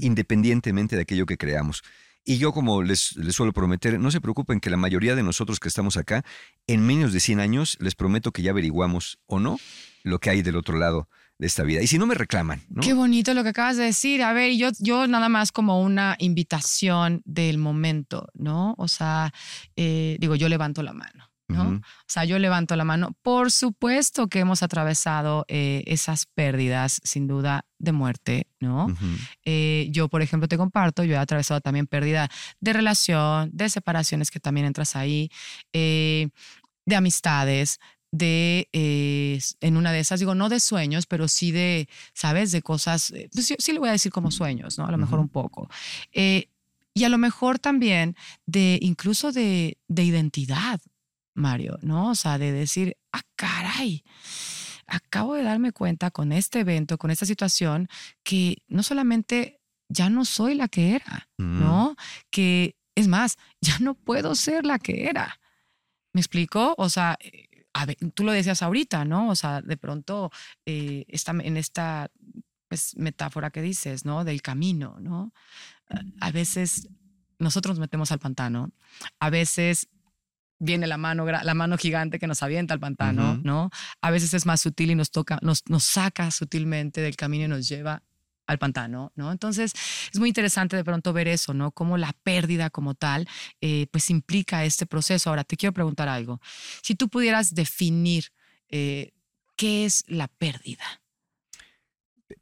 independientemente 0.00 0.96
de 0.96 1.02
aquello 1.02 1.26
que 1.26 1.36
creamos. 1.36 1.82
Y 2.24 2.38
yo, 2.38 2.52
como 2.52 2.82
les, 2.82 3.16
les 3.16 3.34
suelo 3.34 3.52
prometer, 3.52 3.98
no 3.98 4.10
se 4.10 4.20
preocupen 4.20 4.60
que 4.60 4.70
la 4.70 4.76
mayoría 4.76 5.14
de 5.14 5.22
nosotros 5.22 5.58
que 5.58 5.68
estamos 5.68 5.96
acá, 5.96 6.24
en 6.66 6.86
menos 6.86 7.12
de 7.12 7.20
100 7.20 7.40
años, 7.40 7.76
les 7.80 7.94
prometo 7.94 8.30
que 8.32 8.42
ya 8.42 8.50
averiguamos 8.50 9.18
o 9.26 9.40
no 9.40 9.58
lo 10.02 10.18
que 10.18 10.30
hay 10.30 10.42
del 10.42 10.56
otro 10.56 10.78
lado 10.78 11.08
de 11.38 11.46
esta 11.46 11.62
vida. 11.62 11.80
Y 11.80 11.86
si 11.86 11.98
no 11.98 12.06
me 12.06 12.14
reclaman, 12.14 12.62
¿no? 12.68 12.82
Qué 12.82 12.92
bonito 12.92 13.32
lo 13.32 13.42
que 13.42 13.48
acabas 13.48 13.78
de 13.78 13.84
decir. 13.84 14.22
A 14.22 14.34
ver, 14.34 14.52
yo, 14.56 14.68
yo 14.78 15.06
nada 15.06 15.30
más 15.30 15.52
como 15.52 15.80
una 15.80 16.16
invitación 16.18 17.22
del 17.24 17.56
momento, 17.56 18.28
¿no? 18.34 18.74
O 18.76 18.88
sea, 18.88 19.32
eh, 19.76 20.18
digo, 20.20 20.34
yo 20.34 20.50
levanto 20.50 20.82
la 20.82 20.92
mano. 20.92 21.29
O 21.58 21.80
sea, 22.06 22.24
yo 22.24 22.38
levanto 22.38 22.76
la 22.76 22.84
mano. 22.84 23.16
Por 23.22 23.50
supuesto 23.50 24.28
que 24.28 24.40
hemos 24.40 24.62
atravesado 24.62 25.44
eh, 25.48 25.82
esas 25.86 26.26
pérdidas, 26.26 27.00
sin 27.04 27.26
duda, 27.26 27.64
de 27.78 27.92
muerte, 27.92 28.46
¿no? 28.60 28.94
Eh, 29.44 29.88
yo, 29.90 30.08
por 30.08 30.22
ejemplo, 30.22 30.48
te 30.48 30.58
comparto, 30.58 31.02
yo 31.02 31.14
he 31.14 31.18
atravesado 31.18 31.60
también 31.60 31.86
pérdida 31.86 32.28
de 32.60 32.72
relación, 32.72 33.50
de 33.52 33.70
separaciones 33.70 34.30
que 34.30 34.38
también 34.38 34.66
entras 34.66 34.96
ahí, 34.96 35.30
eh, 35.72 36.28
de 36.84 36.96
amistades, 36.96 37.78
de, 38.12 38.68
eh, 38.72 39.40
en 39.60 39.76
una 39.76 39.92
de 39.92 40.00
esas, 40.00 40.20
digo, 40.20 40.34
no 40.34 40.48
de 40.48 40.60
sueños, 40.60 41.06
pero 41.06 41.28
sí 41.28 41.52
de, 41.52 41.88
¿sabes? 42.12 42.52
De 42.52 42.62
cosas, 42.62 43.12
pues 43.32 43.48
yo 43.48 43.56
sí 43.58 43.72
le 43.72 43.78
voy 43.78 43.88
a 43.88 43.92
decir 43.92 44.12
como 44.12 44.30
sueños, 44.30 44.78
¿no? 44.78 44.86
A 44.86 44.90
lo 44.90 44.98
mejor 44.98 45.20
un 45.20 45.28
poco. 45.28 45.68
Eh, 46.12 46.48
y 46.92 47.04
a 47.04 47.08
lo 47.08 47.18
mejor 47.18 47.58
también 47.58 48.16
de, 48.46 48.78
incluso 48.82 49.32
de, 49.32 49.78
de 49.86 50.04
identidad, 50.04 50.80
Mario, 51.34 51.78
¿no? 51.82 52.10
O 52.10 52.14
sea, 52.14 52.38
de 52.38 52.52
decir, 52.52 52.96
ah, 53.12 53.22
caray, 53.36 54.04
acabo 54.86 55.34
de 55.34 55.42
darme 55.42 55.72
cuenta 55.72 56.10
con 56.10 56.32
este 56.32 56.60
evento, 56.60 56.98
con 56.98 57.10
esta 57.10 57.26
situación, 57.26 57.88
que 58.22 58.58
no 58.68 58.82
solamente 58.82 59.60
ya 59.88 60.10
no 60.10 60.24
soy 60.24 60.54
la 60.54 60.68
que 60.68 60.94
era, 60.96 61.28
Mm. 61.38 61.60
¿no? 61.60 61.96
Que 62.30 62.76
es 62.94 63.08
más, 63.08 63.36
ya 63.60 63.78
no 63.78 63.94
puedo 63.94 64.34
ser 64.34 64.64
la 64.66 64.78
que 64.78 65.08
era. 65.08 65.40
¿Me 66.12 66.20
explico? 66.20 66.74
O 66.76 66.88
sea, 66.88 67.16
eh, 67.20 67.46
a 67.72 67.86
ver, 67.86 67.96
tú 68.14 68.24
lo 68.24 68.32
decías 68.32 68.62
ahorita, 68.62 69.04
¿no? 69.04 69.28
O 69.30 69.36
sea, 69.36 69.62
de 69.62 69.76
pronto 69.76 70.30
eh, 70.66 71.04
esta- 71.08 71.30
en 71.32 71.56
esta 71.56 72.10
pues, 72.68 72.96
metáfora 72.96 73.50
que 73.50 73.62
dices, 73.62 74.04
¿no? 74.04 74.24
Del 74.24 74.42
camino, 74.42 74.96
¿no? 75.00 75.32
A- 75.88 76.26
A 76.28 76.30
veces 76.32 76.88
nosotros 77.38 77.72
nos 77.76 77.80
metemos 77.80 78.12
al 78.12 78.18
pantano, 78.20 78.70
a 79.18 79.30
veces 79.30 79.88
viene 80.60 80.86
la 80.86 80.98
mano, 80.98 81.26
la 81.26 81.54
mano 81.54 81.76
gigante 81.76 82.20
que 82.20 82.28
nos 82.28 82.42
avienta 82.44 82.74
al 82.74 82.80
pantano. 82.80 83.40
¿no? 83.42 83.70
A 84.00 84.10
veces 84.10 84.32
es 84.34 84.46
más 84.46 84.60
sutil 84.60 84.92
y 84.92 84.94
nos 84.94 85.10
toca, 85.10 85.38
nos, 85.42 85.64
nos 85.68 85.82
saca 85.82 86.30
sutilmente 86.30 87.00
del 87.00 87.16
camino 87.16 87.46
y 87.46 87.48
nos 87.48 87.68
lleva 87.68 88.02
al 88.46 88.58
pantano, 88.58 89.12
¿no? 89.14 89.30
Entonces 89.30 89.72
es 90.12 90.18
muy 90.18 90.28
interesante 90.28 90.76
de 90.76 90.82
pronto 90.82 91.12
ver 91.12 91.28
eso, 91.28 91.54
¿no? 91.54 91.70
Cómo 91.70 91.96
la 91.96 92.12
pérdida 92.24 92.68
como 92.68 92.94
tal, 92.94 93.28
eh, 93.60 93.86
pues 93.92 94.10
implica 94.10 94.64
este 94.64 94.86
proceso. 94.86 95.30
Ahora, 95.30 95.44
te 95.44 95.56
quiero 95.56 95.72
preguntar 95.72 96.08
algo. 96.08 96.40
Si 96.82 96.96
tú 96.96 97.08
pudieras 97.08 97.54
definir 97.54 98.32
eh, 98.68 99.12
qué 99.56 99.84
es 99.84 100.04
la 100.08 100.26
pérdida. 100.26 100.84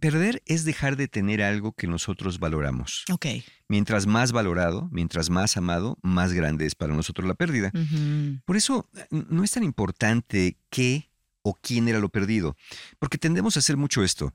Perder 0.00 0.42
es 0.46 0.64
dejar 0.64 0.96
de 0.96 1.08
tener 1.08 1.42
algo 1.42 1.72
que 1.72 1.86
nosotros 1.86 2.38
valoramos. 2.38 3.04
Ok. 3.10 3.26
Mientras 3.68 4.06
más 4.06 4.32
valorado, 4.32 4.88
mientras 4.92 5.30
más 5.30 5.56
amado, 5.56 5.98
más 6.02 6.32
grande 6.32 6.66
es 6.66 6.74
para 6.74 6.94
nosotros 6.94 7.26
la 7.26 7.34
pérdida. 7.34 7.72
Por 8.44 8.56
eso 8.56 8.88
no 9.10 9.44
es 9.44 9.50
tan 9.52 9.62
importante 9.64 10.56
qué 10.70 11.10
o 11.42 11.54
quién 11.54 11.88
era 11.88 11.98
lo 11.98 12.08
perdido, 12.10 12.56
porque 12.98 13.16
tendemos 13.18 13.56
a 13.56 13.60
hacer 13.60 13.76
mucho 13.76 14.02
esto. 14.04 14.34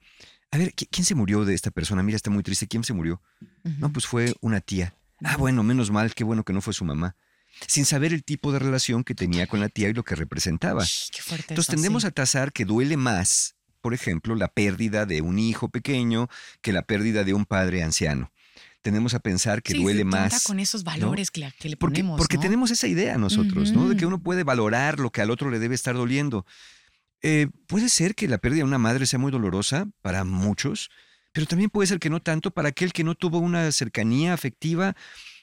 A 0.51 0.57
ver, 0.57 0.73
¿qui- 0.75 0.87
¿quién 0.91 1.05
se 1.05 1.15
murió 1.15 1.45
de 1.45 1.53
esta 1.53 1.71
persona? 1.71 2.03
Mira, 2.03 2.15
está 2.15 2.29
muy 2.29 2.43
triste. 2.43 2.67
¿Quién 2.67 2.83
se 2.83 2.93
murió? 2.93 3.21
No, 3.63 3.91
pues 3.91 4.05
fue 4.05 4.33
una 4.41 4.61
tía. 4.61 4.95
Ah, 5.23 5.37
bueno, 5.37 5.63
menos 5.63 5.89
mal, 5.91 6.13
qué 6.13 6.23
bueno 6.23 6.43
que 6.43 6.53
no 6.53 6.61
fue 6.61 6.73
su 6.73 6.85
mamá. 6.85 7.15
Sin 7.67 7.85
saber 7.85 8.13
el 8.13 8.23
tipo 8.23 8.51
de 8.51 8.59
relación 8.59 9.03
que 9.03 9.15
tenía 9.15 9.47
con 9.47 9.59
la 9.59 9.69
tía 9.69 9.89
y 9.89 9.93
lo 9.93 10.03
que 10.03 10.15
representaba. 10.15 10.83
Qué 11.11 11.21
fuerte. 11.21 11.45
Entonces 11.53 11.69
eso, 11.69 11.73
tendemos 11.73 12.01
sí. 12.03 12.07
a 12.07 12.11
tasar 12.11 12.51
que 12.51 12.65
duele 12.65 12.97
más, 12.97 13.55
por 13.83 13.93
ejemplo, 13.93 14.33
la 14.35 14.47
pérdida 14.47 15.05
de 15.05 15.21
un 15.21 15.37
hijo 15.37 15.67
pequeño 15.69 16.29
que 16.61 16.71
la 16.71 16.83
pérdida 16.83 17.25
de 17.25 17.33
un 17.33 17.45
padre 17.45 17.83
anciano. 17.83 18.31
Tendemos 18.81 19.13
a 19.13 19.19
pensar 19.19 19.61
que 19.61 19.73
Sí, 19.73 19.81
duele 19.83 19.99
se 19.99 20.05
más. 20.05 20.43
con 20.45 20.59
esos 20.59 20.83
valores 20.85 21.31
que, 21.31 21.41
le 21.41 21.51
Porque, 21.51 21.75
ponemos. 21.77 22.17
porque 22.17 22.37
¿no? 22.37 22.43
tenemos 22.43 22.71
esa 22.71 22.87
idea 22.87 23.17
nosotros, 23.17 23.71
¿no? 23.73 23.89
De 23.89 23.97
que 23.97 24.05
uno 24.05 24.21
puede 24.23 24.43
valorar 24.43 24.99
lo 24.99 25.11
que 25.11 25.21
al 25.21 25.31
otro 25.31 25.49
le 25.51 25.59
debe 25.59 25.75
estar 25.75 25.95
doliendo. 25.95 26.45
Eh, 27.21 27.47
puede 27.67 27.89
ser 27.89 28.15
que 28.15 28.27
la 28.29 28.37
pérdida 28.37 28.59
de 28.59 28.63
una 28.69 28.77
madre 28.77 29.05
sea 29.05 29.19
muy 29.19 29.31
dolorosa 29.31 29.87
para 30.01 30.23
muchos, 30.23 30.89
pero 31.33 31.45
también 31.45 31.69
puede 31.69 31.87
ser 31.87 31.99
que 31.99 32.09
no 32.09 32.21
tanto 32.21 32.51
para 32.51 32.69
aquel 32.69 32.93
que 32.93 33.03
no 33.03 33.15
tuvo 33.15 33.39
una 33.39 33.69
cercanía 33.73 34.33
afectiva 34.33 34.95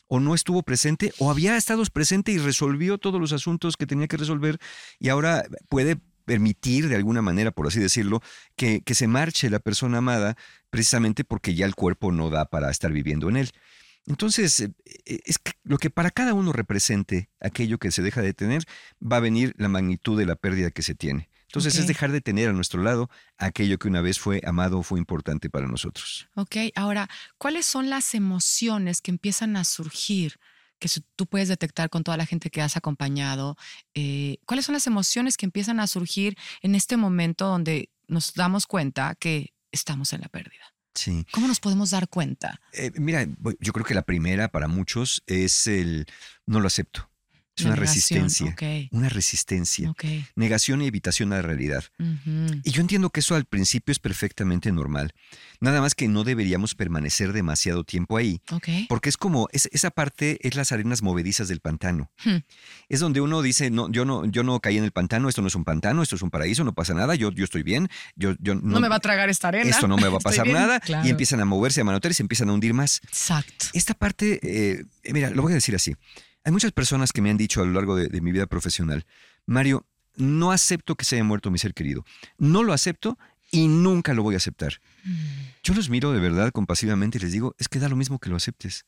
o 0.07 0.19
no 0.19 0.35
estuvo 0.35 0.63
presente 0.63 1.13
o 1.19 1.31
había 1.31 1.57
estado 1.57 1.85
presente 1.93 2.33
y 2.33 2.39
resolvió 2.39 2.97
todos 2.99 3.21
los 3.21 3.33
asuntos 3.33 3.77
que 3.77 3.87
tenía 3.87 4.09
que 4.09 4.17
resolver 4.17 4.59
y 4.99 5.09
ahora 5.09 5.45
puede 5.69 5.99
permitir 6.25 6.89
de 6.89 6.97
alguna 6.97 7.23
manera, 7.23 7.51
por 7.51 7.67
así 7.67 7.81
decirlo, 7.81 8.23
que, 8.57 8.83
que 8.83 8.95
se 8.95 9.07
marche 9.07 9.51
la 9.51 9.59
persona 9.59 9.99
amada 9.99 10.37
precisamente 10.71 11.25
porque 11.25 11.55
ya 11.55 11.67
el 11.67 11.75
cuerpo 11.75 12.13
no 12.13 12.31
da 12.31 12.45
para 12.47 12.71
estar 12.71 12.93
viviendo 12.93 13.29
en 13.29 13.37
él. 13.37 13.51
Entonces, 14.07 14.61
eh, 14.61 14.73
eh, 15.05 15.21
es 15.25 15.39
que 15.39 15.53
lo 15.63 15.79
que 15.79 15.91
para 15.91 16.11
cada 16.11 16.35
uno 16.35 16.53
represente 16.53 17.31
aquello 17.41 17.79
que 17.79 17.91
se 17.91 18.03
deja 18.03 18.23
de 18.23 18.35
tener, 18.35 18.65
va 19.01 19.17
a 19.17 19.21
venir 19.21 19.55
la 19.59 19.69
magnitud 19.69 20.19
de 20.19 20.27
la 20.27 20.37
pérdida 20.37 20.71
que 20.71 20.83
se 20.83 20.95
tiene. 20.95 21.29
Entonces 21.51 21.77
es 21.77 21.89
dejar 21.89 22.13
de 22.13 22.21
tener 22.21 22.49
a 22.49 22.53
nuestro 22.53 22.81
lado 22.81 23.11
aquello 23.37 23.77
que 23.77 23.89
una 23.89 24.01
vez 24.01 24.21
fue 24.21 24.41
amado 24.47 24.79
o 24.79 24.83
fue 24.85 25.01
importante 25.01 25.51
para 25.51 25.67
nosotros. 25.67 26.29
Ok, 26.37 26.57
ahora, 26.77 27.11
¿cuáles 27.39 27.67
son 27.67 27.91
las 27.91 28.15
emociones 28.15 29.01
que 29.01 29.11
empiezan 29.11 29.57
a 29.57 29.65
surgir? 29.65 30.39
Que 30.81 30.89
tú 31.15 31.27
puedes 31.27 31.49
detectar 31.49 31.91
con 31.91 32.03
toda 32.03 32.17
la 32.17 32.27
gente 32.27 32.51
que 32.51 32.63
has 32.63 32.77
acompañado, 32.77 33.57
eh, 33.95 34.39
¿cuáles 34.47 34.65
son 34.65 34.73
las 34.73 34.87
emociones 34.87 35.37
que 35.37 35.47
empiezan 35.47 35.79
a 35.79 35.87
surgir 35.87 36.37
en 36.63 36.75
este 36.75 36.97
momento 36.97 37.47
donde 37.47 37.91
nos 38.09 38.35
damos 38.35 38.67
cuenta 38.67 39.15
que 39.15 39.53
estamos 39.71 40.13
en 40.13 40.23
la 40.23 40.29
pérdida? 40.29 40.75
Sí. 40.95 41.25
¿Cómo 41.31 41.47
nos 41.47 41.61
podemos 41.61 41.91
dar 41.91 42.09
cuenta? 42.09 42.61
Eh, 42.73 42.91
mira, 42.97 43.25
yo 43.61 43.73
creo 43.73 43.87
que 43.87 43.95
la 43.95 44.03
primera 44.03 44.49
para 44.49 44.67
muchos 44.67 45.23
es 45.27 45.67
el 45.69 46.07
no 46.47 46.59
lo 46.59 46.67
acepto. 46.67 47.10
Es 47.61 47.67
una 47.67 47.77
resistencia. 47.77 48.57
Una 48.93 49.09
resistencia. 49.09 49.93
Negación 50.35 50.83
y 50.83 50.87
evitación 50.87 51.33
a 51.33 51.37
la 51.37 51.43
realidad. 51.43 51.85
Y 52.65 52.71
yo 52.71 52.81
entiendo 52.81 53.11
que 53.11 53.21
eso 53.21 53.35
al 53.35 53.45
principio 53.45 53.93
es 53.93 53.99
perfectamente 53.99 54.73
normal. 54.73 55.13
Nada 55.61 55.81
más 55.81 55.95
que 55.95 56.09
no 56.09 56.25
deberíamos 56.25 56.75
permanecer 56.75 57.33
demasiado 57.33 57.85
tiempo 57.85 58.17
ahí. 58.17 58.41
Porque 58.89 59.09
es 59.09 59.17
como, 59.17 59.49
es- 59.53 59.69
esa 59.73 59.91
parte 59.91 60.39
es 60.47 60.55
las 60.55 60.73
arenas 60.73 61.03
movedizas 61.03 61.49
del 61.49 61.61
pantano. 61.61 62.11
Hmm. 62.25 62.39
Es 62.89 63.01
donde 63.01 63.21
uno 63.21 63.43
dice, 63.43 63.71
no, 63.71 63.91
yo 63.91 64.05
no, 64.05 64.25
yo 64.27 64.43
no 64.43 64.59
caí 64.61 64.79
en 64.79 64.85
el 64.85 64.93
pantano, 64.93 65.29
esto 65.29 65.43
no 65.43 65.49
es 65.49 65.55
un 65.55 65.65
pantano, 65.65 66.03
esto 66.03 66.17
es 66.17 66.23
un 66.23 66.31
paraíso, 66.31 66.65
no 66.65 66.73
pasa 66.73 66.95
nada, 66.95 67.15
yo, 67.15 67.31
yo 67.31 67.45
estoy 67.45 67.63
bien, 67.63 67.89
yo, 68.17 68.35
yo 68.41 68.55
No, 68.55 68.81
me 68.81 68.89
va 68.89 68.97
a 68.97 69.01
tragar 69.01 69.29
esta 69.29 69.49
arena. 69.49 69.69
esto 69.71 69.87
no 69.87 69.97
me 69.97 70.09
va 70.09 70.17
a 70.17 70.21
pasar 70.21 70.47
nada, 70.49 70.81
Claro. 70.81 71.07
y 71.07 71.11
empiezan 71.11 71.41
a 71.41 71.45
moverse, 71.45 71.81
a 71.81 71.85
manotear 71.85 72.13
y 72.13 72.15
se 72.15 72.23
empiezan 72.23 72.49
a 72.49 72.53
hundir 72.55 72.73
más. 72.75 73.01
Exacto. 73.05 73.67
Esta 73.75 73.95
parte, 73.95 74.41
eh, 74.43 74.85
mira, 75.13 75.31
lo 75.31 75.43
voy 75.43 75.53
a 75.53 75.57
decir 75.57 75.75
así. 75.75 75.95
Hay 76.45 76.53
muchas 76.53 76.73
personas 76.73 77.13
que 77.13 77.21
me 77.23 77.31
han 77.31 77.37
dicho 77.37 77.61
a 77.63 77.67
lo 77.67 77.73
largo 77.73 77.97
de, 77.97 78.09
de 78.09 78.21
mi 78.21 78.33
vida 78.33 78.47
profesional, 78.47 79.05
Mario, 79.47 79.87
no 80.17 80.53
acepto 80.53 80.97
que 80.97 81.05
se 81.05 81.17
haya 81.17 81.25
muerto 81.25 81.51
mi 81.51 81.59
ser 81.59 81.75
querido. 81.75 82.05
No 82.39 82.63
lo 82.63 82.73
acepto 82.73 83.19
y 83.51 83.69
nunca 83.69 84.15
lo 84.15 84.23
voy 84.23 84.35
a 84.35 84.39
aceptar. 84.39 84.81
Mm. 85.05 85.13
Yo 85.63 85.75
los 85.75 85.91
miro 85.91 86.13
de 86.13 86.21
verdad 86.21 86.51
compasivamente 86.53 87.19
y 87.19 87.21
les 87.21 87.33
digo, 87.33 87.55
es 87.59 87.69
que 87.69 87.79
da 87.79 87.89
lo 87.89 87.97
mismo 87.97 88.19
que 88.19 88.31
lo 88.31 88.37
aceptes. 88.37 88.85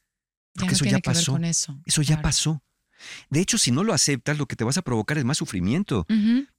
Ya 0.55 0.61
Porque 0.61 0.67
no 0.67 0.73
eso 0.73 0.83
tiene 0.85 0.99
ya 0.99 1.01
que 1.03 1.11
ver 1.11 1.17
pasó. 1.17 1.33
con 1.33 1.45
eso. 1.45 1.81
Eso 1.87 2.03
ya 2.03 2.15
Claro. 2.17 2.23
pasó. 2.23 2.63
De 3.31 3.41
hecho, 3.41 3.59
si 3.59 3.71
no 3.73 3.83
lo 3.83 3.93
aceptas, 3.95 4.39
lo 4.39 4.47
que 4.47 4.55
te 4.57 4.65
vas 4.65 4.79
a 4.79 4.83
provocar 4.83 5.19
es 5.19 5.25
más 5.25 5.39
sufrimiento. 5.39 6.07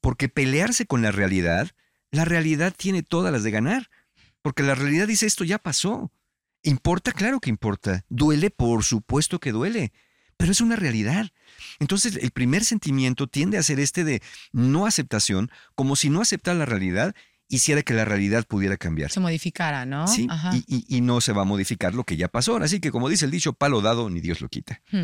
Porque 0.02 0.28
pelearse 0.30 0.86
con 0.86 1.02
la 1.02 1.12
realidad, 1.12 1.72
la 2.12 2.26
realidad 2.26 2.74
tiene 2.76 3.02
todas 3.04 3.32
las 3.32 3.44
de 3.44 3.52
ganar. 3.52 3.90
Porque 4.42 4.62
la 4.64 4.76
realidad 4.76 5.08
dice 5.08 5.26
esto 5.26 5.44
ya 5.46 5.58
pasó. 5.58 6.12
¿Importa? 6.64 7.12
Claro 7.14 7.40
que 7.40 7.50
importa. 7.50 8.04
Duele, 8.10 8.50
por 8.50 8.84
supuesto 8.84 9.40
que 9.40 9.52
duele. 9.54 9.94
Pero 10.44 10.52
es 10.52 10.60
una 10.60 10.76
realidad. 10.76 11.30
Entonces, 11.80 12.18
el 12.22 12.32
primer 12.32 12.66
sentimiento 12.66 13.28
tiende 13.28 13.58
a 13.58 13.64
ser 13.64 13.80
este 13.80 14.04
de 14.04 14.22
no 14.52 14.86
aceptación, 14.86 15.50
como 15.74 15.96
si 15.96 16.10
no 16.10 16.20
aceptar 16.20 16.58
la 16.58 16.66
realidad 16.66 17.16
hiciera 17.48 17.82
que 17.82 17.94
la 17.94 18.04
realidad 18.04 18.46
pudiera 18.46 18.76
cambiar. 18.76 19.10
Se 19.10 19.22
modificara, 19.22 19.86
¿no? 19.86 20.06
Sí, 20.06 20.28
Ajá. 20.30 20.52
y, 20.54 20.66
y- 20.68 20.98
y 20.98 21.00
no 21.00 21.22
se 21.22 21.32
va 21.32 21.44
a 21.44 21.46
modificar 21.46 21.94
lo 21.96 22.04
que 22.04 22.18
ya 22.18 22.28
pasó. 22.28 22.58
Así 22.58 22.82
que, 22.82 22.92
como 22.92 23.08
dice 23.08 23.24
el 23.24 23.32
dicho, 23.32 23.54
palo 23.54 23.80
dado, 23.82 24.10
ni 24.10 24.20
Dios 24.20 24.42
lo 24.42 24.50
quita. 24.50 24.82
Hmm. 24.92 25.04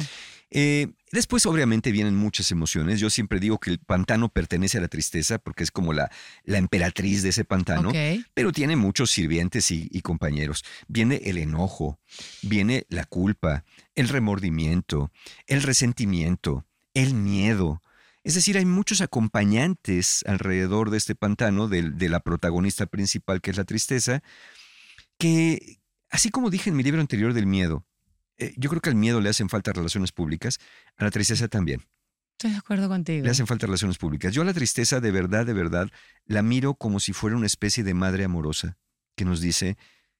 Eh, 0.51 0.87
después, 1.11 1.45
obviamente, 1.45 1.91
vienen 1.91 2.15
muchas 2.15 2.49
emociones. 2.51 2.99
Yo 2.99 3.09
siempre 3.11 3.39
digo 3.39 3.59
que 3.59 3.69
el 3.69 3.77
pantano 3.79 4.29
pertenece 4.29 4.79
a 4.79 4.81
la 4.81 4.87
tristeza 4.87 5.37
porque 5.37 5.63
es 5.63 5.69
como 5.71 5.93
la, 5.93 6.09
la 6.43 6.57
emperatriz 6.57 7.21
de 7.21 7.29
ese 7.29 7.45
pantano, 7.45 7.89
pero 8.33 8.51
tiene 8.51 8.75
muchos 8.75 9.11
sirvientes 9.11 9.69
y, 9.71 9.87
y 9.91 10.01
compañeros. 10.01 10.65
Viene 10.87 11.21
el 11.25 11.37
enojo, 11.37 11.99
viene 12.41 12.85
la 12.89 13.05
culpa, 13.05 13.63
el 13.95 14.09
remordimiento, 14.09 15.11
el 15.45 15.61
resentimiento, 15.61 16.65
el 16.95 17.13
miedo. 17.13 17.81
Es 18.23 18.33
decir, 18.33 18.57
hay 18.57 18.65
muchos 18.65 19.01
acompañantes 19.01 20.23
alrededor 20.27 20.89
de 20.89 20.97
este 20.97 21.15
pantano, 21.15 21.67
del- 21.67 21.97
de, 21.97 22.09
la 22.09 22.19
protagonista 22.21 22.85
principal, 22.87 23.39
que 23.39 23.51
es 23.51 23.57
la 23.57 23.63
tristeza, 23.65 24.21
que, 25.17 25.79
así 26.09 26.29
como 26.29 26.49
dije 26.49 26.69
en 26.69 26.75
mi 26.75 26.83
libro 26.83 27.01
anterior 27.01 27.33
del 27.33 27.45
miedo, 27.45 27.85
eh, 28.39 28.53
yo 28.57 28.69
creo 28.69 28.81
que 28.81 28.89
al 28.89 28.95
miedo 28.95 29.21
le 29.21 29.29
hacen 29.29 29.49
falta 29.49 29.71
relaciones 29.73 30.11
públicas, 30.11 30.57
a 30.97 31.03
la 31.03 31.11
tristeza 31.11 31.47
también. 31.47 31.85
Estoy 32.37 32.51
de 32.51 32.57
acuerdo 32.57 32.87
contigo. 32.87 33.25
Le 33.25 33.31
hacen 33.31 33.47
falta 33.47 33.65
relaciones 33.65 33.97
públicas. 33.97 34.33
Yo 34.33 34.41
a 34.41 34.45
la 34.45 34.53
tristeza, 34.53 34.99
de 35.01 35.11
verdad, 35.11 35.45
de 35.45 35.53
verdad, 35.53 35.89
la 36.25 36.41
miro 36.41 36.73
como 36.75 36.99
si 37.01 37.11
fuera 37.13 37.35
una 37.35 37.45
especie 37.45 37.83
de 37.83 37.93
madre 37.93 38.23
amorosa 38.23 38.77
que 39.17 39.25
nos 39.25 39.41
dice, 39.41 39.77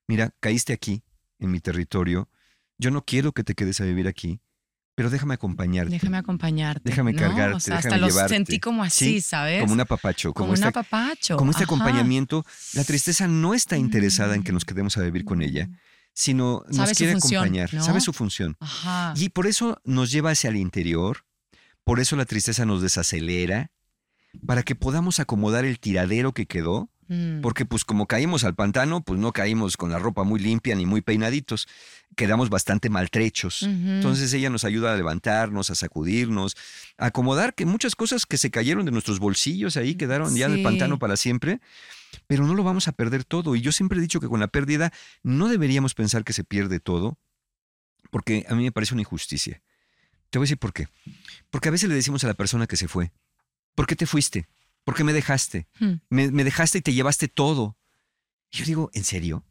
mira, 0.07 0.31
caíste 0.41 0.73
aquí, 0.73 1.01
en 1.39 1.51
mi 1.51 1.61
territorio, 1.61 2.29
yo 2.77 2.91
no 2.91 3.05
quiero 3.05 3.31
que 3.31 3.45
te 3.45 3.55
quedes 3.55 3.79
a 3.79 3.85
vivir 3.85 4.07
aquí, 4.09 4.41
pero 4.95 5.09
déjame 5.09 5.35
acompañarte. 5.35 5.91
Déjame 5.91 6.17
acompañarte. 6.17 6.81
Déjame 6.83 7.13
¿no? 7.13 7.19
cargarte, 7.19 7.55
O 7.55 7.59
sea, 7.61 7.77
hasta 7.77 7.87
déjame 7.87 8.01
lo 8.01 8.07
llevarte. 8.09 8.35
sentí 8.35 8.59
como 8.59 8.83
así, 8.83 9.05
Sí, 9.05 9.21
¿sabes? 9.21 9.61
Como 9.61 9.71
un 9.71 9.79
apapacho, 9.79 10.33
Como 10.33 10.47
como, 10.49 10.59
un 10.59 10.63
apapacho. 10.65 11.37
como 11.37 11.51
este 11.51 11.63
Ajá. 11.63 11.73
acompañamiento. 11.73 12.45
La 12.73 12.83
tristeza 12.83 13.29
no 13.29 13.53
está 13.53 13.77
interesada 13.77 14.35
en 14.35 14.43
que 14.43 14.51
nos 14.51 14.65
quedemos 14.65 14.97
a 14.97 15.01
vivir 15.03 15.23
con 15.23 15.41
ella, 15.41 15.69
sino 16.19 16.65
nos 16.67 16.91
quiere 16.91 17.13
función, 17.13 17.43
acompañar, 17.43 17.73
¿no? 17.73 17.81
sabe 17.81 18.01
su 18.01 18.11
función. 18.11 18.57
Ajá. 18.59 19.13
Y 19.15 19.29
por 19.29 19.47
eso 19.47 19.79
nos 19.85 20.11
lleva 20.11 20.31
hacia 20.31 20.49
el 20.49 20.57
interior, 20.57 21.23
por 21.85 22.01
eso 22.01 22.17
la 22.17 22.25
tristeza 22.25 22.65
nos 22.65 22.81
desacelera, 22.81 23.71
para 24.45 24.63
que 24.63 24.75
podamos 24.75 25.21
acomodar 25.21 25.63
el 25.63 25.79
tiradero 25.79 26.33
que 26.33 26.45
quedó, 26.45 26.89
Mm. 27.09 27.41
porque 27.41 27.65
pues 27.65 27.85
como 27.85 28.05
caímos 28.05 28.43
al 28.43 28.53
pantano, 28.53 29.01
pues 29.01 29.19
no 29.19 29.31
caímos 29.33 29.77
con 29.77 29.91
la 29.91 29.97
ropa 29.97 30.23
muy 30.23 30.39
limpia 30.39 30.75
ni 30.75 30.85
muy 30.85 31.01
peinaditos, 31.01 31.67
quedamos 32.15 32.51
bastante 32.51 32.89
maltrechos. 32.91 33.63
Entonces 33.63 34.31
ella 34.33 34.51
nos 34.51 34.63
ayuda 34.63 34.93
a 34.93 34.95
levantarnos, 34.95 35.71
a 35.71 35.75
sacudirnos, 35.75 36.55
a 36.99 37.07
acomodar 37.07 37.55
que 37.55 37.65
muchas 37.65 37.95
cosas 37.95 38.27
que 38.27 38.37
se 38.37 38.51
cayeron 38.51 38.85
de 38.85 38.91
nuestros 38.91 39.17
bolsillos 39.17 39.75
ahí 39.75 39.95
quedaron 39.95 40.35
ya 40.35 40.45
en 40.45 40.53
el 40.53 40.61
pantano 40.63 40.99
para 40.99 41.17
siempre, 41.17 41.61
pero 42.27 42.45
no 42.45 42.53
lo 42.55 42.63
vamos 42.63 42.87
a 42.87 42.91
perder 42.91 43.23
todo. 43.23 43.55
Y 43.55 43.61
yo 43.61 43.71
siempre 43.71 43.97
he 43.97 44.01
dicho 44.01 44.19
que 44.19 44.27
con 44.27 44.39
la 44.39 44.47
pérdida 44.47 44.91
no 45.23 45.47
deberíamos 45.47 45.93
pensar 45.93 46.23
que 46.23 46.33
se 46.33 46.43
pierde 46.43 46.79
todo, 46.79 47.17
porque 48.11 48.45
a 48.49 48.55
mí 48.55 48.63
me 48.63 48.71
parece 48.71 48.93
una 48.93 49.01
injusticia. 49.01 49.61
Te 50.29 50.37
voy 50.39 50.43
a 50.43 50.47
decir 50.47 50.57
por 50.57 50.73
qué. 50.73 50.87
Porque 51.49 51.69
a 51.69 51.71
veces 51.71 51.89
le 51.89 51.95
decimos 51.95 52.23
a 52.23 52.27
la 52.27 52.33
persona 52.35 52.67
que 52.67 52.77
se 52.77 52.87
fue, 52.87 53.11
¿por 53.75 53.87
qué 53.87 53.95
te 53.95 54.05
fuiste? 54.05 54.47
¿Por 54.83 54.95
qué 54.95 55.03
me 55.03 55.13
dejaste? 55.13 55.67
Hmm. 55.79 55.95
Me, 56.09 56.31
me 56.31 56.43
dejaste 56.43 56.79
y 56.79 56.81
te 56.81 56.93
llevaste 56.93 57.27
todo. 57.27 57.77
Y 58.51 58.57
yo 58.57 58.65
digo, 58.65 58.89
¿en 58.93 59.03
serio? 59.03 59.45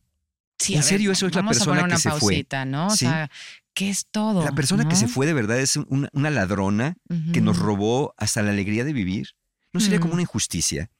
Sí, 0.58 0.74
¿En 0.74 0.80
ver, 0.80 0.88
serio 0.88 1.12
eso 1.12 1.26
es 1.28 1.34
la 1.34 1.44
persona 1.44 1.66
poner 1.66 1.84
una 1.84 1.94
que 1.96 2.02
se 2.02 2.10
fue? 2.12 2.46
¿no? 2.66 2.86
O 2.88 2.90
Sí. 2.90 2.98
sea, 2.98 3.30
¿qué 3.74 3.90
es 3.90 4.06
todo? 4.10 4.44
La 4.44 4.52
persona 4.52 4.88
que 4.88 4.96
se 4.96 5.06
fue 5.06 5.26
de 5.26 5.32
verdad 5.34 5.60
es 5.60 5.76
una, 5.76 6.08
una 6.12 6.30
ladrona 6.30 6.96
que 7.32 7.40
nos 7.40 7.58
robó 7.58 8.12
hasta 8.16 8.42
la 8.42 8.50
alegría 8.50 8.84
de 8.84 8.92
vivir. 8.92 9.36
¿No 9.72 9.78
sería 9.80 10.00
como 10.00 10.14
una 10.14 10.22
injusticia? 10.22 10.90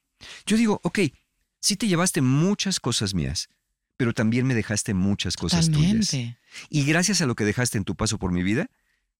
Yo 0.45 0.55
digo, 0.55 0.79
ok, 0.83 0.99
sí 1.59 1.75
te 1.75 1.87
llevaste 1.87 2.21
muchas 2.21 2.79
cosas 2.79 3.13
mías, 3.13 3.49
pero 3.97 4.13
también 4.13 4.47
me 4.47 4.55
dejaste 4.55 4.93
muchas 4.93 5.35
cosas 5.35 5.69
tuyas. 5.69 6.13
Y 6.69 6.83
gracias 6.85 7.21
a 7.21 7.25
lo 7.25 7.35
que 7.35 7.45
dejaste 7.45 7.77
en 7.77 7.83
tu 7.83 7.95
paso 7.95 8.17
por 8.17 8.31
mi 8.31 8.43
vida, 8.43 8.69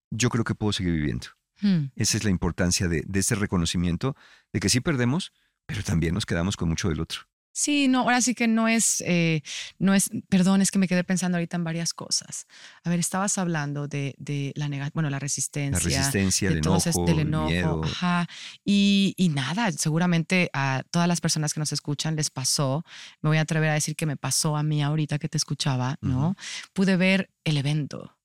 yo 0.10 0.30
creo 0.30 0.43
que 0.43 0.56
puedo 0.56 0.73
seguir 0.73 0.93
viviendo. 0.93 1.28
Hmm. 1.62 1.88
Esa 1.95 2.17
es 2.17 2.23
la 2.23 2.30
importancia 2.30 2.88
de, 2.88 3.04
de 3.06 3.19
este 3.19 3.36
reconocimiento 3.36 4.15
de 4.54 4.60
que 4.60 4.69
sí 4.69 4.80
perdemos, 4.80 5.34
pero 5.65 5.84
también 5.84 6.13
nos 6.13 6.25
quedamos 6.25 6.56
con 6.56 6.69
mucho 6.69 6.89
del 6.89 7.02
otro. 7.02 7.21
Sí, 7.51 7.88
no, 7.88 8.01
ahora 8.01 8.21
sí 8.21 8.35
que 8.35 8.47
no 8.47 8.67
es, 8.67 9.01
eh, 9.05 9.41
no 9.79 9.93
es, 9.93 10.09
perdón, 10.29 10.62
es 10.62 10.71
que 10.71 10.79
me 10.79 10.88
quedé 10.88 11.03
pensando 11.03 11.38
ahorita 11.38 11.57
en 11.57 11.63
varias 11.63 11.93
cosas. 11.93 12.45
A 12.83 12.89
ver, 12.89 12.99
estabas 12.99 13.38
hablando 13.38 13.88
de, 13.88 14.15
de 14.17 14.53
la 14.55 14.67
nega- 14.67 14.91
bueno, 14.93 15.09
la 15.09 15.19
resistencia. 15.19 15.89
La 15.89 15.97
resistencia, 15.97 16.49
de 16.49 16.53
el 16.53 16.57
enojo, 16.59 17.05
del 17.05 17.19
el 17.19 17.27
enojo, 17.27 17.47
miedo. 17.49 17.81
ajá. 17.83 18.27
Y, 18.63 19.13
y 19.17 19.29
nada, 19.29 19.71
seguramente 19.71 20.49
a 20.53 20.83
todas 20.91 21.07
las 21.07 21.19
personas 21.21 21.53
que 21.53 21.59
nos 21.59 21.73
escuchan 21.73 22.15
les 22.15 22.29
pasó, 22.29 22.83
me 23.21 23.29
voy 23.29 23.38
a 23.38 23.41
atrever 23.41 23.69
a 23.69 23.73
decir 23.73 23.95
que 23.95 24.05
me 24.05 24.15
pasó 24.17 24.55
a 24.55 24.63
mí 24.63 24.81
ahorita 24.81 25.19
que 25.19 25.27
te 25.29 25.38
escuchaba, 25.38 25.97
¿no? 26.01 26.35
Pude 26.73 26.95
ver 26.97 27.29
el 27.43 27.57
evento, 27.57 28.15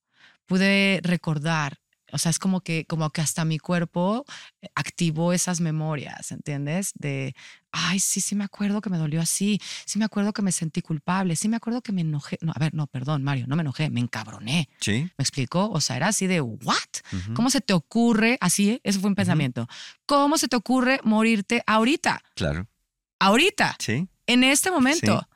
pude 0.47 1.01
recordar, 1.03 1.79
o 2.13 2.19
sea, 2.19 2.31
es 2.31 2.39
como 2.39 2.61
que, 2.61 2.85
como 2.87 3.11
que 3.11 3.21
hasta 3.23 3.45
mi 3.45 3.59
cuerpo 3.59 4.25
eh, 4.61 4.69
activó 4.77 5.33
esas 5.33 5.61
memorias, 5.61 6.31
¿entiendes? 6.31 6.93
De, 6.95 7.35
ay, 7.77 7.99
sí, 8.01 8.21
sí 8.21 8.35
me 8.35 8.45
acuerdo 8.45 8.81
que 8.81 8.89
me 8.91 8.97
dolió 8.99 9.21
así, 9.21 9.61
sí 9.85 9.99
me 9.99 10.05
acuerdo 10.05 10.33
que 10.33 10.43
me 10.43 10.53
sentí 10.53 10.81
culpable, 10.81 11.37
sí 11.37 11.49
me 11.49 11.57
acuerdo 11.57 11.83
que 11.83 11.93
me 11.93 12.01
enojé, 12.03 12.39
no, 12.41 12.53
a 12.55 12.59
ver, 12.59 12.73
no, 12.75 12.87
perdón, 12.87 13.23
Mario, 13.23 13.47
no 13.49 13.57
me 13.57 13.63
enojé, 13.63 13.91
me 13.91 14.01
encabroné, 14.01 14.69
¿Sí? 14.81 15.03
¿me 15.19 15.23
explicó? 15.23 15.69
O 15.71 15.81
sea, 15.81 15.97
era 15.97 16.09
así 16.09 16.27
de, 16.27 16.41
¿what? 16.41 16.77
¿Cómo 17.35 17.51
se 17.51 17.61
te 17.61 17.73
ocurre, 17.73 18.39
así, 18.41 18.71
¿eh? 18.71 18.81
eso 18.85 19.01
fue 19.01 19.09
un 19.11 19.15
pensamiento, 19.17 19.69
¿cómo 20.07 20.39
se 20.39 20.49
te 20.49 20.57
ocurre 20.57 21.01
morirte 21.05 21.63
ahorita? 21.67 22.23
Claro. 22.35 22.67
Ahorita, 23.19 23.77
Sí, 23.79 24.07
en 24.27 24.45
este 24.45 24.71
momento. 24.71 25.27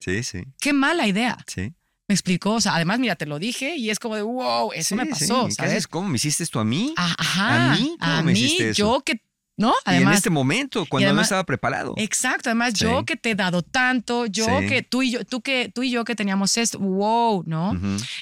sí, 0.00 0.22
sí, 0.22 0.44
Qué 0.60 0.72
mala 0.72 1.06
idea. 1.06 1.36
sí. 1.46 1.72
¿Me 2.06 2.12
explicó? 2.14 2.52
O 2.52 2.60
sea, 2.60 2.74
además, 2.74 2.98
mira, 2.98 3.16
te 3.16 3.24
lo 3.24 3.38
dije 3.38 3.76
y 3.76 3.88
es 3.88 3.98
como 3.98 4.14
de, 4.14 4.20
wow, 4.20 4.72
eso 4.74 4.88
Sí, 4.90 4.94
me 4.94 5.06
pasó, 5.06 5.44
sí. 5.44 5.48
¿Qué 5.48 5.54
¿sabes? 5.54 5.86
¿Cómo 5.88 6.10
me 6.10 6.16
hiciste 6.16 6.42
esto 6.42 6.60
a 6.60 6.64
mí? 6.64 6.92
Ah, 6.98 7.14
Ajá. 7.16 7.72
¿A 7.72 7.76
mí? 7.76 7.96
¿Cómo 7.98 8.22
me 8.24 8.32
hiciste 8.32 8.70
eso? 8.70 8.76
yo 8.78 9.00
que, 9.00 9.22
¿no? 9.56 9.72
y 9.86 9.94
en 9.94 10.08
este 10.08 10.30
momento, 10.30 10.84
cuando 10.88 11.06
además- 11.08 11.20
no 11.20 11.22
estaba 11.24 11.44
preparado. 11.44 11.94
exacto. 11.96 12.50
Además, 12.50 12.74
yo 12.74 13.04
que 13.04 13.16
te 13.16 13.30
he 13.30 13.34
dado 13.34 13.62
tanto, 13.62 14.26
yo 14.26 14.44
Sí. 14.60 14.66
que 14.66 14.82
tú 14.82 15.02
y 15.02 15.12
yo, 15.12 15.24
tú 15.24 15.40
que 15.42 15.70
tú 15.74 15.82
y 15.82 15.90
yo 15.90 16.04
que 16.04 16.14
teníamos 16.16 16.56
esto, 16.56 16.78
wow, 16.78 17.44
¿no? 17.46 17.72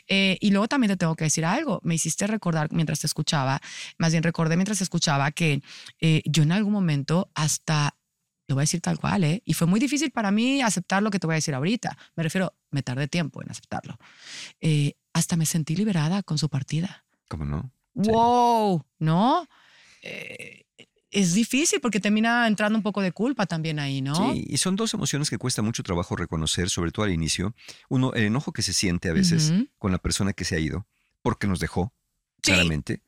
Eh, 0.09 0.37
y 0.41 0.51
luego 0.51 0.69
también 0.69 0.91
te 0.93 0.97
tengo 0.97 1.17
que 1.17 1.25
decir 1.25 1.45
algo. 1.45 1.81
Me 1.83 1.95
hiciste 1.95 2.27
recordar 2.27 2.69
mientras 2.73 3.01
te 3.01 3.07
escuchaba, 3.07 3.61
más 3.99 4.13
bien 4.13 4.23
recordé 4.23 4.57
mientras 4.57 4.79
te 4.79 4.85
escuchaba 4.85 5.31
que 5.33 5.63
eh, 6.01 6.23
yo 6.27 6.43
en 6.43 6.53
algún 6.53 6.73
momento 6.73 7.31
hasta 7.35 7.97
lo 8.49 8.57
voy 8.57 8.63
a 8.63 8.65
decir 8.65 8.81
tal 8.83 8.99
cual, 8.99 9.25
¿eh? 9.25 9.41
Y 9.47 9.55
fue 9.55 9.67
muy 9.67 9.81
difícil 9.81 10.11
para 10.11 10.31
mí 10.31 10.61
aceptar 10.61 11.03
lo 11.03 11.11
que 11.11 11.19
te 11.19 11.27
voy 11.27 11.35
a 11.35 11.37
decir 11.37 11.55
ahorita. 11.55 11.97
Me 12.17 12.23
refiero, 12.23 12.55
me 12.71 12.83
tardé 12.83 13.09
tiempo 13.09 13.41
en 13.41 13.51
aceptarlo. 13.51 13.97
Eh, 14.61 14.95
hasta 15.15 15.37
me 15.37 15.47
sentí 15.47 15.75
liberada 15.77 16.23
con 16.23 16.37
su 16.37 16.51
partida. 16.51 17.05
¿Cómo 17.29 17.47
no? 17.47 17.73
Sí. 17.95 18.11
¡Wow! 18.11 18.85
¿No? 18.99 19.47
Eh, 20.03 20.62
es 21.13 21.35
difícil 21.35 21.81
porque 21.81 22.01
termina 22.01 22.47
entrando 22.49 22.77
un 22.79 22.83
poco 22.83 23.01
de 23.03 23.13
culpa 23.13 23.47
también 23.47 23.79
ahí, 23.79 24.01
¿no? 24.03 24.33
Sí, 24.33 24.45
y 24.49 24.57
son 24.59 24.75
dos 24.77 24.93
emociones 24.95 25.31
que 25.31 25.39
cuesta 25.39 25.63
mucho 25.63 25.83
trabajo 25.83 26.17
reconocer, 26.17 26.69
sobre 26.71 26.91
todo 26.91 27.05
al 27.05 27.13
inicio. 27.13 27.55
Uno, 27.89 28.13
el 28.15 28.25
enojo 28.25 28.53
que 28.53 28.63
se 28.63 28.73
siente 28.73 29.09
a 29.09 29.13
veces 29.13 29.53
con 29.79 29.93
la 29.93 29.99
persona 29.99 30.33
que 30.33 30.45
se 30.45 30.57
ha 30.57 30.59
ido, 30.59 30.87
porque 31.23 31.47
nos 31.47 31.61
dejó, 31.61 31.93
Sí. 32.43 32.51
claramente. 32.51 33.03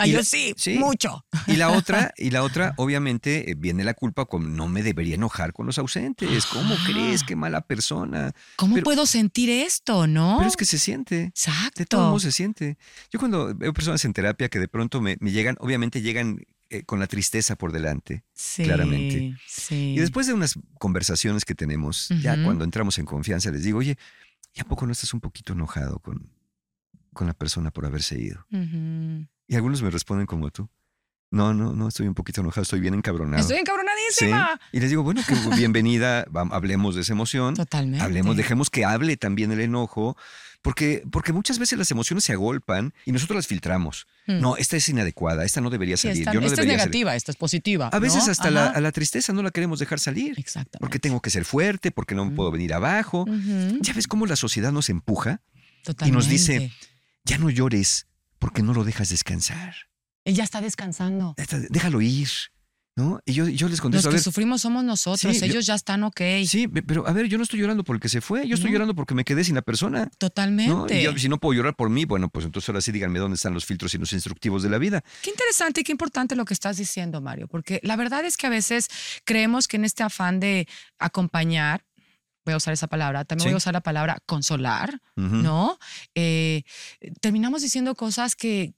Ah, 0.00 0.06
Y 0.06 0.12
yo 0.12 0.18
la- 0.18 0.24
sí, 0.24 0.54
sí. 0.56 0.78
mucho. 0.78 1.24
Y 1.48 1.56
la 1.56 1.70
otra, 1.70 2.12
y 2.16 2.30
la 2.30 2.44
otra, 2.44 2.72
obviamente, 2.76 3.50
eh, 3.50 3.54
viene 3.56 3.82
la 3.82 3.94
culpa 3.94 4.26
con 4.26 4.54
no 4.54 4.68
me 4.68 4.84
debería 4.84 5.16
enojar 5.16 5.52
con 5.52 5.66
los 5.66 5.76
ausentes. 5.78 6.46
¿Cómo 6.46 6.76
crees? 6.86 7.24
Qué 7.24 7.34
mala 7.34 7.62
persona. 7.62 8.32
¿Cómo 8.54 8.74
Pero- 8.74 8.84
puedo 8.84 9.06
sentir 9.06 9.50
esto, 9.50 10.06
no? 10.06 10.36
Pero 10.38 10.48
es 10.48 10.56
que 10.56 10.64
se 10.66 10.78
siente. 10.78 11.24
Exacto. 11.24 11.78
De 11.80 11.86
todo 11.86 12.06
modo 12.10 12.20
se 12.20 12.30
siente. 12.30 12.78
Yo 13.10 13.18
cuando 13.18 13.52
veo 13.56 13.72
personas 13.72 14.04
en 14.04 14.12
terapia 14.12 14.48
que 14.48 14.60
de 14.60 14.68
pronto 14.68 15.00
me, 15.00 15.16
me 15.18 15.32
llegan, 15.32 15.56
obviamente 15.58 16.00
llegan 16.00 16.44
eh, 16.70 16.84
con 16.84 17.00
la 17.00 17.06
tristeza 17.06 17.56
por 17.56 17.72
delante. 17.72 18.24
Sí, 18.34 18.64
claramente. 18.64 19.36
Sí. 19.46 19.94
Y 19.96 20.00
después 20.00 20.26
de 20.26 20.34
unas 20.34 20.58
conversaciones 20.78 21.44
que 21.44 21.54
tenemos, 21.54 22.08
ya 22.20 22.42
cuando 22.42 22.64
entramos 22.64 22.98
en 22.98 23.06
confianza, 23.06 23.50
les 23.50 23.64
digo, 23.64 23.78
oye, 23.78 23.96
¿y 24.54 24.60
a 24.60 24.64
poco 24.64 24.86
no 24.86 24.92
estás 24.92 25.14
un 25.14 25.20
poquito 25.20 25.54
enojado 25.54 25.98
con, 25.98 26.30
con 27.12 27.26
la 27.26 27.34
persona 27.34 27.70
por 27.70 27.86
haberse 27.86 28.20
ido? 28.20 28.46
Y 28.50 29.56
algunos 29.56 29.82
me 29.82 29.90
responden 29.90 30.26
como 30.26 30.50
tú. 30.50 30.68
No, 31.30 31.52
no, 31.52 31.74
no, 31.74 31.88
estoy 31.88 32.06
un 32.08 32.14
poquito 32.14 32.40
enojado, 32.40 32.62
estoy 32.62 32.80
bien 32.80 32.94
encabronado. 32.94 33.40
Estoy 33.40 33.56
Sí. 33.56 33.60
encabronadísima. 33.60 34.58
Y 34.72 34.80
les 34.80 34.88
digo, 34.88 35.02
bueno, 35.02 35.20
que 35.26 35.34
bienvenida, 35.68 36.26
hablemos 36.50 36.94
de 36.94 37.02
esa 37.02 37.12
emoción. 37.12 37.54
Totalmente. 37.54 38.02
Hablemos, 38.02 38.36
dejemos 38.36 38.70
que 38.70 38.84
hable 38.86 39.16
también 39.18 39.52
el 39.52 39.60
enojo, 39.60 40.16
porque, 40.62 41.02
porque 41.12 41.34
muchas 41.34 41.58
veces 41.58 41.78
las 41.78 41.90
emociones 41.90 42.24
se 42.24 42.32
agolpan 42.32 42.94
y 43.04 43.12
nosotros 43.12 43.36
las 43.36 43.46
filtramos. 43.46 44.06
Mm. 44.26 44.40
No, 44.40 44.56
esta 44.56 44.76
es 44.78 44.88
inadecuada, 44.88 45.44
esta 45.44 45.60
no 45.60 45.68
debería 45.68 45.96
Sí, 45.98 46.08
salir. 46.08 46.22
esta, 46.22 46.32
yo 46.32 46.40
no 46.40 46.46
esta 46.46 46.54
es 46.62 46.66
salir. 46.66 46.72
negativa, 46.78 47.14
esta 47.14 47.30
es 47.30 47.36
positiva. 47.36 47.88
A 47.88 47.98
veces 47.98 48.24
¿no? 48.24 48.32
hasta 48.32 48.50
la, 48.50 48.66
Ajá. 48.68 48.78
a 48.78 48.80
la 48.80 48.90
tristeza 48.92 49.32
no 49.34 49.42
la 49.42 49.50
queremos 49.50 49.78
dejar 49.80 50.00
salir, 50.00 50.34
Exactamente. 50.38 50.78
porque 50.80 50.98
tengo 50.98 51.20
que 51.20 51.28
ser 51.30 51.44
fuerte, 51.44 51.90
porque 51.90 52.14
no 52.14 52.24
Mm. 52.24 52.34
puedo 52.36 52.50
venir 52.50 52.72
abajo. 52.72 53.26
¿Ya 53.80 53.92
ves 53.92 54.06
cómo 54.08 54.24
la 54.24 54.36
sociedad 54.36 54.72
nos 54.72 54.88
empuja? 54.88 55.42
Totalmente. 55.84 56.16
nos 56.16 56.28
dice, 56.28 56.72
Ya 57.24 57.36
no 57.38 57.50
llores 57.50 58.06
porque 58.38 58.62
no 58.62 58.72
lo 58.72 58.82
dejas 58.84 59.10
descansar. 59.10 59.74
Él 60.28 60.34
ya 60.34 60.44
está 60.44 60.60
descansando. 60.60 61.34
Déjalo 61.70 62.00
ir, 62.02 62.28
¿no? 62.96 63.20
Y 63.24 63.32
yo, 63.32 63.48
yo 63.48 63.66
les 63.68 63.72
Los 63.78 63.80
contesto, 63.80 64.08
a 64.08 64.10
que 64.10 64.16
ver, 64.16 64.22
sufrimos 64.22 64.60
somos 64.60 64.84
nosotros. 64.84 65.32
Sí, 65.34 65.40
yo- 65.40 65.46
Ellos 65.46 65.64
ya 65.66 65.74
están 65.74 66.02
ok. 66.02 66.20
sí, 66.46 66.68
pe- 66.68 66.82
pero 66.82 67.06
a 67.08 67.12
ver, 67.12 67.26
yo 67.28 67.38
no 67.38 67.44
estoy 67.44 67.60
llorando 67.60 67.82
por 67.84 67.96
el 67.96 68.00
que 68.00 68.08
se 68.10 68.20
fue, 68.20 68.46
yo 68.46 68.54
estoy 68.54 68.70
No. 68.70 68.74
llorando 68.74 68.94
porque 68.94 69.14
me 69.14 69.24
quedé 69.24 69.42
sin 69.44 69.54
la 69.54 69.62
persona. 69.62 70.04
¿no? 70.04 70.10
Totalmente. 70.18 71.00
Y 71.00 71.04
yo, 71.04 71.16
si 71.16 71.28
no 71.28 71.38
puedo 71.38 71.56
llorar 71.56 71.74
por 71.76 71.88
mí, 71.90 72.04
bueno, 72.04 72.28
pues 72.28 72.44
entonces 72.44 72.68
ahora 72.68 72.80
sí 72.82 72.92
díganme 72.92 73.18
dónde 73.20 73.36
están 73.36 73.54
los 73.54 73.64
filtros 73.64 73.94
y 73.94 73.98
los 73.98 74.12
instructivos 74.12 74.62
de 74.62 74.68
la 74.68 74.76
vida. 74.78 75.02
Qué 75.22 75.30
interesante 75.30 75.80
y 75.80 75.84
qué 75.84 75.92
importante 75.92 76.36
lo 76.36 76.44
que 76.44 76.52
estás 76.54 76.76
diciendo, 76.76 77.20
Mario, 77.20 77.48
porque 77.48 77.80
la 77.82 77.96
verdad 77.96 78.24
es 78.24 78.36
que 78.36 78.46
a 78.48 78.50
veces 78.50 78.88
creemos 79.24 79.66
que 79.68 79.76
en 79.78 79.84
este 79.86 80.02
afán 80.02 80.40
de 80.40 80.68
acompañar, 80.98 81.84
voy 82.44 82.54
a 82.54 82.56
usar 82.58 82.72
esa 82.74 82.86
palabra, 82.86 83.24
también 83.24 83.44
Sí. 83.44 83.48
voy 83.50 83.54
a 83.54 83.58
usar 83.58 83.72
la 83.74 83.80
palabra 83.82 84.18
consolar. 84.26 85.00
¿no? 85.16 85.78
Eh, 86.14 86.62
terminamos 87.20 87.62
diciendo 87.62 87.94
cosas 87.94 88.34
que, 88.36 88.72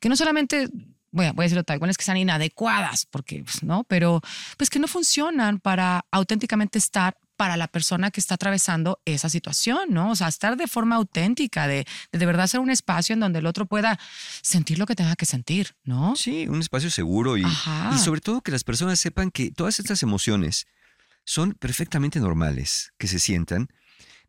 que 0.00 0.08
no 0.08 0.16
solamente, 0.16 0.68
voy 1.10 1.26
a, 1.26 1.32
voy 1.32 1.44
a 1.44 1.46
decirlo 1.46 1.64
tal 1.64 1.78
cual, 1.78 1.90
es 1.90 1.98
que 1.98 2.04
sean 2.04 2.16
inadecuadas, 2.16 3.06
porque, 3.06 3.42
pues, 3.44 3.62
¿no? 3.62 3.84
Pero 3.84 4.20
pues 4.56 4.70
que 4.70 4.78
no 4.78 4.88
funcionan 4.88 5.60
para 5.60 6.04
auténticamente 6.10 6.78
estar 6.78 7.16
para 7.36 7.56
la 7.56 7.66
persona 7.66 8.10
que 8.12 8.20
está 8.20 8.34
atravesando 8.36 9.00
esa 9.04 9.28
situación, 9.28 9.88
¿no? 9.90 10.10
O 10.12 10.16
sea, 10.16 10.28
estar 10.28 10.56
de 10.56 10.68
forma 10.68 10.96
auténtica, 10.96 11.66
de 11.66 11.86
de, 12.12 12.18
de 12.18 12.26
verdad 12.26 12.46
ser 12.46 12.60
un 12.60 12.70
espacio 12.70 13.14
en 13.14 13.20
donde 13.20 13.40
el 13.40 13.46
otro 13.46 13.66
pueda 13.66 13.98
sentir 14.42 14.78
lo 14.78 14.86
que 14.86 14.94
tenga 14.94 15.16
que 15.16 15.26
sentir, 15.26 15.74
¿no? 15.84 16.14
Sí, 16.16 16.46
un 16.46 16.60
espacio 16.60 16.90
seguro 16.90 17.36
y, 17.36 17.44
y 17.44 17.98
sobre 17.98 18.20
todo 18.20 18.42
que 18.42 18.52
las 18.52 18.64
personas 18.64 19.00
sepan 19.00 19.30
que 19.30 19.50
todas 19.50 19.80
estas 19.80 20.02
emociones 20.02 20.66
son 21.24 21.52
perfectamente 21.54 22.20
normales, 22.20 22.92
que 22.98 23.08
se 23.08 23.18
sientan. 23.18 23.68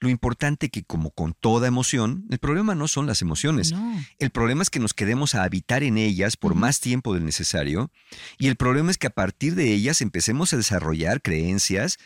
Lo 0.03 0.09
importante 0.09 0.67
que 0.67 0.83
como 0.83 1.11
con 1.11 1.33
toda 1.33 1.65
emoción, 1.65 2.25
el 2.29 2.37
problema 2.37 2.75
no 2.75 2.89
son 2.89 3.07
las 3.07 3.21
emociones. 3.21 3.71
No. 3.71 4.03
El 4.19 4.31
problema 4.31 4.61
es 4.61 4.69
que 4.69 4.81
nos 4.81 4.93
quedemos 4.93 5.33
a 5.33 5.43
habitar 5.43 5.81
en 5.81 5.97
ellas 5.97 6.35
por 6.35 6.55
más 6.55 6.81
tiempo 6.81 7.13
del 7.13 7.23
necesario 7.23 7.89
y 8.37 8.47
el 8.47 8.57
problema 8.57 8.91
es 8.91 8.97
que 8.97 9.07
a 9.07 9.11
partir 9.11 9.55
de 9.55 9.71
ellas 9.71 10.01
empecemos 10.01 10.51
a 10.51 10.57
desarrollar 10.57 11.21
creencias, 11.21 11.99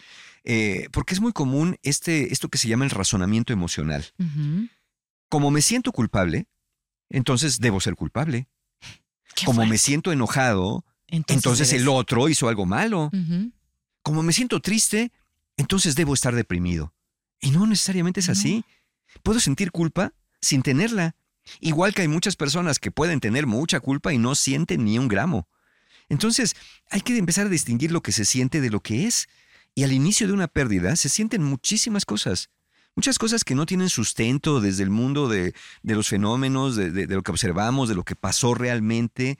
eh, 0.44 0.90
porque 0.92 1.16
es 1.16 1.22
muy 1.22 1.34
común 1.34 1.78
este, 1.82 2.32
esto 2.32 2.50
que 2.50 2.60
se 2.60 2.68
llama 2.68 2.86
el 2.86 2.92
razonamiento 2.92 3.52
emocional. 3.52 4.06
Como 5.28 5.50
me 5.50 5.64
siento 5.64 5.92
culpable, 5.92 6.46
entonces 7.10 7.60
debo 7.60 7.82
ser 7.82 7.96
culpable. 7.96 8.48
Como 9.44 9.66
me 9.66 9.80
siento 9.80 10.12
enojado, 10.12 10.86
entonces, 11.08 11.38
entonces 11.38 11.74
el 11.74 11.88
otro 11.88 12.30
hizo 12.30 12.48
algo 12.48 12.68
malo. 12.68 13.10
Como 14.04 14.22
me 14.22 14.34
siento 14.34 14.62
triste, 14.62 15.12
entonces 15.58 15.96
debo 15.96 16.14
estar 16.14 16.36
deprimido. 16.36 16.94
Y 17.40 17.52
no 17.52 17.68
necesariamente 17.68 18.20
es 18.20 18.30
así. 18.30 18.66
Puedo 19.24 19.40
sentir 19.40 19.72
culpa 19.72 20.14
sin 20.42 20.62
tenerla. 20.62 21.16
Igual 21.60 21.94
que 21.94 22.02
hay 22.02 22.08
muchas 22.08 22.36
personas 22.36 22.80
que 22.80 22.92
pueden 22.92 23.20
tener 23.20 23.48
mucha 23.48 23.80
culpa 23.80 24.14
y 24.14 24.18
no 24.18 24.36
sienten 24.36 24.84
ni 24.86 25.00
un 25.00 25.08
gramo. 25.08 25.48
Entonces, 26.10 26.56
hay 26.90 27.02
que 27.02 27.18
empezar 27.18 27.48
a 27.48 27.50
distinguir 27.50 27.92
lo 27.92 28.02
que 28.02 28.12
se 28.12 28.26
siente 28.26 28.62
de 28.62 28.70
lo 28.70 28.80
que 28.82 29.08
es. 29.08 29.28
Y 29.76 29.84
al 29.84 29.92
inicio 29.92 30.28
de 30.28 30.34
una 30.34 30.48
pérdida 30.48 30.96
se 30.96 31.10
sienten 31.10 31.44
muchísimas 31.44 32.06
cosas. 32.06 32.50
Muchas 32.96 33.20
cosas 33.20 33.44
que 33.44 33.54
no 33.54 33.66
tienen 33.68 33.90
sustento 33.90 34.60
desde 34.60 34.82
el 34.84 34.90
mundo 34.90 35.30
de, 35.30 35.54
de 35.84 35.96
los 35.96 36.08
fenómenos, 36.08 36.76
de, 36.76 36.90
de- 36.92 37.06
de 37.06 37.16
lo 37.16 37.22
que 37.22 37.32
observamos, 37.32 37.88
de 37.88 37.94
lo 37.96 38.04
que 38.04 38.16
pasó 38.16 38.56
realmente. 38.56 39.38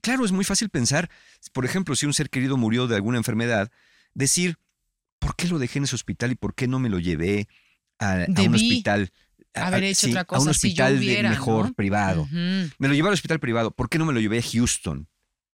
Claro, 0.00 0.24
es 0.24 0.32
muy 0.32 0.44
fácil 0.44 0.68
pensar, 0.68 1.08
por 1.52 1.64
ejemplo, 1.64 1.94
si 1.94 2.06
un 2.06 2.14
ser 2.14 2.28
querido 2.28 2.56
murió 2.56 2.88
de 2.88 2.96
alguna 2.96 3.18
enfermedad, 3.18 3.70
decir, 4.14 4.58
¿por 5.18 5.36
qué 5.36 5.46
lo 5.48 5.58
dejé 5.58 5.78
en 5.78 5.84
ese 5.84 5.94
hospital 5.94 6.32
y 6.32 6.34
por 6.34 6.54
qué 6.54 6.68
no 6.68 6.78
me 6.78 6.88
lo 6.88 6.98
llevé 6.98 7.48
a, 7.98 8.12
a 8.24 8.42
un 8.42 8.54
hospital? 8.54 9.10
a- 9.54 9.66
haber 9.66 9.84
a- 9.84 9.86
hecho 9.88 10.06
sí, 10.06 10.10
otra 10.12 10.20
A 10.22 10.24
cosa 10.24 10.48
un 10.48 10.54
si 10.54 10.68
yo 10.74 10.84
hospital 10.84 10.92
de 11.00 11.06
hubiera, 11.06 11.30
mejor, 11.30 11.66
¿no? 11.66 11.74
privado. 11.74 12.28
Me 12.30 12.88
lo 12.88 12.94
llevé 12.94 13.08
al 13.08 13.14
hospital 13.14 13.40
privado. 13.40 13.70
¿Por 13.72 13.88
qué 13.88 13.98
no 13.98 14.06
me 14.06 14.12
lo 14.12 14.20
llevé 14.20 14.38
a 14.38 14.42
Houston? 14.42 15.08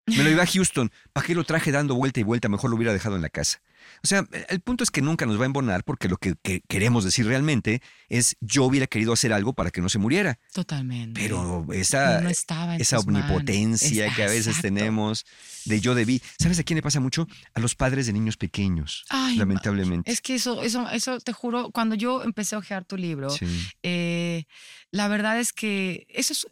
Me 0.07 0.19
lo 0.23 0.29
llevé 0.29 0.43
a 0.43 0.47
Houston. 0.47 0.90
¿Para 1.12 1.27
qué 1.27 1.35
lo 1.35 1.45
traje 1.45 1.73
dando 1.73 1.95
vuelta 1.95 2.21
y 2.21 2.23
vuelta? 2.25 2.49
Mejor 2.49 2.71
lo 2.71 2.77
hubiera 2.77 2.93
dejado 2.93 3.17
en 3.17 3.23
la 3.23 3.31
casa. 3.31 3.62
O 4.03 4.07
sea, 4.07 4.27
el 4.49 4.61
punto 4.61 4.85
es 4.85 4.90
que 4.90 5.03
nunca 5.03 5.27
nos 5.27 5.38
va 5.38 5.43
a 5.43 5.47
embonar 5.47 5.85
porque 5.85 6.09
lo 6.09 6.17
que, 6.17 6.35
que 6.43 6.62
queremos 6.69 7.05
decir 7.05 7.27
realmente 7.27 7.81
es 8.09 8.37
yo 8.40 8.64
hubiera 8.64 8.87
querido 8.87 9.12
hacer 9.12 9.33
algo 9.33 9.53
para 9.55 9.71
que 9.71 9.81
no 9.81 9.88
se 9.88 9.99
muriera. 9.99 10.38
Totalmente. 10.53 11.21
Pero 11.21 11.67
esa, 11.73 12.21
no 12.21 12.31
esa 12.31 12.99
omnipotencia 12.99 14.14
que 14.14 14.23
a 14.23 14.27
veces 14.27 14.49
exacto. 14.49 14.62
tenemos 14.62 15.25
de 15.64 15.81
yo 15.81 15.95
debí. 15.95 16.21
¿Sabes 16.38 16.59
a 16.59 16.62
quién 16.64 16.77
le 16.77 16.83
pasa 16.83 17.01
mucho? 17.01 17.27
A 17.55 17.61
los 17.61 17.75
padres 17.75 18.07
de 18.07 18.12
niños 18.12 18.37
pequeños, 18.37 19.05
Ay, 19.09 19.37
lamentablemente. 19.37 20.11
Es 20.11 20.21
que 20.21 20.35
eso, 20.35 20.62
eso, 20.62 20.88
eso 20.90 21.21
te 21.21 21.33
juro, 21.33 21.71
cuando 21.71 21.95
yo 21.95 22.23
empecé 22.23 22.55
a 22.55 22.59
ojear 22.59 22.85
tu 22.85 22.97
libro, 22.97 23.31
Sí. 23.31 23.47
eh, 23.83 24.45
la 24.90 25.09
verdad 25.09 25.38
es 25.40 25.53
que 25.53 26.07
eso 26.09 26.33
es, 26.33 26.47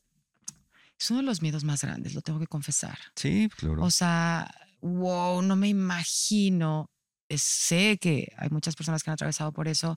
es 1.03 1.11
uno 1.11 1.21
de 1.21 1.27
los 1.27 1.43
miedos 1.43 1.65
más 1.65 1.83
grandes, 1.83 2.15
lo 2.15 2.23
tengo 2.23 2.39
que 2.39 2.47
confesar. 2.47 2.99
Sí, 3.17 3.49
claro. 3.57 3.83
O 3.83 3.91
sea, 3.91 4.49
wow, 4.81 5.43
no 5.43 5.57
me 5.57 5.69
imagino. 5.69 6.91
eh, 7.29 7.39
Sé 7.39 7.99
que 8.01 8.29
hay 8.37 8.51
muchas 8.51 8.77
personas 8.77 9.03
que 9.03 9.11
han 9.11 9.15
atravesado 9.15 9.53
por 9.53 9.67
eso. 9.69 9.97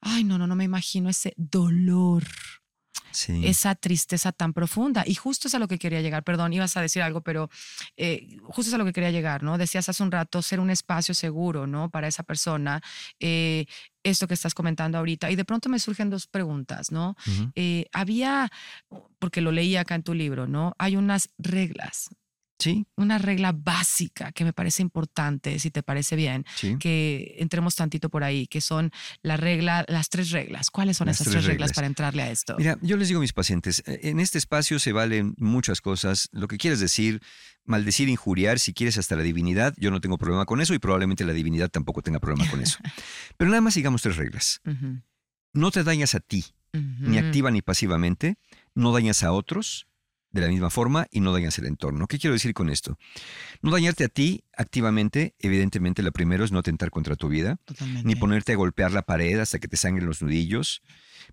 Ay, 0.00 0.24
no, 0.24 0.36
no, 0.38 0.46
no 0.46 0.54
me 0.56 0.64
imagino 0.64 1.08
ese 1.08 1.32
dolor, 1.36 2.24
sí. 3.14 3.46
esa 3.46 3.74
tristeza 3.74 4.32
tan 4.32 4.52
profunda. 4.52 5.04
Y 5.06 5.14
justo 5.14 5.48
es 5.48 5.54
a 5.54 5.58
lo 5.58 5.68
que 5.68 5.78
quería 5.78 6.00
llegar. 6.00 6.24
Perdón, 6.24 6.52
ibas 6.52 6.76
a 6.76 6.82
decir 6.82 7.02
algo, 7.02 7.22
pero 7.22 7.48
eh, 7.96 8.36
justo 8.44 8.68
es 8.68 8.74
a 8.74 8.78
lo 8.78 8.84
que 8.84 8.92
quería 8.92 9.10
llegar, 9.10 9.42
¿no? 9.42 9.56
Decías 9.58 9.88
hace 9.88 10.02
un 10.02 10.10
rato 10.10 10.42
ser 10.42 10.60
un 10.60 10.70
espacio 10.70 11.14
seguro, 11.14 11.66
¿no? 11.66 11.90
Para 11.90 12.08
esa 12.08 12.22
persona. 12.22 12.82
eh, 13.20 13.66
esto 14.04 14.28
que 14.28 14.34
estás 14.34 14.54
comentando 14.54 14.98
ahorita. 14.98 15.30
Y 15.30 15.36
de 15.36 15.44
pronto 15.44 15.68
me 15.68 15.78
surgen 15.78 16.10
dos 16.10 16.26
preguntas, 16.26 16.92
¿no? 16.92 17.16
Eh, 17.56 17.86
había, 17.92 18.50
porque 19.18 19.40
lo 19.40 19.50
leí 19.50 19.76
acá 19.76 19.94
en 19.94 20.02
tu 20.02 20.14
libro, 20.14 20.46
¿no? 20.46 20.74
Hay 20.78 20.96
unas 20.96 21.30
reglas 21.38 22.10
Sí, 22.64 22.86
una 22.96 23.18
regla 23.18 23.52
básica 23.52 24.32
que 24.32 24.42
me 24.42 24.54
parece 24.54 24.80
importante, 24.80 25.58
si 25.58 25.70
te 25.70 25.82
parece 25.82 26.16
bien, 26.16 26.46
sí. 26.56 26.78
que 26.78 27.36
entremos 27.38 27.76
tantito 27.76 28.08
por 28.08 28.24
ahí, 28.24 28.46
que 28.46 28.62
son 28.62 28.90
la 29.20 29.36
regla, 29.36 29.84
las 29.86 30.08
tres 30.08 30.30
reglas. 30.30 30.70
¿Cuáles 30.70 30.96
son 30.96 31.08
Las 31.08 31.16
esas 31.20 31.30
tres 31.30 31.44
reglas 31.44 31.48
reglas. 31.48 31.72
para 31.74 31.86
entrarle 31.88 32.22
a 32.22 32.30
esto? 32.30 32.56
Mira, 32.56 32.78
yo 32.80 32.96
les 32.96 33.08
digo 33.08 33.18
a 33.18 33.20
mis 33.20 33.34
pacientes, 33.34 33.82
eh, 33.84 34.00
en 34.04 34.18
este 34.18 34.38
espacio 34.38 34.78
se 34.78 34.92
valen 34.92 35.34
muchas 35.36 35.82
cosas. 35.82 36.30
Lo 36.32 36.48
que 36.48 36.56
quieres 36.56 36.80
decir, 36.80 37.20
maldecir, 37.66 38.08
injuriar, 38.08 38.58
si 38.58 38.72
quieres 38.72 38.96
hasta 38.96 39.14
la 39.14 39.22
divinidad, 39.22 39.74
yo 39.76 39.90
no 39.90 40.00
tengo 40.00 40.16
problema 40.16 40.46
con 40.46 40.62
eso 40.62 40.72
y 40.72 40.78
probablemente 40.78 41.26
la 41.26 41.34
divinidad 41.34 41.68
tampoco 41.68 42.00
tenga 42.00 42.18
problema 42.18 42.50
con 42.50 42.62
eso. 42.62 42.78
Pero 43.36 43.50
nada 43.50 43.60
más 43.60 43.74
sigamos 43.74 44.00
tres 44.00 44.16
reglas. 44.16 44.62
No 45.52 45.70
te 45.70 45.84
dañas 45.84 46.14
a 46.14 46.20
ti, 46.20 46.46
ni 46.72 47.18
activa 47.18 47.50
ni 47.50 47.60
pasivamente, 47.60 48.38
no 48.74 48.90
dañas 48.92 49.22
a 49.22 49.32
otros 49.32 49.86
de 50.34 50.40
la 50.42 50.48
misma 50.48 50.68
forma 50.68 51.06
y 51.10 51.20
no 51.20 51.32
dañas 51.32 51.56
el 51.58 51.66
entorno. 51.66 52.06
¿Qué 52.08 52.18
quiero 52.18 52.34
decir 52.34 52.52
con 52.52 52.68
esto? 52.68 52.98
No 53.62 53.70
dañarte 53.70 54.04
a 54.04 54.08
ti 54.08 54.44
activamente, 54.56 55.34
evidentemente 55.38 56.02
lo 56.02 56.10
primero 56.12 56.44
es 56.44 56.50
no 56.52 56.58
atentar 56.58 56.90
contra 56.90 57.14
tu 57.16 57.28
vida, 57.28 57.56
Totalmente. 57.64 58.06
ni 58.06 58.16
ponerte 58.16 58.52
a 58.52 58.56
golpear 58.56 58.90
la 58.92 59.02
pared 59.02 59.38
hasta 59.38 59.60
que 59.60 59.68
te 59.68 59.76
sangren 59.76 60.06
los 60.06 60.20
nudillos, 60.22 60.82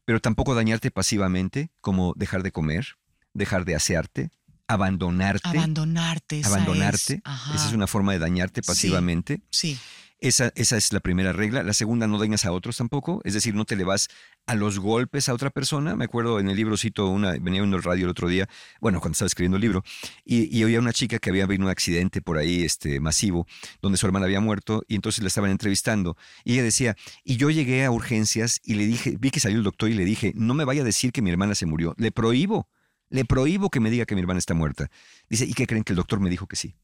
pero 0.05 0.21
tampoco 0.21 0.53
dañarte 0.55 0.91
pasivamente, 0.91 1.71
como 1.81 2.13
dejar 2.15 2.43
de 2.43 2.51
comer, 2.51 2.95
dejar 3.33 3.65
de 3.65 3.75
asearte, 3.75 4.29
abandonarte. 4.67 5.49
Abandonarte. 5.49 6.39
esa 6.39 6.49
abandonarte. 6.49 7.13
es. 7.25 7.55
Esa 7.55 7.67
es 7.67 7.73
una 7.73 7.87
forma 7.87 8.13
de 8.13 8.19
dañarte 8.19 8.61
Sí. 8.63 8.67
pasivamente. 8.67 9.41
Sí. 9.49 9.77
Esa, 10.21 10.51
esa 10.53 10.77
es 10.77 10.93
la 10.93 10.99
primera 10.99 11.33
regla. 11.33 11.63
La 11.63 11.73
segunda, 11.73 12.05
no 12.05 12.19
dañas 12.19 12.45
a 12.45 12.51
otros 12.51 12.77
tampoco. 12.77 13.21
Es 13.23 13.33
decir, 13.33 13.55
no 13.55 13.65
te 13.65 13.75
le 13.75 13.83
vas 13.83 14.07
a 14.45 14.53
los 14.53 14.77
golpes 14.77 15.27
a 15.29 15.33
otra 15.33 15.49
persona. 15.49 15.95
Me 15.95 16.05
acuerdo 16.05 16.39
en 16.39 16.47
el 16.47 16.55
libro, 16.55 16.77
cito 16.77 17.07
una, 17.07 17.31
venía 17.31 17.61
viendo 17.61 17.75
el 17.75 17.81
radio 17.81 18.05
el 18.05 18.11
otro 18.11 18.27
día, 18.27 18.47
bueno, 18.79 18.99
cuando 18.99 19.13
estaba 19.13 19.25
escribiendo 19.25 19.57
el 19.57 19.61
libro, 19.61 19.83
y, 20.23 20.55
y 20.55 20.63
oía 20.63 20.77
una 20.77 20.93
chica 20.93 21.17
que 21.17 21.31
había 21.31 21.45
habido 21.45 21.63
un 21.63 21.71
accidente 21.71 22.21
por 22.21 22.37
ahí 22.37 22.61
este, 22.61 22.99
masivo, 22.99 23.47
donde 23.81 23.97
su 23.97 24.05
hermana 24.05 24.27
había 24.27 24.39
muerto, 24.41 24.83
y 24.87 24.93
entonces 24.93 25.23
la 25.23 25.27
estaban 25.29 25.49
entrevistando. 25.49 26.15
Y 26.43 26.53
ella 26.53 26.63
decía, 26.63 26.95
y 27.23 27.37
yo 27.37 27.49
llegué 27.49 27.83
a 27.83 27.89
urgencias 27.89 28.61
y 28.63 28.75
le 28.75 28.85
dije, 28.85 29.17
vi 29.19 29.31
que 29.31 29.39
salió 29.39 29.57
el 29.57 29.63
doctor 29.63 29.89
y 29.89 29.95
le 29.95 30.05
dije, 30.05 30.33
no 30.35 30.53
me 30.53 30.65
vaya 30.65 30.83
a 30.83 30.85
decir 30.85 31.11
que 31.11 31.23
mi 31.23 31.31
hermana 31.31 31.55
se 31.55 31.65
murió. 31.65 31.95
Le 31.97 32.11
prohíbo, 32.11 32.69
le 33.09 33.25
prohíbo 33.25 33.71
que 33.71 33.79
me 33.79 33.89
diga 33.89 34.05
que 34.05 34.13
mi 34.13 34.21
hermana 34.21 34.37
está 34.37 34.53
muerta. 34.53 34.91
Dice, 35.29 35.45
¿y 35.45 35.55
qué 35.55 35.65
creen 35.65 35.83
que 35.83 35.93
el 35.93 35.97
doctor 35.97 36.19
me 36.19 36.29
dijo 36.29 36.45
que 36.45 36.57
sí? 36.57 36.75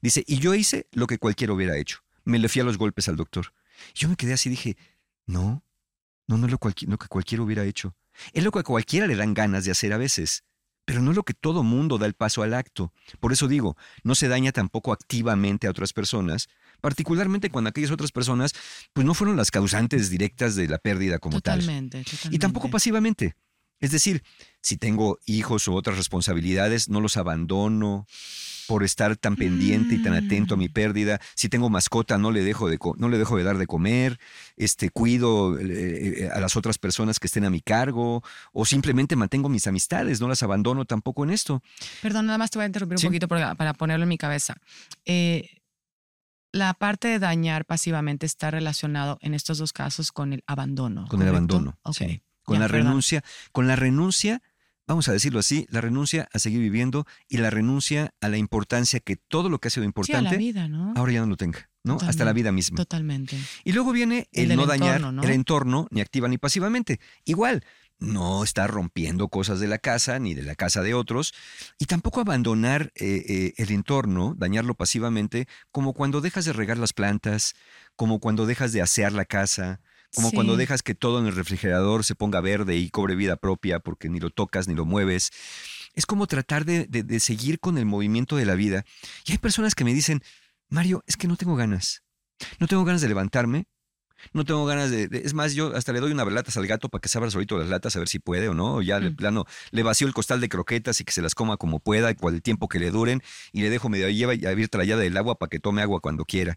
Dice, 0.00 0.22
y 0.28 0.38
yo 0.38 0.54
hice 0.54 0.86
lo 0.92 1.08
que 1.08 1.18
cualquiera 1.18 1.52
hubiera 1.52 1.76
hecho 1.76 2.03
me 2.24 2.38
le 2.38 2.48
fui 2.48 2.60
a 2.60 2.64
los 2.64 2.78
golpes 2.78 3.08
al 3.08 3.16
doctor. 3.16 3.52
Yo 3.94 4.08
me 4.08 4.16
quedé 4.16 4.32
así 4.32 4.48
y 4.48 4.50
dije, 4.50 4.76
no, 5.26 5.64
no, 6.26 6.38
no 6.38 6.46
es 6.46 6.52
lo, 6.52 6.58
lo, 6.88 6.98
que 6.98 7.08
cualquiera 7.08 7.42
hubiera 7.42 7.64
hecho. 7.64 7.94
Es 8.32 8.44
lo 8.44 8.50
que 8.50 8.60
a 8.60 8.62
cualquiera 8.62 9.06
le 9.06 9.16
dan 9.16 9.34
ganas 9.34 9.64
de 9.64 9.70
hacer 9.70 9.92
a 9.92 9.98
veces, 9.98 10.44
pero 10.84 11.00
no 11.02 11.10
es 11.10 11.16
lo 11.16 11.24
que 11.24 11.34
todo 11.34 11.62
mundo 11.62 11.98
da 11.98 12.06
el 12.06 12.14
paso 12.14 12.42
al 12.42 12.54
acto. 12.54 12.92
Por 13.20 13.32
eso 13.32 13.48
digo, 13.48 13.76
no 14.02 14.14
se 14.14 14.28
daña 14.28 14.52
tampoco 14.52 14.92
activamente 14.92 15.66
a 15.66 15.70
otras 15.70 15.92
personas, 15.92 16.48
particularmente 16.80 17.50
cuando 17.50 17.70
aquellas 17.70 17.90
otras 17.90 18.12
personas 18.12 18.52
pues 18.92 19.06
no 19.06 19.14
fueron 19.14 19.36
las 19.36 19.50
causantes 19.50 20.10
directas 20.10 20.54
de 20.54 20.68
la 20.68 20.78
pérdida 20.78 21.18
como 21.18 21.36
totalmente, 21.36 21.98
tal. 21.98 22.04
Totalmente. 22.04 22.36
Y 22.36 22.38
tampoco 22.38 22.70
pasivamente. 22.70 23.36
Es 23.80 23.90
decir, 23.90 24.22
si 24.62 24.76
tengo 24.76 25.18
hijos 25.26 25.68
o 25.68 25.74
otras 25.74 25.96
responsabilidades, 25.96 26.88
no 26.88 27.00
los 27.00 27.16
abandono, 27.16 28.06
por 28.66 28.82
estar 28.84 29.16
tan 29.16 29.36
pendiente 29.36 29.94
y 29.94 30.02
tan 30.02 30.14
atento 30.14 30.54
a 30.54 30.56
mi 30.56 30.68
Mm. 30.68 30.72
pérdida. 30.72 31.20
Si 31.34 31.48
tengo 31.48 31.68
mascota, 31.70 32.18
no 32.18 32.30
le 32.30 32.42
dejo 32.42 32.68
de, 32.68 32.78
no 32.96 33.08
le 33.08 33.18
dejo 33.18 33.36
de 33.36 33.44
dar 33.44 33.58
de 33.58 33.66
comer, 33.66 34.18
este, 34.56 34.90
cuido 34.90 35.58
eh, 35.58 36.30
a 36.32 36.40
las 36.40 36.56
otras 36.56 36.78
personas 36.78 37.18
que 37.18 37.26
estén 37.26 37.44
a 37.44 37.50
mi 37.50 37.60
cargo, 37.60 38.22
o 38.52 38.64
simplemente 38.64 39.16
mantengo 39.16 39.48
mis 39.48 39.66
amistades, 39.66 40.20
no 40.20 40.28
las 40.28 40.42
abandono 40.42 40.84
tampoco 40.84 41.24
en 41.24 41.30
esto. 41.30 41.62
Perdón, 42.02 42.26
nada 42.26 42.38
más 42.38 42.50
te 42.50 42.58
voy 42.58 42.64
a 42.64 42.66
interrumpir 42.66 42.98
Sí. 42.98 43.06
un 43.06 43.10
poquito 43.12 43.28
para, 43.28 43.54
para 43.54 43.74
ponerlo 43.74 44.04
en 44.04 44.08
mi 44.08 44.18
cabeza. 44.18 44.54
Eh, 45.04 45.50
la 46.52 46.72
parte 46.74 47.08
de 47.08 47.18
dañar 47.18 47.64
pasivamente 47.64 48.26
está 48.26 48.50
relacionado 48.50 49.18
en 49.20 49.34
estos 49.34 49.58
dos 49.58 49.72
casos 49.72 50.12
con 50.12 50.32
el 50.32 50.44
abandono. 50.46 51.06
Con 51.08 51.20
el 51.22 51.28
abandono. 51.28 51.78
Ok. 51.82 51.96
sí. 51.96 52.22
Con 52.44 52.56
Ya, 52.56 52.60
la 52.60 52.66
perdón. 52.68 52.86
renuncia, 52.88 53.24
con 53.52 53.66
la 53.66 53.74
renuncia, 53.74 54.42
vamos 54.86 55.08
a 55.08 55.12
decirlo 55.12 55.38
así, 55.38 55.66
la 55.70 55.80
renuncia 55.80 56.28
a 56.32 56.38
seguir 56.38 56.60
viviendo 56.60 57.06
y 57.28 57.38
la 57.38 57.50
renuncia 57.50 58.14
a 58.20 58.28
la 58.28 58.36
importancia 58.36 59.00
que 59.00 59.16
todo 59.16 59.48
lo 59.48 59.58
que 59.58 59.68
ha 59.68 59.70
sido 59.70 59.82
Sí, 59.82 59.86
a 59.86 59.88
importante 59.88 60.30
la 60.32 60.36
vida, 60.36 60.68
¿no? 60.68 60.92
ahora 60.96 61.12
ya 61.12 61.20
no 61.20 61.26
lo 61.26 61.36
tenga, 61.36 61.70
¿no? 61.82 61.98
Hasta 62.00 62.24
la 62.24 62.32
vida 62.32 62.52
misma. 62.52 62.76
Totalmente. 62.76 63.38
Y 63.64 63.72
luego 63.72 63.92
viene 63.92 64.28
El 64.32 64.54
no 64.56 64.66
dañar 64.66 65.00
el 65.22 65.30
entorno, 65.30 65.88
ni 65.90 66.00
activa 66.00 66.28
ni 66.28 66.38
pasivamente. 66.38 67.00
Igual, 67.24 67.64
no 67.98 68.44
estar 68.44 68.70
rompiendo 68.70 69.28
cosas 69.28 69.60
de 69.60 69.68
la 69.68 69.78
casa 69.78 70.18
ni 70.18 70.34
de 70.34 70.42
la 70.42 70.54
casa 70.54 70.82
de 70.82 70.94
otros, 70.94 71.32
y 71.78 71.86
tampoco 71.86 72.20
abandonar 72.20 72.92
eh, 72.94 73.24
eh, 73.28 73.54
el 73.56 73.70
entorno, 73.70 74.34
dañarlo 74.36 74.74
pasivamente, 74.74 75.46
como 75.70 75.92
cuando 75.92 76.20
dejas 76.20 76.44
de 76.44 76.52
regar 76.52 76.78
las 76.78 76.92
plantas, 76.92 77.54
como 77.96 78.20
cuando 78.20 78.46
dejas 78.46 78.72
de 78.72 78.82
asear 78.82 79.12
la 79.12 79.24
casa, 79.24 79.80
como 80.14 80.30
Sí. 80.30 80.34
cuando 80.36 80.56
dejas 80.56 80.82
que 80.82 80.94
todo 80.94 81.18
en 81.18 81.26
el 81.26 81.34
refrigerador 81.34 82.04
se 82.04 82.14
ponga 82.14 82.40
verde 82.40 82.76
y 82.76 82.90
cobre 82.90 83.14
vida 83.16 83.36
propia 83.36 83.78
porque 83.80 84.08
ni 84.08 84.20
lo 84.20 84.30
tocas 84.30 84.68
ni 84.68 84.74
lo 84.74 84.84
mueves. 84.84 85.30
Es 85.94 86.06
como 86.06 86.26
tratar 86.26 86.64
de, 86.64 86.86
de- 86.86 87.02
de 87.02 87.20
seguir 87.20 87.60
con 87.60 87.78
el 87.78 87.86
movimiento 87.86 88.36
de 88.36 88.44
la 88.46 88.54
vida. 88.54 88.84
Y 89.26 89.32
hay 89.32 89.38
personas 89.38 89.74
que 89.74 89.84
me 89.84 89.94
dicen, 89.94 90.22
Mario, 90.68 91.02
es 91.06 91.16
que 91.16 91.28
no 91.28 91.36
tengo 91.36 91.54
ganas. 91.56 92.02
No 92.58 92.66
tengo 92.66 92.84
ganas 92.84 93.00
de 93.00 93.08
levantarme. 93.08 93.66
No 94.32 94.44
tengo 94.44 94.64
ganas 94.64 94.90
de, 94.90 95.06
de- 95.06 95.18
Es 95.18 95.34
más, 95.34 95.54
yo 95.54 95.76
hasta 95.76 95.92
le 95.92 96.00
doy 96.00 96.10
una 96.10 96.24
latas 96.24 96.56
al 96.56 96.66
gato 96.66 96.88
para 96.88 97.00
que 97.00 97.08
se 97.08 97.18
abra 97.18 97.30
solito 97.30 97.58
las 97.58 97.68
latas 97.68 97.94
a 97.94 97.98
ver 97.98 98.08
si 98.08 98.18
puede 98.18 98.48
o 98.48 98.54
no. 98.54 98.76
O 98.76 98.82
ya 98.82 98.98
de 98.98 99.10
Mm. 99.10 99.16
plano 99.16 99.44
le 99.70 99.82
vacío 99.82 100.06
el 100.08 100.14
costal 100.14 100.40
de 100.40 100.48
croquetas 100.48 101.00
y 101.00 101.04
que 101.04 101.12
se 101.12 101.20
las 101.22 101.34
coma 101.34 101.56
como 101.58 101.78
pueda 101.78 102.10
y 102.10 102.14
cual 102.14 102.34
el 102.34 102.42
tiempo 102.42 102.66
que 102.68 102.78
le 102.78 102.90
duren. 102.90 103.22
Y 103.52 103.60
le 103.62 103.70
dejo 103.70 103.88
medio 103.88 104.08
lleva 104.08 104.34
y 104.34 104.46
abierta 104.46 104.78
la 104.78 104.84
llave 104.84 105.04
del 105.04 105.16
agua 105.16 105.38
para 105.38 105.50
que 105.50 105.60
tome 105.60 105.82
agua 105.82 106.00
cuando 106.00 106.24
quiera. 106.24 106.56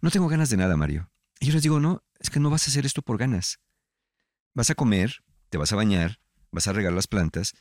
No 0.00 0.10
tengo 0.10 0.26
ganas 0.28 0.50
de 0.50 0.56
nada, 0.56 0.76
Mario. 0.76 1.08
Y 1.40 1.46
yo 1.46 1.52
les 1.52 1.62
digo, 1.62 1.80
no, 1.80 2.02
es 2.18 2.30
que 2.30 2.40
no 2.40 2.50
vas 2.50 2.66
a 2.66 2.70
hacer 2.70 2.86
esto 2.86 3.02
por 3.02 3.18
ganas. 3.18 3.60
Vas 4.54 4.70
a 4.70 4.74
comer, 4.74 5.24
te 5.50 5.58
vas 5.58 5.72
a 5.72 5.76
bañar, 5.76 6.20
vas 6.50 6.66
a 6.66 6.72
regar 6.72 6.92
las 6.92 7.06
plantas, 7.06 7.52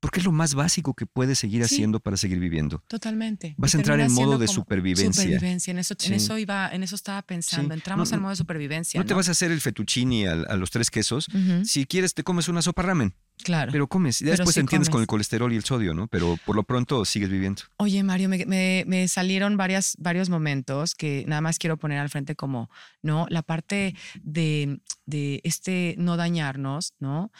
porque 0.00 0.20
es 0.20 0.24
lo 0.24 0.32
más 0.32 0.54
básico 0.54 0.94
que 0.94 1.06
puedes 1.06 1.38
seguir 1.38 1.64
Sí. 1.66 1.74
haciendo 1.74 2.00
para 2.00 2.16
seguir 2.16 2.38
viviendo. 2.38 2.82
Totalmente. 2.88 3.54
Vas 3.58 3.74
a 3.74 3.78
entrar 3.78 4.00
en 4.00 4.12
modo 4.12 4.38
de 4.38 4.48
supervivencia. 4.48 5.12
Supervivencia. 5.12 5.70
En 5.70 5.78
eso, 5.78 5.94
en 5.94 6.00
Sí. 6.00 6.14
eso 6.14 6.38
iba, 6.38 6.68
en 6.72 6.82
eso 6.82 6.94
estaba 6.96 7.22
pensando. 7.22 7.74
Sí. 7.74 7.78
Entramos 7.80 8.10
No, 8.10 8.14
en 8.14 8.18
no- 8.20 8.22
modo 8.22 8.30
de 8.30 8.36
supervivencia. 8.36 8.98
No 9.00 9.06
te 9.06 9.14
vas 9.14 9.28
a 9.28 9.32
hacer 9.32 9.50
el 9.52 9.60
fettuccini 9.60 10.26
al- 10.26 10.46
a, 10.48 10.56
los 10.56 10.70
tres 10.70 10.90
quesos. 10.90 11.26
Si 11.64 11.86
quieres, 11.86 12.14
te 12.14 12.24
comes 12.24 12.48
una 12.48 12.62
sopa 12.62 12.82
ramen, 12.82 13.14
Claro. 13.44 13.72
pero 13.72 13.86
comes. 13.88 14.20
Y 14.22 14.24
después 14.24 14.54
sí 14.54 14.60
entiendes 14.60 14.88
con 14.90 15.00
el 15.02 15.06
colesterol 15.06 15.52
y 15.52 15.56
el 15.56 15.64
sodio, 15.64 15.92
¿no? 15.94 16.08
Pero 16.08 16.38
por 16.46 16.56
lo 16.56 16.62
pronto 16.64 17.04
sigues 17.04 17.28
viviendo. 17.28 17.62
Oye, 17.76 18.02
Mario, 18.02 18.28
me, 18.28 18.44
me- 18.46 18.84
me 18.86 19.06
salieron 19.08 19.56
varias, 19.56 19.96
varios 19.98 20.28
momentos 20.30 20.94
que 20.94 21.24
nada 21.28 21.40
más 21.42 21.58
quiero 21.58 21.76
poner 21.76 21.98
al 21.98 22.08
frente 22.08 22.34
como, 22.36 22.70
¿no? 23.02 23.26
La 23.28 23.42
parte 23.42 23.94
de, 24.22 24.80
de 25.06 25.40
este 25.44 25.94
no 25.98 26.16
dañarnos, 26.16 26.94
¿no? 27.00 27.30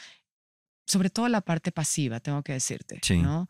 Sobre 0.91 1.09
todo 1.09 1.27
la 1.29 1.41
parte 1.41 1.71
pasiva, 1.71 2.19
tengo 2.19 2.43
que 2.43 2.53
decirte, 2.53 2.99
Sí. 3.01 3.17
¿no? 3.21 3.47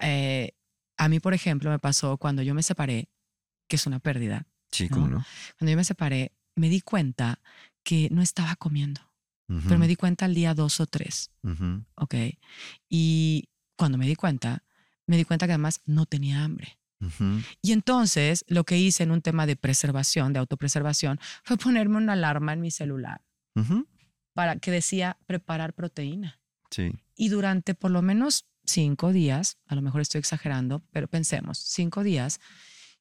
Eh, 0.00 0.52
a 0.96 1.08
mí, 1.08 1.18
por 1.18 1.34
ejemplo, 1.34 1.70
me 1.70 1.78
pasó 1.80 2.16
cuando 2.18 2.42
yo 2.42 2.54
me 2.54 2.62
separé, 2.62 3.08
que 3.68 3.76
es 3.76 3.86
una 3.86 3.98
pérdida. 3.98 4.46
Sí, 4.70 4.84
¿No? 4.88 4.94
cómo 4.94 5.08
no. 5.08 5.24
Cuando 5.58 5.70
yo 5.72 5.76
me 5.76 5.84
separé, 5.84 6.32
me 6.54 6.68
di 6.68 6.80
cuenta 6.80 7.40
que 7.82 8.08
no 8.10 8.22
estaba 8.22 8.54
comiendo, 8.56 9.00
pero 9.46 9.78
me 9.78 9.88
di 9.88 9.96
cuenta 9.96 10.24
al 10.24 10.34
día 10.34 10.54
dos 10.54 10.80
o 10.80 10.86
tres, 10.86 11.30
Ujú, 11.42 11.84
¿ok? 11.96 12.14
Y 12.88 13.48
cuando 13.76 13.98
me 13.98 14.06
di 14.06 14.14
cuenta, 14.14 14.62
me 15.06 15.16
di 15.16 15.24
cuenta 15.24 15.46
que 15.46 15.52
además 15.52 15.80
no 15.84 16.06
tenía 16.06 16.44
hambre. 16.44 16.78
Y 17.60 17.72
entonces 17.72 18.44
lo 18.48 18.64
que 18.64 18.78
hice 18.78 19.02
en 19.02 19.10
un 19.10 19.20
tema 19.20 19.46
de 19.46 19.56
preservación, 19.56 20.32
de 20.32 20.38
autopreservación, 20.38 21.18
fue 21.42 21.56
ponerme 21.58 21.96
una 21.98 22.14
alarma 22.14 22.52
en 22.54 22.60
mi 22.62 22.70
celular 22.70 23.20
para 24.32 24.56
que 24.56 24.70
decía 24.70 25.18
preparar 25.26 25.74
proteína. 25.74 26.40
Sí. 26.74 26.92
Y 27.16 27.28
durante 27.28 27.74
por 27.74 27.90
lo 27.90 28.02
menos 28.02 28.46
cinco 28.64 29.12
días, 29.12 29.58
a 29.66 29.74
lo 29.74 29.82
mejor 29.82 30.00
estoy 30.00 30.18
exagerando, 30.18 30.82
pero 30.90 31.06
pensemos, 31.08 31.58
cinco 31.58 32.02
días, 32.02 32.40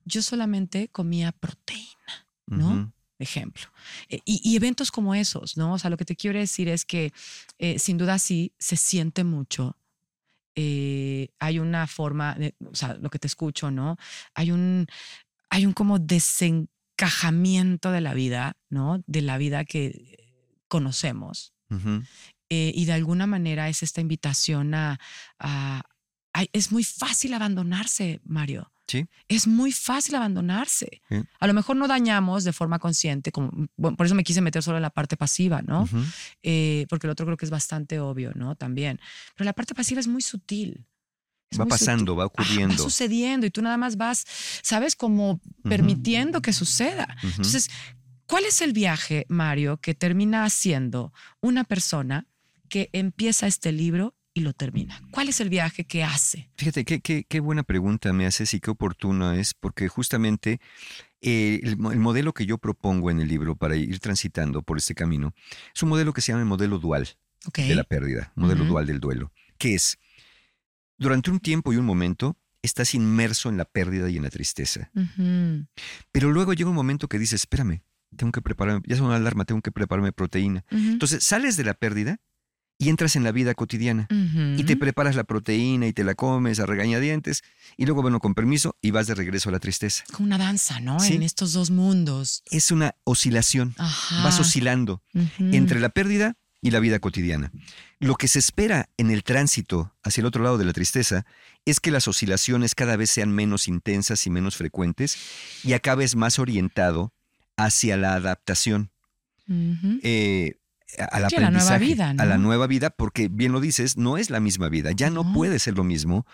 yo 0.06 0.22
solamente 0.22 0.90
comía 0.90 1.32
proteína, 1.32 2.14
¿no? 2.46 2.70
ujú, 2.74 2.92
ejemplo. 3.20 3.64
Eh, 4.10 4.20
Y, 4.26 4.42
y 4.44 4.56
eventos 4.58 4.92
como 4.92 5.16
esos, 5.16 5.58
¿no? 5.58 5.74
O 5.74 5.80
sea, 5.80 5.90
lo 5.90 5.98
que 5.98 6.06
te 6.06 6.16
quiero 6.16 6.38
decir 6.38 6.68
es 6.68 6.84
que 6.86 7.12
eh, 7.58 7.80
sin 7.80 7.98
duda 7.98 8.20
sí 8.20 8.52
se 8.60 8.76
siente 8.76 9.24
mucho. 9.24 9.76
Eh, 10.56 11.30
hay 11.40 11.58
una 11.60 11.88
forma, 11.88 12.36
de- 12.36 12.54
o 12.72 12.76
sea, 12.76 12.94
lo 12.96 13.10
que 13.10 13.18
te 13.20 13.28
escucho, 13.28 13.72
¿no? 13.72 13.98
Hay 14.36 14.52
un, 14.52 14.86
hay 15.50 15.66
un 15.66 15.74
como 15.74 15.98
desencajamiento 16.00 17.92
de 17.92 18.02
la 18.02 18.14
vida, 18.14 18.58
¿no? 18.70 19.02
De 19.08 19.22
la 19.22 19.38
vida 19.38 19.66
que 19.66 20.18
conocemos. 20.68 21.54
ujú. 21.72 22.04
Eh, 22.56 22.72
y 22.76 22.86
de 22.86 22.94
alguna 22.94 23.26
manera 23.26 23.68
es 23.68 23.82
esta 23.82 24.00
invitación 24.00 24.76
a, 24.76 25.00
es 26.52 26.72
muy 26.72 26.84
fácil 26.84 27.34
abandonarse, 27.34 28.22
Mario. 28.26 28.72
Sí. 28.88 29.06
Es 29.28 29.48
muy 29.48 29.72
fácil 29.72 30.13
abandonarse. 30.16 31.02
Sí. 31.10 31.16
A 31.39 31.48
lo 31.48 31.54
mejor 31.54 31.76
no 31.78 31.88
dañamos 31.88 32.44
de 32.44 32.54
forma 32.54 32.78
consciente, 32.78 33.32
como, 33.32 33.50
bueno, 33.76 33.98
por 33.98 34.06
eso 34.06 34.13
me 34.13 34.24
quise 34.24 34.42
meter 34.42 34.62
solo 34.62 34.78
en 34.78 34.84
la 34.84 34.92
parte 34.92 35.18
pasiva, 35.18 35.62
¿no? 35.63 35.88
Eh, 36.44 36.86
porque 36.89 37.08
el 37.08 37.12
otro 37.12 37.26
creo 37.26 37.38
que 37.38 37.46
es 37.46 37.52
bastante 37.52 38.00
obvio, 38.00 38.32
¿no? 38.36 38.56
También. 38.56 39.00
Pero 39.36 39.46
la 39.46 39.54
parte 39.54 39.74
pasiva 39.74 40.00
es 40.00 40.08
muy 40.08 40.22
sutil. 40.22 40.86
Es 41.50 41.60
Va 41.60 41.63
muy 41.66 41.72
sutil. 41.72 41.88
pasando, 41.88 42.16
va 42.16 42.26
ocurriendo. 42.26 42.76
va 42.76 42.84
sucediendo 42.89 43.48
y 43.48 43.52
tú 43.52 43.62
nada 43.63 43.78
más 43.78 43.96
vas, 43.96 44.26
¿sabes? 44.62 44.96
Como 44.96 45.39
permitiendo 45.63 46.42
que 46.42 46.54
suceda. 46.54 47.08
Entonces, 47.24 47.70
¿cuál 48.28 48.44
es 48.46 48.62
el 48.62 48.74
viaje, 48.74 49.26
Mario, 49.30 49.78
que 49.78 49.96
termina 49.96 50.44
haciendo 50.44 51.13
una 51.42 51.63
persona 51.63 52.28
que 52.74 52.90
empieza 52.92 53.46
este 53.46 53.72
libro 53.72 54.16
y 54.34 54.40
lo 54.40 54.52
termina? 54.54 55.00
¿Cuál 55.12 55.30
es 55.30 55.40
el 55.40 55.50
viaje 55.50 55.86
que 55.86 56.04
hace? 56.04 56.50
Fíjate, 56.58 56.86
qué, 56.86 57.02
qué, 57.02 57.24
qué 57.24 57.40
buena 57.40 57.62
pregunta 57.62 58.12
me 58.14 58.26
haces 58.26 58.52
y 58.56 58.60
qué 58.60 58.72
oportuna 58.72 59.40
es, 59.40 59.54
porque 59.54 59.88
justamente 59.90 60.60
eh, 61.22 61.60
el, 61.62 61.74
el 61.74 62.00
modelo 62.00 62.34
que 62.34 62.48
yo 62.48 62.58
propongo 62.58 63.12
en 63.12 63.20
el 63.20 63.28
libro 63.28 63.56
para 63.56 63.76
ir 63.76 64.00
transitando 64.00 64.64
por 64.64 64.80
este 64.80 64.96
camino 64.96 65.36
es 65.76 65.84
un 65.84 65.90
modelo 65.90 66.14
que 66.14 66.22
se 66.22 66.32
llama 66.32 66.42
el 66.42 66.48
modelo 66.48 66.80
dual 66.80 67.08
de 67.56 67.76
la 67.76 67.84
pérdida, 67.84 68.34
modelo 68.36 68.66
dual 68.66 68.88
del 68.88 69.00
duelo, 69.00 69.32
que 69.60 69.76
es, 69.76 70.00
durante 70.98 71.30
un 71.30 71.40
tiempo 71.40 71.74
y 71.74 71.76
un 71.78 71.86
momento, 71.86 72.36
estás 72.64 72.96
inmerso 72.96 73.50
en 73.50 73.58
la 73.58 73.66
pérdida 73.66 74.10
y 74.10 74.18
en 74.18 74.24
la 74.24 74.32
tristeza, 74.32 74.90
Ujú. 74.96 75.68
pero 76.12 76.32
luego 76.32 76.54
llega 76.54 76.72
un 76.72 76.76
momento 76.76 77.08
que 77.08 77.20
dices, 77.20 77.42
espérame, 77.42 77.84
tengo 78.18 78.32
que 78.32 78.42
prepararme, 78.42 78.82
ya 78.88 78.96
es 78.96 79.02
una 79.02 79.18
alarma, 79.18 79.46
tengo 79.46 79.62
que 79.62 79.72
prepararme 79.72 80.12
proteína. 80.12 80.66
Entonces 80.72 81.24
sales 81.24 81.56
de 81.56 81.66
la 81.66 81.76
pérdida 81.76 82.20
y 82.84 82.89
entras 82.89 83.15
en 83.15 83.24
la 83.24 83.32
vida 83.32 83.54
cotidiana. 83.54 84.08
Y 84.58 84.63
te 84.63 84.76
preparas 84.76 85.15
la 85.15 85.24
proteína 85.24 85.88
y 85.88 85.93
te 85.93 86.04
la 86.04 86.15
comes 86.15 86.60
a 86.60 86.65
regañadientes. 86.65 87.43
Y 87.78 87.86
luego, 87.86 88.02
bueno, 88.02 88.20
con 88.20 88.34
permiso, 88.34 88.76
y 88.82 88.91
vas 88.91 89.08
de 89.08 89.16
regreso 89.16 89.49
a 89.49 89.51
la 89.51 89.60
tristeza. 89.60 90.03
Como 90.12 90.26
una 90.26 90.38
danza, 90.38 90.80
¿no? 90.80 91.03
En 91.03 91.24
estos 91.24 91.53
dos 91.53 91.72
mundos. 91.72 92.43
Es 92.51 92.72
una 92.72 92.95
oscilación. 93.05 93.74
Vas 93.78 94.39
oscilando 94.39 95.01
entre 95.39 95.80
la 95.80 95.89
pérdida 95.89 96.36
y 96.62 96.72
la 96.72 96.80
vida 96.80 96.99
cotidiana. 96.99 97.51
Lo 97.99 98.16
que 98.16 98.28
se 98.28 98.39
espera 98.39 98.89
en 98.97 99.12
el 99.12 99.24
tránsito 99.24 99.93
hacia 100.03 100.22
el 100.22 100.26
otro 100.26 100.43
lado 100.43 100.58
de 100.58 100.66
la 100.66 100.74
tristeza 100.74 101.26
es 101.66 101.80
que 101.80 101.91
las 101.91 102.08
oscilaciones 102.08 102.76
cada 102.76 102.97
vez 102.97 103.10
sean 103.10 103.32
menos 103.32 103.68
intensas 103.68 104.26
y 104.28 104.30
menos 104.30 104.58
frecuentes 104.58 105.18
y 105.64 105.74
acabes 105.74 106.16
más 106.16 106.39
orientado 106.39 107.14
hacia 107.55 107.97
la 107.97 108.16
adaptación. 108.16 108.91
Eh, 109.47 110.55
a 111.00 111.20
la 111.20 111.52
nueva 111.52 111.78
vida. 111.78 112.10
A 112.18 112.26
la 112.26 112.38
nueva 112.38 112.68
vida, 112.68 112.89
porque 112.89 113.28
bien 113.28 113.52
lo 113.52 113.60
dices, 113.60 113.98
no 113.98 114.18
es 114.18 114.30
la 114.30 114.39
misma 114.39 114.70
vida, 114.70 114.91
ya 114.91 115.10
no, 115.10 115.34
puede 115.34 115.60
ser 115.60 115.76
lo 115.76 115.84
mismo. 115.84 116.26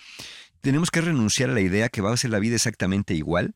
Tenemos 0.62 0.92
que 0.92 1.02
renunciar 1.02 1.50
a 1.50 1.54
la 1.54 1.62
idea 1.62 1.90
que 1.90 2.02
va 2.02 2.14
a 2.14 2.18
ser 2.18 2.32
la 2.32 2.40
vida 2.40 2.56
exactamente 2.56 3.14
igual. 3.14 3.56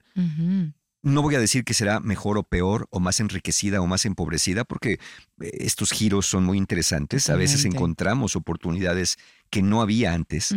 No 1.04 1.22
voy 1.22 1.36
a 1.36 1.40
decir 1.40 1.66
que 1.66 1.74
será 1.74 2.00
mejor 2.00 2.38
o 2.38 2.44
peor, 2.44 2.88
o 2.90 3.02
más 3.02 3.20
enriquecida 3.20 3.82
o 3.82 3.88
más 3.88 4.06
empobrecida, 4.06 4.64
porque 4.64 4.94
eh, 5.42 5.52
estos 5.60 5.92
giros 5.92 6.26
son 6.26 6.46
muy 6.46 6.58
interesantes. 6.58 7.30
A 7.30 7.36
veces 7.36 7.66
encontramos 7.66 8.38
oportunidades 8.38 9.18
que 9.50 9.62
no 9.62 9.82
había 9.82 10.14
antes. 10.14 10.56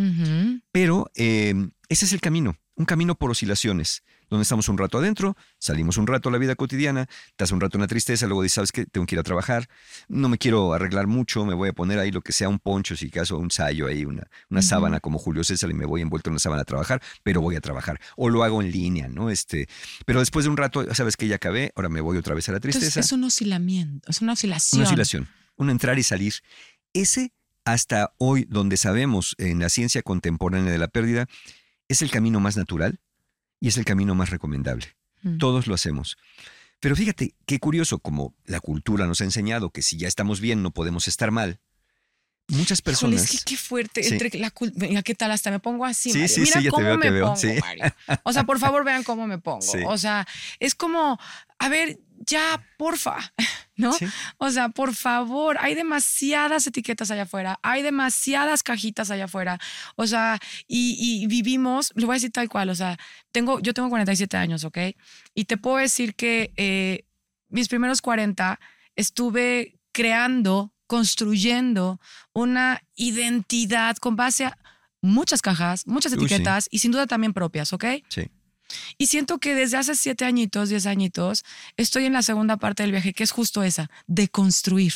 Pero 0.70 1.10
em, 1.16 1.72
ese 1.88 2.04
es 2.04 2.12
el 2.12 2.20
camino, 2.20 2.56
un 2.76 2.84
camino 2.84 3.14
por 3.14 3.30
oscilaciones 3.30 4.02
donde 4.28 4.42
estamos 4.42 4.68
un 4.68 4.78
rato 4.78 4.98
adentro, 4.98 5.36
salimos 5.58 5.96
un 5.98 6.06
rato 6.06 6.28
a 6.28 6.32
la 6.32 6.38
vida 6.38 6.54
cotidiana, 6.56 7.08
estás 7.28 7.52
un 7.52 7.60
rato 7.60 7.76
en 7.76 7.82
la 7.82 7.86
tristeza, 7.86 8.26
luego 8.26 8.42
dices, 8.42 8.54
¿sabes 8.54 8.72
qué? 8.72 8.86
Tengo 8.86 9.06
que 9.06 9.14
ir 9.14 9.18
a 9.20 9.22
trabajar, 9.22 9.68
no 10.08 10.28
me 10.28 10.38
quiero 10.38 10.72
arreglar 10.72 11.06
mucho, 11.06 11.44
me 11.44 11.54
voy 11.54 11.68
a 11.68 11.72
poner 11.72 11.98
ahí 11.98 12.10
lo 12.10 12.22
que 12.22 12.32
sea, 12.32 12.48
un 12.48 12.58
poncho, 12.58 12.96
si 12.96 13.08
caso, 13.10 13.38
un 13.38 13.50
sayo 13.50 13.86
ahí, 13.86 14.04
una, 14.04 14.28
una 14.50 14.62
sábana 14.62 15.00
como 15.00 15.18
Julio 15.18 15.44
César 15.44 15.70
y 15.70 15.74
me 15.74 15.86
voy 15.86 16.02
envuelto 16.02 16.30
en 16.30 16.32
una 16.32 16.40
sábana 16.40 16.62
a 16.62 16.64
trabajar, 16.64 17.00
pero 17.22 17.40
voy 17.40 17.56
a 17.56 17.60
trabajar. 17.60 18.00
O 18.16 18.28
lo 18.28 18.42
hago 18.42 18.60
en 18.60 18.70
línea, 18.70 19.08
¿no? 19.08 19.30
Este, 19.30 19.68
pero 20.04 20.20
después 20.20 20.44
de 20.44 20.50
un 20.50 20.56
rato, 20.56 20.92
sabes 20.94 21.16
que 21.16 21.28
ya 21.28 21.36
acabé, 21.36 21.72
ahora 21.76 21.88
me 21.88 22.00
voy 22.00 22.16
otra 22.18 22.34
vez 22.34 22.48
a 22.48 22.52
la 22.52 22.60
tristeza. 22.60 23.00
es 23.00 23.12
un 23.12 23.24
oscilamiento, 23.24 24.10
es 24.10 24.20
una 24.20 24.32
oscilación. 24.32 24.80
Una 24.80 24.88
oscilación, 24.88 25.28
un 25.56 25.70
entrar 25.70 25.98
y 25.98 26.02
salir. 26.02 26.34
Ese, 26.92 27.32
hasta 27.64 28.12
hoy, 28.18 28.46
donde 28.48 28.76
sabemos 28.76 29.34
en 29.38 29.60
la 29.60 29.68
ciencia 29.68 30.02
contemporánea 30.02 30.72
de 30.72 30.78
la 30.78 30.88
pérdida, 30.88 31.26
es 31.88 32.02
el 32.02 32.10
camino 32.10 32.40
más 32.40 32.56
natural 32.56 33.00
y 33.60 33.68
es 33.68 33.76
el 33.76 33.84
camino 33.84 34.14
más 34.14 34.30
recomendable. 34.30 34.96
Mm. 35.22 35.38
Todos 35.38 35.66
lo 35.66 35.74
hacemos. 35.74 36.16
Pero 36.80 36.94
fíjate, 36.94 37.34
qué 37.46 37.58
curioso, 37.58 37.98
como 37.98 38.34
la 38.44 38.60
cultura 38.60 39.06
nos 39.06 39.20
ha 39.20 39.24
enseñado 39.24 39.70
que 39.70 39.82
si 39.82 39.96
ya 39.96 40.08
estamos 40.08 40.40
bien 40.40 40.62
no 40.62 40.70
podemos 40.70 41.08
estar 41.08 41.30
mal. 41.30 41.60
Muchas 42.48 42.80
personas. 42.80 43.24
es 43.24 43.30
que 43.30 43.44
qué 43.44 43.56
fuerte. 43.56 44.06
Entre 44.06 44.38
la, 44.38 44.52
mira, 44.74 45.02
¿qué 45.02 45.14
tal? 45.16 45.32
Hasta 45.32 45.50
me 45.50 45.58
pongo 45.58 45.84
así. 45.84 46.12
Sí, 46.12 46.28
sí, 46.28 46.42
mira 46.42 46.62
cómo 46.70 46.96
me 46.96 47.10
pongo, 47.20 47.34
O 48.22 48.32
sea, 48.32 48.44
por 48.44 48.60
favor, 48.60 48.84
vean 48.84 49.02
cómo 49.02 49.26
me 49.26 49.38
pongo. 49.38 49.66
O 49.88 49.98
sea, 49.98 50.26
es 50.60 50.74
como, 50.74 51.18
a 51.58 51.68
ver, 51.68 51.98
ya, 52.18 52.64
porfa, 52.76 53.16
¿no? 53.76 53.92
O 54.38 54.50
sea, 54.50 54.68
por 54.68 54.94
favor, 54.94 55.56
hay 55.60 55.74
demasiadas 55.74 56.66
etiquetas 56.66 57.10
allá 57.10 57.22
afuera, 57.22 57.58
hay 57.62 57.82
demasiadas 57.82 58.62
cajitas 58.62 59.10
allá 59.10 59.24
afuera, 59.24 59.58
o 59.96 60.06
sea, 60.06 60.38
y, 60.66 61.26
vivimos, 61.26 61.92
le 61.94 62.06
voy 62.06 62.14
a 62.14 62.16
decir 62.16 62.32
tal 62.32 62.48
cual, 62.48 62.70
o 62.70 62.74
sea, 62.74 62.96
tengo, 63.32 63.60
yo 63.60 63.74
tengo 63.74 63.88
47 63.88 64.36
años, 64.36 64.64
¿ok? 64.64 64.78
Y 65.34 65.44
te 65.44 65.56
puedo 65.56 65.76
decir 65.76 66.14
que 66.14 66.52
eh, 66.56 67.04
mis 67.48 67.68
primeros 67.68 68.02
40 68.02 68.58
estuve 68.94 69.78
creando, 69.92 70.72
construyendo 70.86 72.00
una 72.32 72.82
identidad 72.94 73.96
con 73.96 74.16
base 74.16 74.46
a 74.46 74.58
muchas 75.02 75.42
cajas, 75.42 75.86
muchas 75.86 76.12
etiquetas 76.12 76.68
y 76.70 76.78
sin 76.78 76.92
duda 76.92 77.06
también 77.06 77.32
propias, 77.32 77.72
¿ok? 77.72 77.84
Sí. 78.08 78.30
Y 78.98 79.06
siento 79.06 79.38
que 79.38 79.54
desde 79.54 79.76
hace 79.76 79.94
siete 79.94 80.24
añitos, 80.24 80.68
diez 80.68 80.86
añitos, 80.86 81.44
estoy 81.76 82.06
en 82.06 82.12
la 82.12 82.22
segunda 82.22 82.56
parte 82.56 82.82
del 82.82 82.92
viaje, 82.92 83.12
que 83.12 83.24
es 83.24 83.30
justo 83.30 83.62
esa, 83.62 83.90
de 84.06 84.28
construir. 84.28 84.94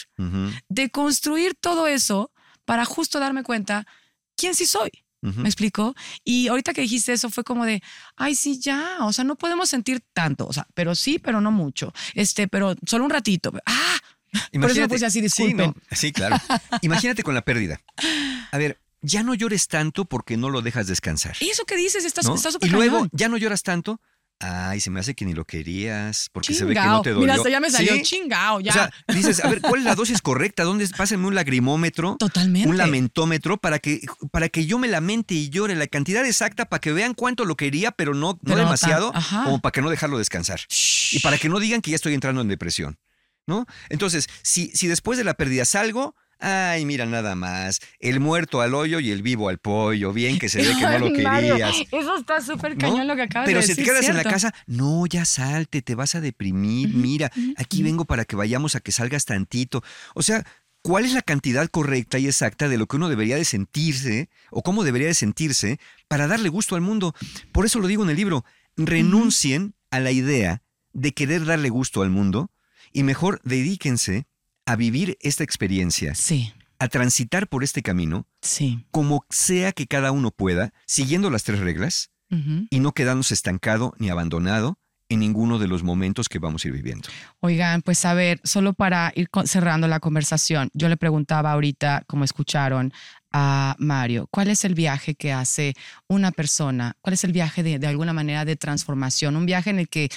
De 0.68 0.90
construir 0.90 1.54
todo 1.54 1.86
eso 1.86 2.32
para 2.64 2.84
justo 2.84 3.18
darme 3.20 3.42
cuenta 3.42 3.86
quién 4.36 4.54
sí 4.54 4.66
soy. 4.66 4.90
¿Me 5.22 5.48
explico? 5.48 5.94
Y 6.24 6.48
ahorita 6.48 6.72
que 6.72 6.80
dijiste 6.80 7.12
eso 7.12 7.28
fue 7.28 7.44
como 7.44 7.66
de, 7.66 7.82
ay, 8.16 8.34
sí, 8.34 8.58
ya, 8.58 8.98
o 9.00 9.12
sea, 9.12 9.22
no 9.22 9.36
podemos 9.36 9.68
sentir 9.68 10.02
tanto, 10.14 10.46
o 10.46 10.52
sea, 10.52 10.66
pero 10.72 10.94
sí, 10.94 11.18
pero 11.18 11.42
no 11.42 11.50
mucho, 11.50 11.92
este, 12.14 12.48
pero 12.48 12.74
solo 12.86 13.04
un 13.04 13.10
ratito. 13.10 13.52
Ah, 13.66 13.98
Imagínate, 14.52 14.60
por 14.60 14.70
eso 14.70 14.80
me 14.80 14.88
puse 14.88 15.06
así, 15.06 15.20
disculpen. 15.20 15.74
sí 15.90 16.12
claro. 16.12 16.36
Imagínate 16.82 17.22
con 17.22 17.34
la 17.34 17.42
pérdida. 17.42 17.82
A 18.50 18.56
ver, 18.58 18.80
ya 19.03 19.22
no 19.22 19.34
llores 19.34 19.68
tanto 19.68 20.05
porque 20.05 20.36
no 20.36 20.51
lo 20.51 20.62
dejas 20.62 20.86
descansar. 20.86 21.36
¿Y 21.40 21.51
eso 21.51 21.64
que 21.64 21.76
dices? 21.76 22.05
Estás 22.05 22.26
súper 22.26 22.68
Y 22.68 22.72
luego, 22.72 23.09
ya 23.12 23.28
no 23.28 23.36
lloras 23.36 23.62
tanto. 23.62 24.01
Ay, 24.42 24.80
se 24.80 24.88
me 24.88 25.01
hace 25.01 25.14
que 25.14 25.26
ni 25.26 25.34
lo 25.34 25.44
querías, 25.44 26.30
porque 26.32 26.55
se 26.55 26.64
ve 26.64 26.72
que 26.72 26.80
no 26.80 27.03
te 27.03 27.11
dolió. 27.11 27.20
Mira, 27.20 27.34
hasta 27.34 27.51
ya 27.51 27.61
me 27.61 27.70
salió 27.70 27.92
chingao, 28.03 28.61
ya. 28.61 28.70
O 28.70 28.72
sea, 28.72 28.90
dices, 29.09 29.44
a 29.44 29.51
ver, 29.51 29.61
¿cuál 29.61 29.80
es 29.80 29.84
la 29.84 29.94
dosis 29.94 30.22
correcta? 30.22 30.64
¿Dónde? 30.64 30.88
Pásame 30.96 31.26
un 31.26 31.34
lagrimómetro. 31.34 32.16
Totalmente. 32.18 32.66
Un 32.66 32.78
lamentómetro 32.78 33.59
para 33.59 33.80
que, 33.80 34.01
para 34.32 34.48
que 34.48 34.64
yo 34.64 34.78
me 34.78 34.88
lamente 34.88 35.34
y 35.34 35.51
llore 35.51 35.74
la 35.74 35.86
cantidad 35.88 36.24
exacta 36.24 36.64
para 36.64 36.80
que 36.80 36.90
vean 36.90 37.12
cuánto 37.12 37.44
lo 37.44 37.55
quería, 37.55 37.90
pero 37.90 38.14
no, 38.14 38.38
no 38.40 38.57
demasiado, 38.57 39.12
como 39.44 39.61
para 39.61 39.72
que 39.72 39.82
no 39.82 39.90
dejarlo 39.90 40.16
descansar. 40.16 40.61
Y 41.12 41.18
para 41.20 41.36
que 41.36 41.51
no 41.51 41.61
digan 41.61 41.82
que 41.82 41.90
ya 41.90 41.96
estoy 41.96 42.14
entrando 42.14 42.40
en 42.40 42.48
depresión. 42.48 42.98
¿No? 43.46 43.66
Entonces, 43.90 44.28
si, 44.42 44.68
si 44.68 44.86
después 44.86 45.18
de 45.18 45.24
la 45.24 45.34
pérdida 45.34 45.66
salgo, 45.66 46.14
Ay, 46.41 46.86
mira 46.86 47.05
nada 47.05 47.34
más. 47.34 47.80
El 47.99 48.18
muerto 48.18 48.62
al 48.62 48.74
hoyo 48.74 48.99
y 48.99 49.11
el 49.11 49.22
vivo 49.22 49.51
al 49.51 49.59
pollo. 49.59 50.12
Bien 50.12 50.38
que 50.38 50.49
se 50.49 50.59
ve 50.62 50.74
que 50.74 50.82
no 50.82 50.99
lo 51.09 51.12
querías. 51.12 51.76
eso 51.91 52.16
está 52.16 52.41
súper 52.41 52.78
cañón 52.78 53.07
lo 53.07 53.14
que 53.14 53.22
acabas 53.22 53.47
de 53.47 53.55
decir. 53.55 53.76
Pero 53.76 53.76
si 53.76 53.82
te 53.82 53.84
quedas 53.84 54.09
en 54.09 54.16
la 54.16 54.24
casa, 54.24 54.55
no, 54.66 55.05
ya 55.07 55.24
salte, 55.26 55.82
te 55.82 55.95
vas 55.95 56.14
a 56.14 56.20
deprimir. 56.20 56.95
mira, 56.95 57.30
aquí 57.57 57.82
vengo 57.82 58.07
para 58.07 58.24
que 58.24 58.36
vayamos 58.36 58.74
a 58.74 58.80
que 58.80 58.91
salgas 58.91 59.26
tantito. 59.26 59.84
O 60.14 60.22
sea, 60.22 60.47
¿cuál 60.82 61.05
es 61.05 61.12
la 61.12 61.22
cantidad 61.22 61.68
correcta 61.68 62.18
y 62.18 62.26
exacta 62.26 62.68
de 62.68 62.78
lo 62.78 62.86
que 62.86 62.97
uno 62.97 63.11
debería 63.11 63.36
de 63.36 63.45
sentirse 63.45 64.30
o 64.51 64.62
cómo 64.62 64.82
debería 64.82 65.09
de 65.09 65.14
sentirse 65.14 65.78
para 66.09 66.26
darle 66.26 66.49
gusto 66.49 66.74
al 66.74 66.80
mundo? 66.80 67.14
Por 67.53 67.66
eso 67.66 67.80
lo 67.80 67.86
digo 67.86 68.03
en 68.03 68.11
el 68.11 68.16
libro. 68.16 68.45
Renuncien 68.76 69.74
a 69.91 70.01
la 70.01 70.11
idea 70.11 70.62
de 70.95 71.12
querer 71.12 71.45
darle 71.45 71.68
gusto 71.68 72.03
al 72.03 72.11
mundo 72.11 72.51
y 72.93 73.03
mejor 73.03 73.41
dedíquense 73.45 74.26
a 74.70 74.76
vivir 74.76 75.18
esta 75.20 75.42
experiencia. 75.42 76.14
Sí. 76.14 76.52
A 76.78 76.86
transitar 76.86 77.48
por 77.48 77.64
este 77.64 77.82
camino. 77.82 78.26
Sí. 78.40 78.86
Como 78.92 79.24
sea 79.28 79.72
que 79.72 79.88
cada 79.88 80.12
uno 80.12 80.30
pueda, 80.30 80.72
siguiendo 80.86 81.28
las 81.28 81.42
tres 81.42 81.58
reglas 81.58 82.10
y 82.70 82.78
no 82.78 82.92
quedándose 82.92 83.34
estancado 83.34 83.92
ni 83.98 84.08
abandonado 84.08 84.78
en 85.08 85.18
ninguno 85.18 85.58
de 85.58 85.66
los 85.66 85.82
momentos 85.82 86.28
que 86.28 86.38
vamos 86.38 86.64
a 86.64 86.68
ir 86.68 86.74
viviendo. 86.74 87.08
Oigan, 87.40 87.82
pues 87.82 88.04
a 88.04 88.14
ver, 88.14 88.40
solo 88.44 88.72
para 88.72 89.12
ir 89.16 89.28
cerrando 89.46 89.88
la 89.88 89.98
conversación, 89.98 90.70
yo 90.72 90.88
le 90.88 90.96
preguntaba 90.96 91.50
ahorita, 91.50 92.04
como 92.06 92.22
escucharon, 92.22 92.92
a 93.32 93.74
Mario, 93.80 94.28
¿cuál 94.30 94.48
es 94.48 94.64
el 94.64 94.76
viaje 94.76 95.16
que 95.16 95.32
hace 95.32 95.74
una 96.06 96.30
persona? 96.30 96.96
¿Cuál 97.00 97.14
es 97.14 97.24
el 97.24 97.32
viaje 97.32 97.64
de, 97.64 97.84
alguna 97.84 98.12
manera 98.12 98.44
de 98.44 98.54
transformación? 98.54 99.34
Un 99.34 99.46
viaje 99.46 99.70
en 99.70 99.80
el 99.80 99.88
que 99.88 100.08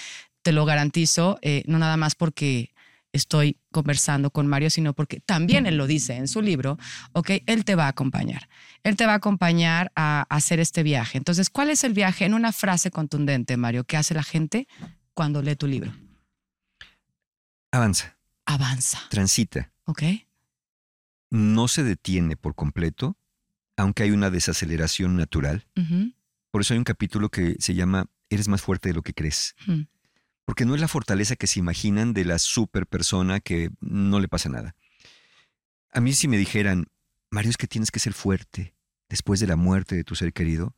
te 0.44 0.52
lo 0.52 0.66
garantizo, 0.66 1.40
eh, 1.42 1.64
no 1.66 1.80
nada 1.80 1.98
más 1.98 2.14
porque 2.14 2.73
estoy 3.14 3.58
conversando 3.72 4.32
con 4.32 4.48
Mario, 4.48 4.70
sino 4.70 4.94
porque 4.94 5.22
también 5.22 5.66
él 5.66 5.78
lo 5.78 5.88
dice 5.88 6.16
en 6.16 6.28
su 6.28 6.42
libro, 6.42 6.78
ok, 7.14 7.32
él 7.46 7.64
te 7.64 7.76
va 7.76 7.86
a 7.86 7.90
acompañar. 7.90 8.50
Él 8.84 8.98
te 8.98 9.06
va 9.06 9.14
a 9.14 9.18
acompañar 9.18 9.92
a, 9.96 10.26
hacer 10.30 10.60
este 10.60 10.84
viaje. 10.84 11.18
Entonces, 11.18 11.50
¿cuál 11.50 11.70
es 11.70 11.84
el 11.84 11.94
viaje 11.94 12.26
en 12.26 12.34
una 12.34 12.52
frase 12.52 12.92
contundente, 12.92 13.56
Mario, 13.56 13.86
que 13.86 13.98
hace 13.98 14.14
la 14.14 14.24
gente 14.24 14.68
cuando 15.14 15.42
lee 15.42 15.56
tu 15.56 15.68
libro? 15.68 15.94
Avanza. 17.72 18.18
Avanza. 18.46 19.00
Transita. 19.10 19.72
Ok. 19.86 20.04
No 21.30 21.68
se 21.68 21.84
detiene 21.84 22.36
por 22.36 22.56
completo, 22.56 23.18
aunque 23.78 24.04
hay 24.04 24.12
una 24.12 24.30
desaceleración 24.30 25.16
natural. 25.16 25.66
Por 26.52 26.62
eso 26.62 26.74
hay 26.74 26.78
un 26.80 26.84
capítulo 26.84 27.30
que 27.30 27.56
se 27.60 27.74
llama 27.74 28.08
Eres 28.30 28.48
más 28.48 28.62
fuerte 28.62 28.90
de 28.90 28.96
lo 28.96 29.02
que 29.02 29.14
crees. 29.14 29.56
Porque 30.46 30.66
no 30.66 30.76
es 30.76 30.82
la 30.82 30.88
fortaleza 30.88 31.36
que 31.36 31.48
se 31.48 31.60
imaginan 31.60 32.14
de 32.14 32.26
la 32.26 32.40
super 32.40 32.86
persona 32.86 33.40
que 33.40 33.70
no 33.80 34.20
le 34.20 34.28
pasa 34.28 34.50
nada. 34.50 34.76
A 35.92 36.02
mí 36.02 36.14
si 36.14 36.28
me 36.28 36.38
dijeran, 36.38 36.88
Mario, 37.32 37.52
es 37.52 37.58
que 37.58 37.68
tienes 37.68 37.92
que 37.92 38.00
ser 38.00 38.14
fuerte 38.14 38.76
después 39.10 39.40
de 39.40 39.48
la 39.48 39.56
muerte 39.56 39.96
de 39.96 40.04
tu 40.04 40.16
ser 40.16 40.34
querido, 40.34 40.76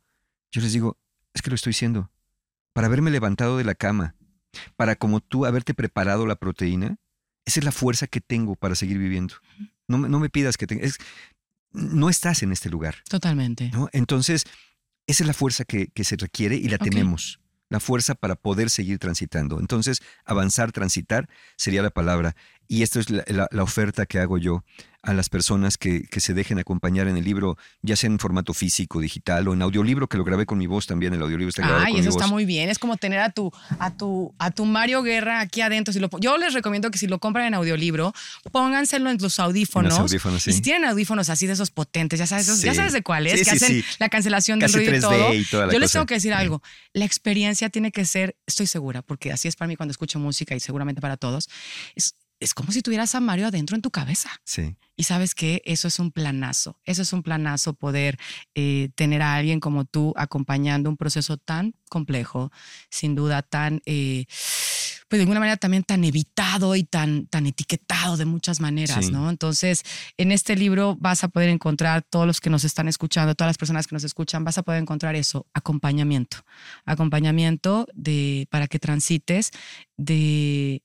yo 0.52 0.60
les 0.60 0.72
digo, 0.72 0.98
es 1.34 1.42
que 1.42 1.50
lo 1.50 1.56
estoy 1.56 1.70
haciendo. 1.70 2.10
Para 2.72 2.86
haberme 2.86 3.10
levantado 3.10 3.56
de 3.56 3.64
la 3.64 3.74
cama, 3.74 4.14
para 4.76 4.96
como 4.96 5.20
tú 5.20 5.46
haberte 5.46 5.74
preparado 5.74 6.26
la 6.26 6.36
proteína, 6.36 6.98
esa 7.44 7.60
es 7.60 7.64
la 7.64 7.72
fuerza 7.72 8.06
que 8.06 8.20
tengo 8.20 8.54
para 8.56 8.74
seguir 8.74 8.98
viviendo. 8.98 9.34
No, 9.88 9.98
no 9.98 10.20
me 10.20 10.28
pidas 10.28 10.56
que 10.56 10.66
tengas... 10.66 10.98
No 11.72 12.08
estás 12.08 12.42
en 12.42 12.52
este 12.52 12.70
lugar. 12.70 12.96
Totalmente. 13.08 13.70
¿no? 13.70 13.88
Entonces, 13.92 14.44
esa 15.06 15.24
es 15.24 15.26
la 15.26 15.34
fuerza 15.34 15.64
que, 15.64 15.90
se 16.02 16.16
requiere 16.16 16.56
y 16.56 16.68
la 16.68 16.78
tenemos 16.78 17.40
la 17.68 17.80
fuerza 17.80 18.14
para 18.14 18.36
poder 18.36 18.70
seguir 18.70 18.98
transitando. 18.98 19.58
Entonces, 19.60 20.00
avanzar, 20.24 20.72
transitar 20.72 21.28
sería 21.56 21.82
la 21.82 21.90
palabra. 21.90 22.36
Y 22.68 22.82
esto 22.82 23.00
es 23.00 23.10
la, 23.10 23.48
oferta 23.62 24.06
que 24.06 24.18
hago 24.18 24.38
yo 24.38 24.64
a 25.06 25.14
las 25.14 25.28
personas 25.28 25.78
que, 25.78 26.02
que, 26.02 26.20
se 26.20 26.34
dejen 26.34 26.58
acompañar 26.58 27.08
en 27.08 27.16
el 27.16 27.24
libro, 27.24 27.56
ya 27.82 27.96
sea 27.96 28.08
en 28.10 28.18
formato 28.18 28.52
físico, 28.52 29.00
digital 29.00 29.48
o 29.48 29.54
en 29.54 29.62
audiolibro, 29.62 30.08
que 30.08 30.18
lo 30.18 30.24
grabé 30.24 30.44
con 30.46 30.58
mi 30.58 30.66
voz 30.66 30.86
también, 30.86 31.14
el 31.14 31.22
audiolibro 31.22 31.48
está 31.48 31.62
grabado 31.62 31.84
Ay, 31.86 31.92
con 31.92 32.00
eso 32.00 32.10
mi 32.10 32.14
está 32.16 32.24
voz. 32.24 32.32
muy 32.32 32.44
bien. 32.44 32.68
Es 32.68 32.78
como 32.78 32.96
tener 32.96 33.20
a 33.20 33.30
tu, 33.30 33.50
a 33.78 33.96
tu, 33.96 34.34
a 34.38 34.50
tu 34.50 34.64
Mario 34.66 35.02
Guerra 35.02 35.40
aquí 35.40 35.60
adentro. 35.60 35.92
Si 35.92 36.00
lo, 36.00 36.10
yo 36.20 36.36
les 36.38 36.52
recomiendo 36.54 36.90
que 36.90 36.98
si 36.98 37.06
lo 37.06 37.18
compran 37.18 37.46
en 37.46 37.54
audiolibro, 37.54 38.12
pónganselo 38.52 39.10
en 39.10 39.18
los 39.20 39.38
audífonos. 39.38 39.92
En 39.92 40.02
los 40.02 40.10
audífonos, 40.10 40.42
sí. 40.42 40.50
Y 40.50 40.52
si 40.54 40.60
tienen 40.62 40.88
audífonos 40.88 41.30
así 41.30 41.46
de 41.46 41.52
esos 41.54 41.70
potentes, 41.70 42.18
ya 42.18 42.26
sabes, 42.26 42.48
esos- 42.48 42.62
ya 42.62 42.74
sabes 42.74 42.92
de 42.92 43.02
cuáles, 43.02 43.38
Sí, 43.38 43.44
que 43.44 43.50
hacen 43.50 43.84
la 43.98 44.08
cancelación 44.08 44.58
del 44.58 44.70
Casi 44.72 44.78
ruido 44.86 44.92
y 44.92 45.00
3D 45.00 45.00
todo. 45.18 45.34
y 45.34 45.44
toda 45.44 45.66
la 45.66 45.72
yo 45.72 45.78
les 45.78 45.88
cosa. 45.90 45.98
tengo 46.00 46.06
que 46.06 46.14
decir 46.14 46.34
algo. 46.34 46.62
La 46.92 47.04
experiencia 47.04 47.68
tiene 47.70 47.92
que 47.92 48.04
ser, 48.04 48.36
estoy 48.46 48.66
segura, 48.66 49.02
porque 49.02 49.32
así 49.32 49.48
es 49.48 49.56
para 49.56 49.68
mí 49.68 49.76
cuando 49.76 49.90
escucho 49.92 50.18
música 50.18 50.54
y 50.54 50.60
seguramente 50.60 51.00
para 51.00 51.16
todos. 51.16 51.48
Es, 51.94 52.14
es 52.40 52.52
como 52.54 52.70
si 52.72 52.82
tuvieras 52.82 53.14
a 53.14 53.20
Mario 53.20 53.46
adentro 53.46 53.76
en 53.76 53.82
tu 53.82 53.90
cabeza. 53.90 54.30
Sí, 54.44 54.76
Y 54.96 55.04
sabes 55.04 55.34
que 55.34 55.62
eso 55.64 55.88
es 55.88 55.98
un 55.98 56.10
planazo, 56.12 56.78
eso 56.84 57.02
es 57.02 57.12
un 57.12 57.22
planazo 57.22 57.74
poder 57.74 58.18
eh, 58.54 58.90
tener 58.94 59.22
a 59.22 59.34
alguien 59.34 59.60
como 59.60 59.84
tú 59.84 60.12
acompañando 60.16 60.90
un 60.90 60.96
proceso 60.96 61.36
tan 61.38 61.74
complejo, 61.88 62.50
sin 62.90 63.14
duda 63.14 63.42
tan, 63.42 63.80
eh, 63.86 64.24
pues 65.08 65.18
de 65.18 65.20
alguna 65.20 65.38
manera 65.40 65.56
también 65.56 65.84
tan 65.84 66.02
evitado 66.04 66.74
y 66.76 66.82
tan, 66.82 67.26
tan 67.26 67.46
etiquetado 67.46 68.16
de 68.16 68.24
muchas 68.24 68.58
maneras, 68.60 69.06
Sí. 69.06 69.12
¿no? 69.12 69.30
Entonces, 69.30 69.82
en 70.16 70.32
este 70.32 70.56
libro 70.56 70.96
vas 70.98 71.22
a 71.24 71.28
poder 71.28 71.48
encontrar, 71.48 72.02
todos 72.02 72.26
los 72.26 72.40
que 72.40 72.50
nos 72.50 72.64
están 72.64 72.88
escuchando, 72.88 73.34
todas 73.34 73.50
las 73.50 73.58
personas 73.58 73.86
que 73.86 73.94
nos 73.94 74.04
escuchan, 74.04 74.44
vas 74.44 74.58
a 74.58 74.62
poder 74.62 74.82
encontrar 74.82 75.14
eso, 75.14 75.46
acompañamiento, 75.54 76.38
acompañamiento 76.84 77.86
de, 77.94 78.46
para 78.50 78.66
que 78.66 78.78
transites 78.78 79.50
de 79.96 80.82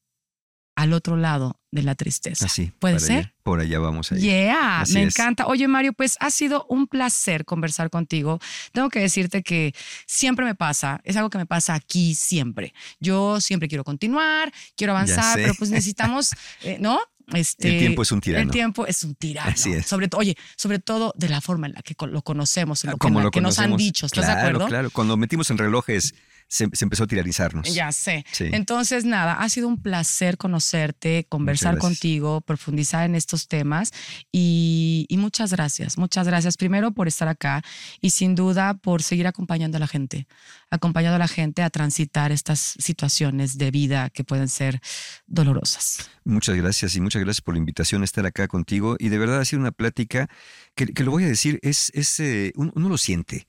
al 0.82 0.94
otro 0.94 1.16
lado 1.18 1.60
de 1.72 1.84
la 1.84 1.96
tristeza. 1.96 2.46
así. 2.46 2.72
¿Puede 2.80 3.00
ser? 3.00 3.18
allá- 3.18 3.34
por 3.44 3.60
allá 3.60 3.80
vamos 3.80 4.12
a 4.12 4.16
ir. 4.16 4.22
Yeah, 4.22 4.82
Así 4.82 4.94
me 4.94 5.04
es. 5.04 5.16
encanta. 5.18 5.48
Oye, 5.48 5.68
Mario, 5.68 5.94
pues 5.94 6.18
ha 6.20 6.30
sido 6.30 6.66
un 6.70 6.88
placer 6.88 7.46
conversar 7.46 7.90
contigo. 7.90 8.40
Tengo 8.72 8.90
que 8.90 9.00
decirte 9.00 9.42
que 9.44 9.74
siempre 10.06 10.46
me 10.46 10.54
pasa, 10.56 11.00
es 11.04 11.16
algo 11.18 11.30
que 11.30 11.38
me 11.38 11.46
pasa 11.46 11.74
aquí 11.74 12.14
siempre. 12.16 12.74
Yo 13.00 13.40
siempre 13.42 13.68
quiero 13.70 13.84
continuar, 13.84 14.52
quiero 14.76 14.94
avanzar, 14.94 15.36
pero 15.38 15.54
pues 15.56 15.70
necesitamos, 15.72 16.32
eh, 16.64 16.78
¿no? 16.80 17.00
Este, 17.34 17.70
El 17.74 17.80
tiempo 17.80 18.02
es 18.02 18.12
un 18.12 18.20
tirano. 18.20 18.44
El 18.44 18.52
tiempo 18.52 18.86
es 18.88 19.04
un 19.04 19.16
tirano. 19.16 19.52
Así 19.52 19.72
es. 19.72 19.86
Sobre 19.86 20.08
todo, 20.10 20.20
oye, 20.20 20.36
sobre 20.58 20.80
todo 20.80 21.14
de 21.16 21.30
la 21.30 21.40
forma 21.40 21.68
en 21.68 21.74
la 21.74 21.82
que 21.82 21.96
lo 22.08 22.22
conocemos, 22.24 22.84
en 22.84 22.90
lo 22.92 22.98
que, 22.98 23.08
Ah, 23.08 23.08
Como 23.08 23.22
lo 23.22 23.32
que 23.32 23.40
nos 23.40 23.58
han 23.60 23.78
dicho. 23.78 24.06
¿Estás 24.08 24.26
claro, 24.26 24.42
de 24.42 24.48
acuerdo? 24.50 24.68
Claro, 24.68 24.90
cuando 24.92 25.16
metimos 25.16 25.50
en 25.50 25.58
relojes 25.58 26.14
se, 26.52 26.68
se 26.74 26.84
empezó 26.84 27.06
a 27.06 27.08
tirarizarnos. 27.08 27.74
Ya 27.74 27.94
sé. 27.94 28.26
Sí. 28.34 28.50
Entonces, 28.52 29.06
nada, 29.06 29.36
ha 29.36 29.48
sido 29.48 29.70
un 29.70 29.82
placer 29.82 30.38
conocerte, 30.38 31.26
conversar 31.30 31.78
contigo, 31.78 32.42
profundizar 32.42 33.06
en 33.06 33.16
estos 33.16 33.48
temas 33.48 33.94
y, 34.34 35.06
y 35.08 35.16
muchas 35.16 35.54
gracias, 35.54 35.98
muchas 35.98 36.28
gracias 36.28 36.58
primero 36.58 36.92
por 36.92 37.08
estar 37.08 37.30
acá 37.30 37.64
y 38.02 38.10
sin 38.10 38.36
duda 38.36 38.74
por 38.74 39.02
seguir 39.02 39.28
acompañando 39.28 39.78
a 39.78 39.80
la 39.80 39.88
gente, 39.88 40.28
acompañando 40.70 41.16
a 41.16 41.20
la 41.20 41.30
gente 41.30 41.64
a 41.64 41.70
transitar 41.70 42.34
estas 42.34 42.60
situaciones 42.60 43.58
de 43.58 43.72
vida 43.72 44.10
que 44.10 44.26
pueden 44.26 44.50
ser 44.50 44.82
dolorosas. 45.28 46.10
Muchas 46.26 46.58
gracias 46.58 46.98
y 46.98 47.02
muchas 47.02 47.22
gracias 47.22 47.42
por 47.42 47.54
la 47.54 47.60
invitación 47.60 48.02
a 48.02 48.06
estar 48.06 48.26
acá 48.26 48.50
contigo. 48.50 48.98
Y 49.00 49.08
de 49.08 49.18
verdad 49.18 49.40
ha 49.40 49.46
sido 49.46 49.62
una 49.62 49.72
plática 49.72 50.30
que, 50.76 50.88
que 50.88 51.04
lo 51.06 51.12
voy 51.12 51.24
a 51.24 51.28
decir, 51.28 51.60
es, 51.62 51.92
es 51.94 52.20
eh, 52.20 52.52
uno, 52.56 52.74
uno 52.76 52.90
lo 52.90 52.98
siente. 52.98 53.48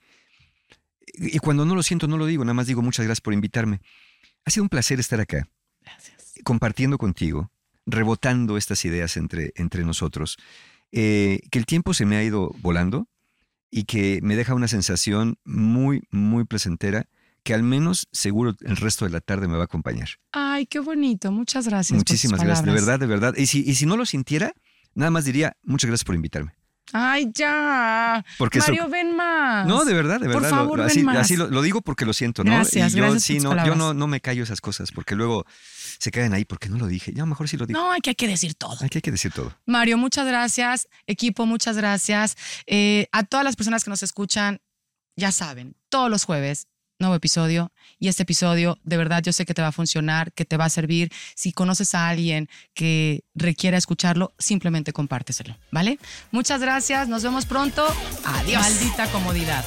Y 1.15 1.39
cuando 1.39 1.65
no 1.65 1.75
lo 1.75 1.83
siento, 1.83 2.07
no 2.09 2.19
lo 2.19 2.27
digo, 2.27 2.45
nada 2.45 2.55
más 2.55 2.67
digo 2.67 2.83
muchas 2.83 3.05
gracias 3.05 3.21
por 3.21 3.35
invitarme. 3.35 3.81
Ha 4.45 4.51
sido 4.51 4.65
un 4.65 4.69
placer 4.69 4.99
estar 4.99 5.21
acá, 5.21 5.49
Gracias. 5.83 6.35
compartiendo 6.45 6.99
contigo, 6.99 7.51
rebotando 7.87 8.57
estas 8.57 8.85
ideas 8.85 9.17
entre, 9.17 9.53
entre 9.57 9.85
nosotros. 9.85 10.39
Eh, 10.91 11.41
que 11.51 11.59
el 11.59 11.67
tiempo 11.67 11.95
se 11.95 12.05
me 12.05 12.17
ha 12.17 12.23
ido 12.23 12.55
volando 12.61 13.09
y 13.71 13.85
que 13.85 14.21
me 14.23 14.37
deja 14.37 14.55
una 14.55 14.69
sensación 14.69 15.39
muy, 15.45 16.03
muy 16.11 16.45
placentera 16.45 17.09
que 17.43 17.55
al 17.55 17.63
menos 17.63 18.09
seguro 18.13 18.55
el 18.61 18.77
resto 18.77 19.05
de 19.05 19.11
la 19.11 19.21
tarde 19.21 19.49
me 19.49 19.55
va 19.55 19.63
a 19.63 19.65
acompañar. 19.65 20.09
Ay, 20.33 20.67
qué 20.67 20.79
bonito, 20.79 21.33
muchas 21.33 21.67
gracias. 21.67 21.97
por 21.97 22.05
tus 22.05 22.13
Muchísimas 22.13 22.43
gracias, 22.43 22.65
de 22.65 22.73
verdad, 22.73 23.01
de 23.01 23.07
verdad. 23.07 23.35
Y 23.37 23.47
si, 23.47 23.69
y 23.69 23.75
si 23.75 23.87
no 23.87 23.97
lo 23.97 24.07
sintiera, 24.07 24.53
nada 24.95 25.11
más 25.11 25.25
diría 25.25 25.57
muchas 25.63 25.89
gracias 25.89 26.05
por 26.05 26.15
invitarme. 26.15 26.53
Ay, 26.93 27.31
ya. 27.35 28.25
Porque 28.39 28.59
Mario, 28.59 28.89
ven 28.89 29.17
más. 29.17 29.67
No, 29.67 29.85
de 29.85 29.95
verdad, 29.95 30.21
de 30.21 30.27
Por 30.27 30.43
verdad. 30.43 30.51
lo- 30.51 30.57
favor, 30.57 30.79
lo- 30.81 30.85
así 30.85 31.03
más. 31.03 31.17
así 31.17 31.37
lo, 31.37 31.49
lo 31.49 31.63
digo 31.63 31.81
porque 31.81 32.05
lo 32.05 32.13
siento, 32.13 32.45
¿no? 32.45 32.51
Gracias, 32.53 32.93
y 32.93 32.97
yo 32.97 33.03
gracias 33.03 33.13
por 33.15 33.21
sí, 33.23 33.35
no, 33.37 33.43
yo 33.45 33.49
palabras. 33.51 33.77
no, 33.79 33.95
no 33.95 34.07
me 34.07 34.21
callo 34.21 34.43
esas 34.43 34.61
cosas, 34.61 34.91
porque 34.93 35.15
luego 35.15 35.47
se 35.99 36.11
quedan 36.11 36.35
ahí 36.35 36.45
porque 36.45 36.69
no 36.69 36.77
lo 36.79 36.87
dije. 36.87 37.13
Ya 37.15 37.25
mejor 37.25 37.49
sí 37.49 37.57
lo 37.57 37.65
digo. 37.67 37.79
No, 37.81 37.93
hay 37.93 38.01
que, 38.01 38.11
hay 38.11 38.17
que 38.17 38.29
decir 38.29 38.55
todo. 38.55 38.75
Aquí 38.85 38.99
hay 38.99 39.03
que 39.03 39.11
decir 39.13 39.33
todo. 39.33 39.55
Mario, 39.67 39.97
muchas 39.97 40.27
gracias. 40.27 40.89
Equipo, 41.07 41.47
muchas 41.47 41.77
gracias. 41.77 42.37
Eh, 42.67 43.07
a 43.13 43.23
todas 43.23 43.45
las 43.45 43.57
personas 43.57 43.85
que 43.85 43.91
nos 43.91 44.03
escuchan, 44.03 44.61
ya 45.17 45.31
saben, 45.33 45.77
todos 45.89 46.11
los 46.11 46.25
jueves, 46.25 46.67
nuevo 47.03 47.15
episodio. 47.15 47.71
Y 47.99 48.09
este 48.09 48.23
episodio, 48.23 48.79
de 48.83 48.97
verdad, 48.97 49.23
yo 49.23 49.33
sé 49.33 49.45
que 49.45 49.53
te 49.53 49.61
va 49.61 49.69
a 49.69 49.73
funcionar, 49.73 50.33
que 50.33 50.47
te 50.47 50.57
va 50.57 50.65
a 50.65 50.71
servir. 50.71 51.13
Si 51.37 51.53
conoces 51.53 51.95
a 51.95 52.09
alguien 52.09 52.49
que 52.73 53.25
requiera 53.35 53.77
escucharlo, 53.77 54.33
simplemente 54.39 54.95
compárteselo, 54.95 55.59
¿vale? 55.71 55.99
Muchas 56.31 56.61
gracias. 56.61 57.09
Nos 57.09 57.23
vemos 57.23 57.45
pronto. 57.45 57.85
Adiós. 58.25 58.63
Maldita 58.63 59.07
comodidad. 59.13 59.65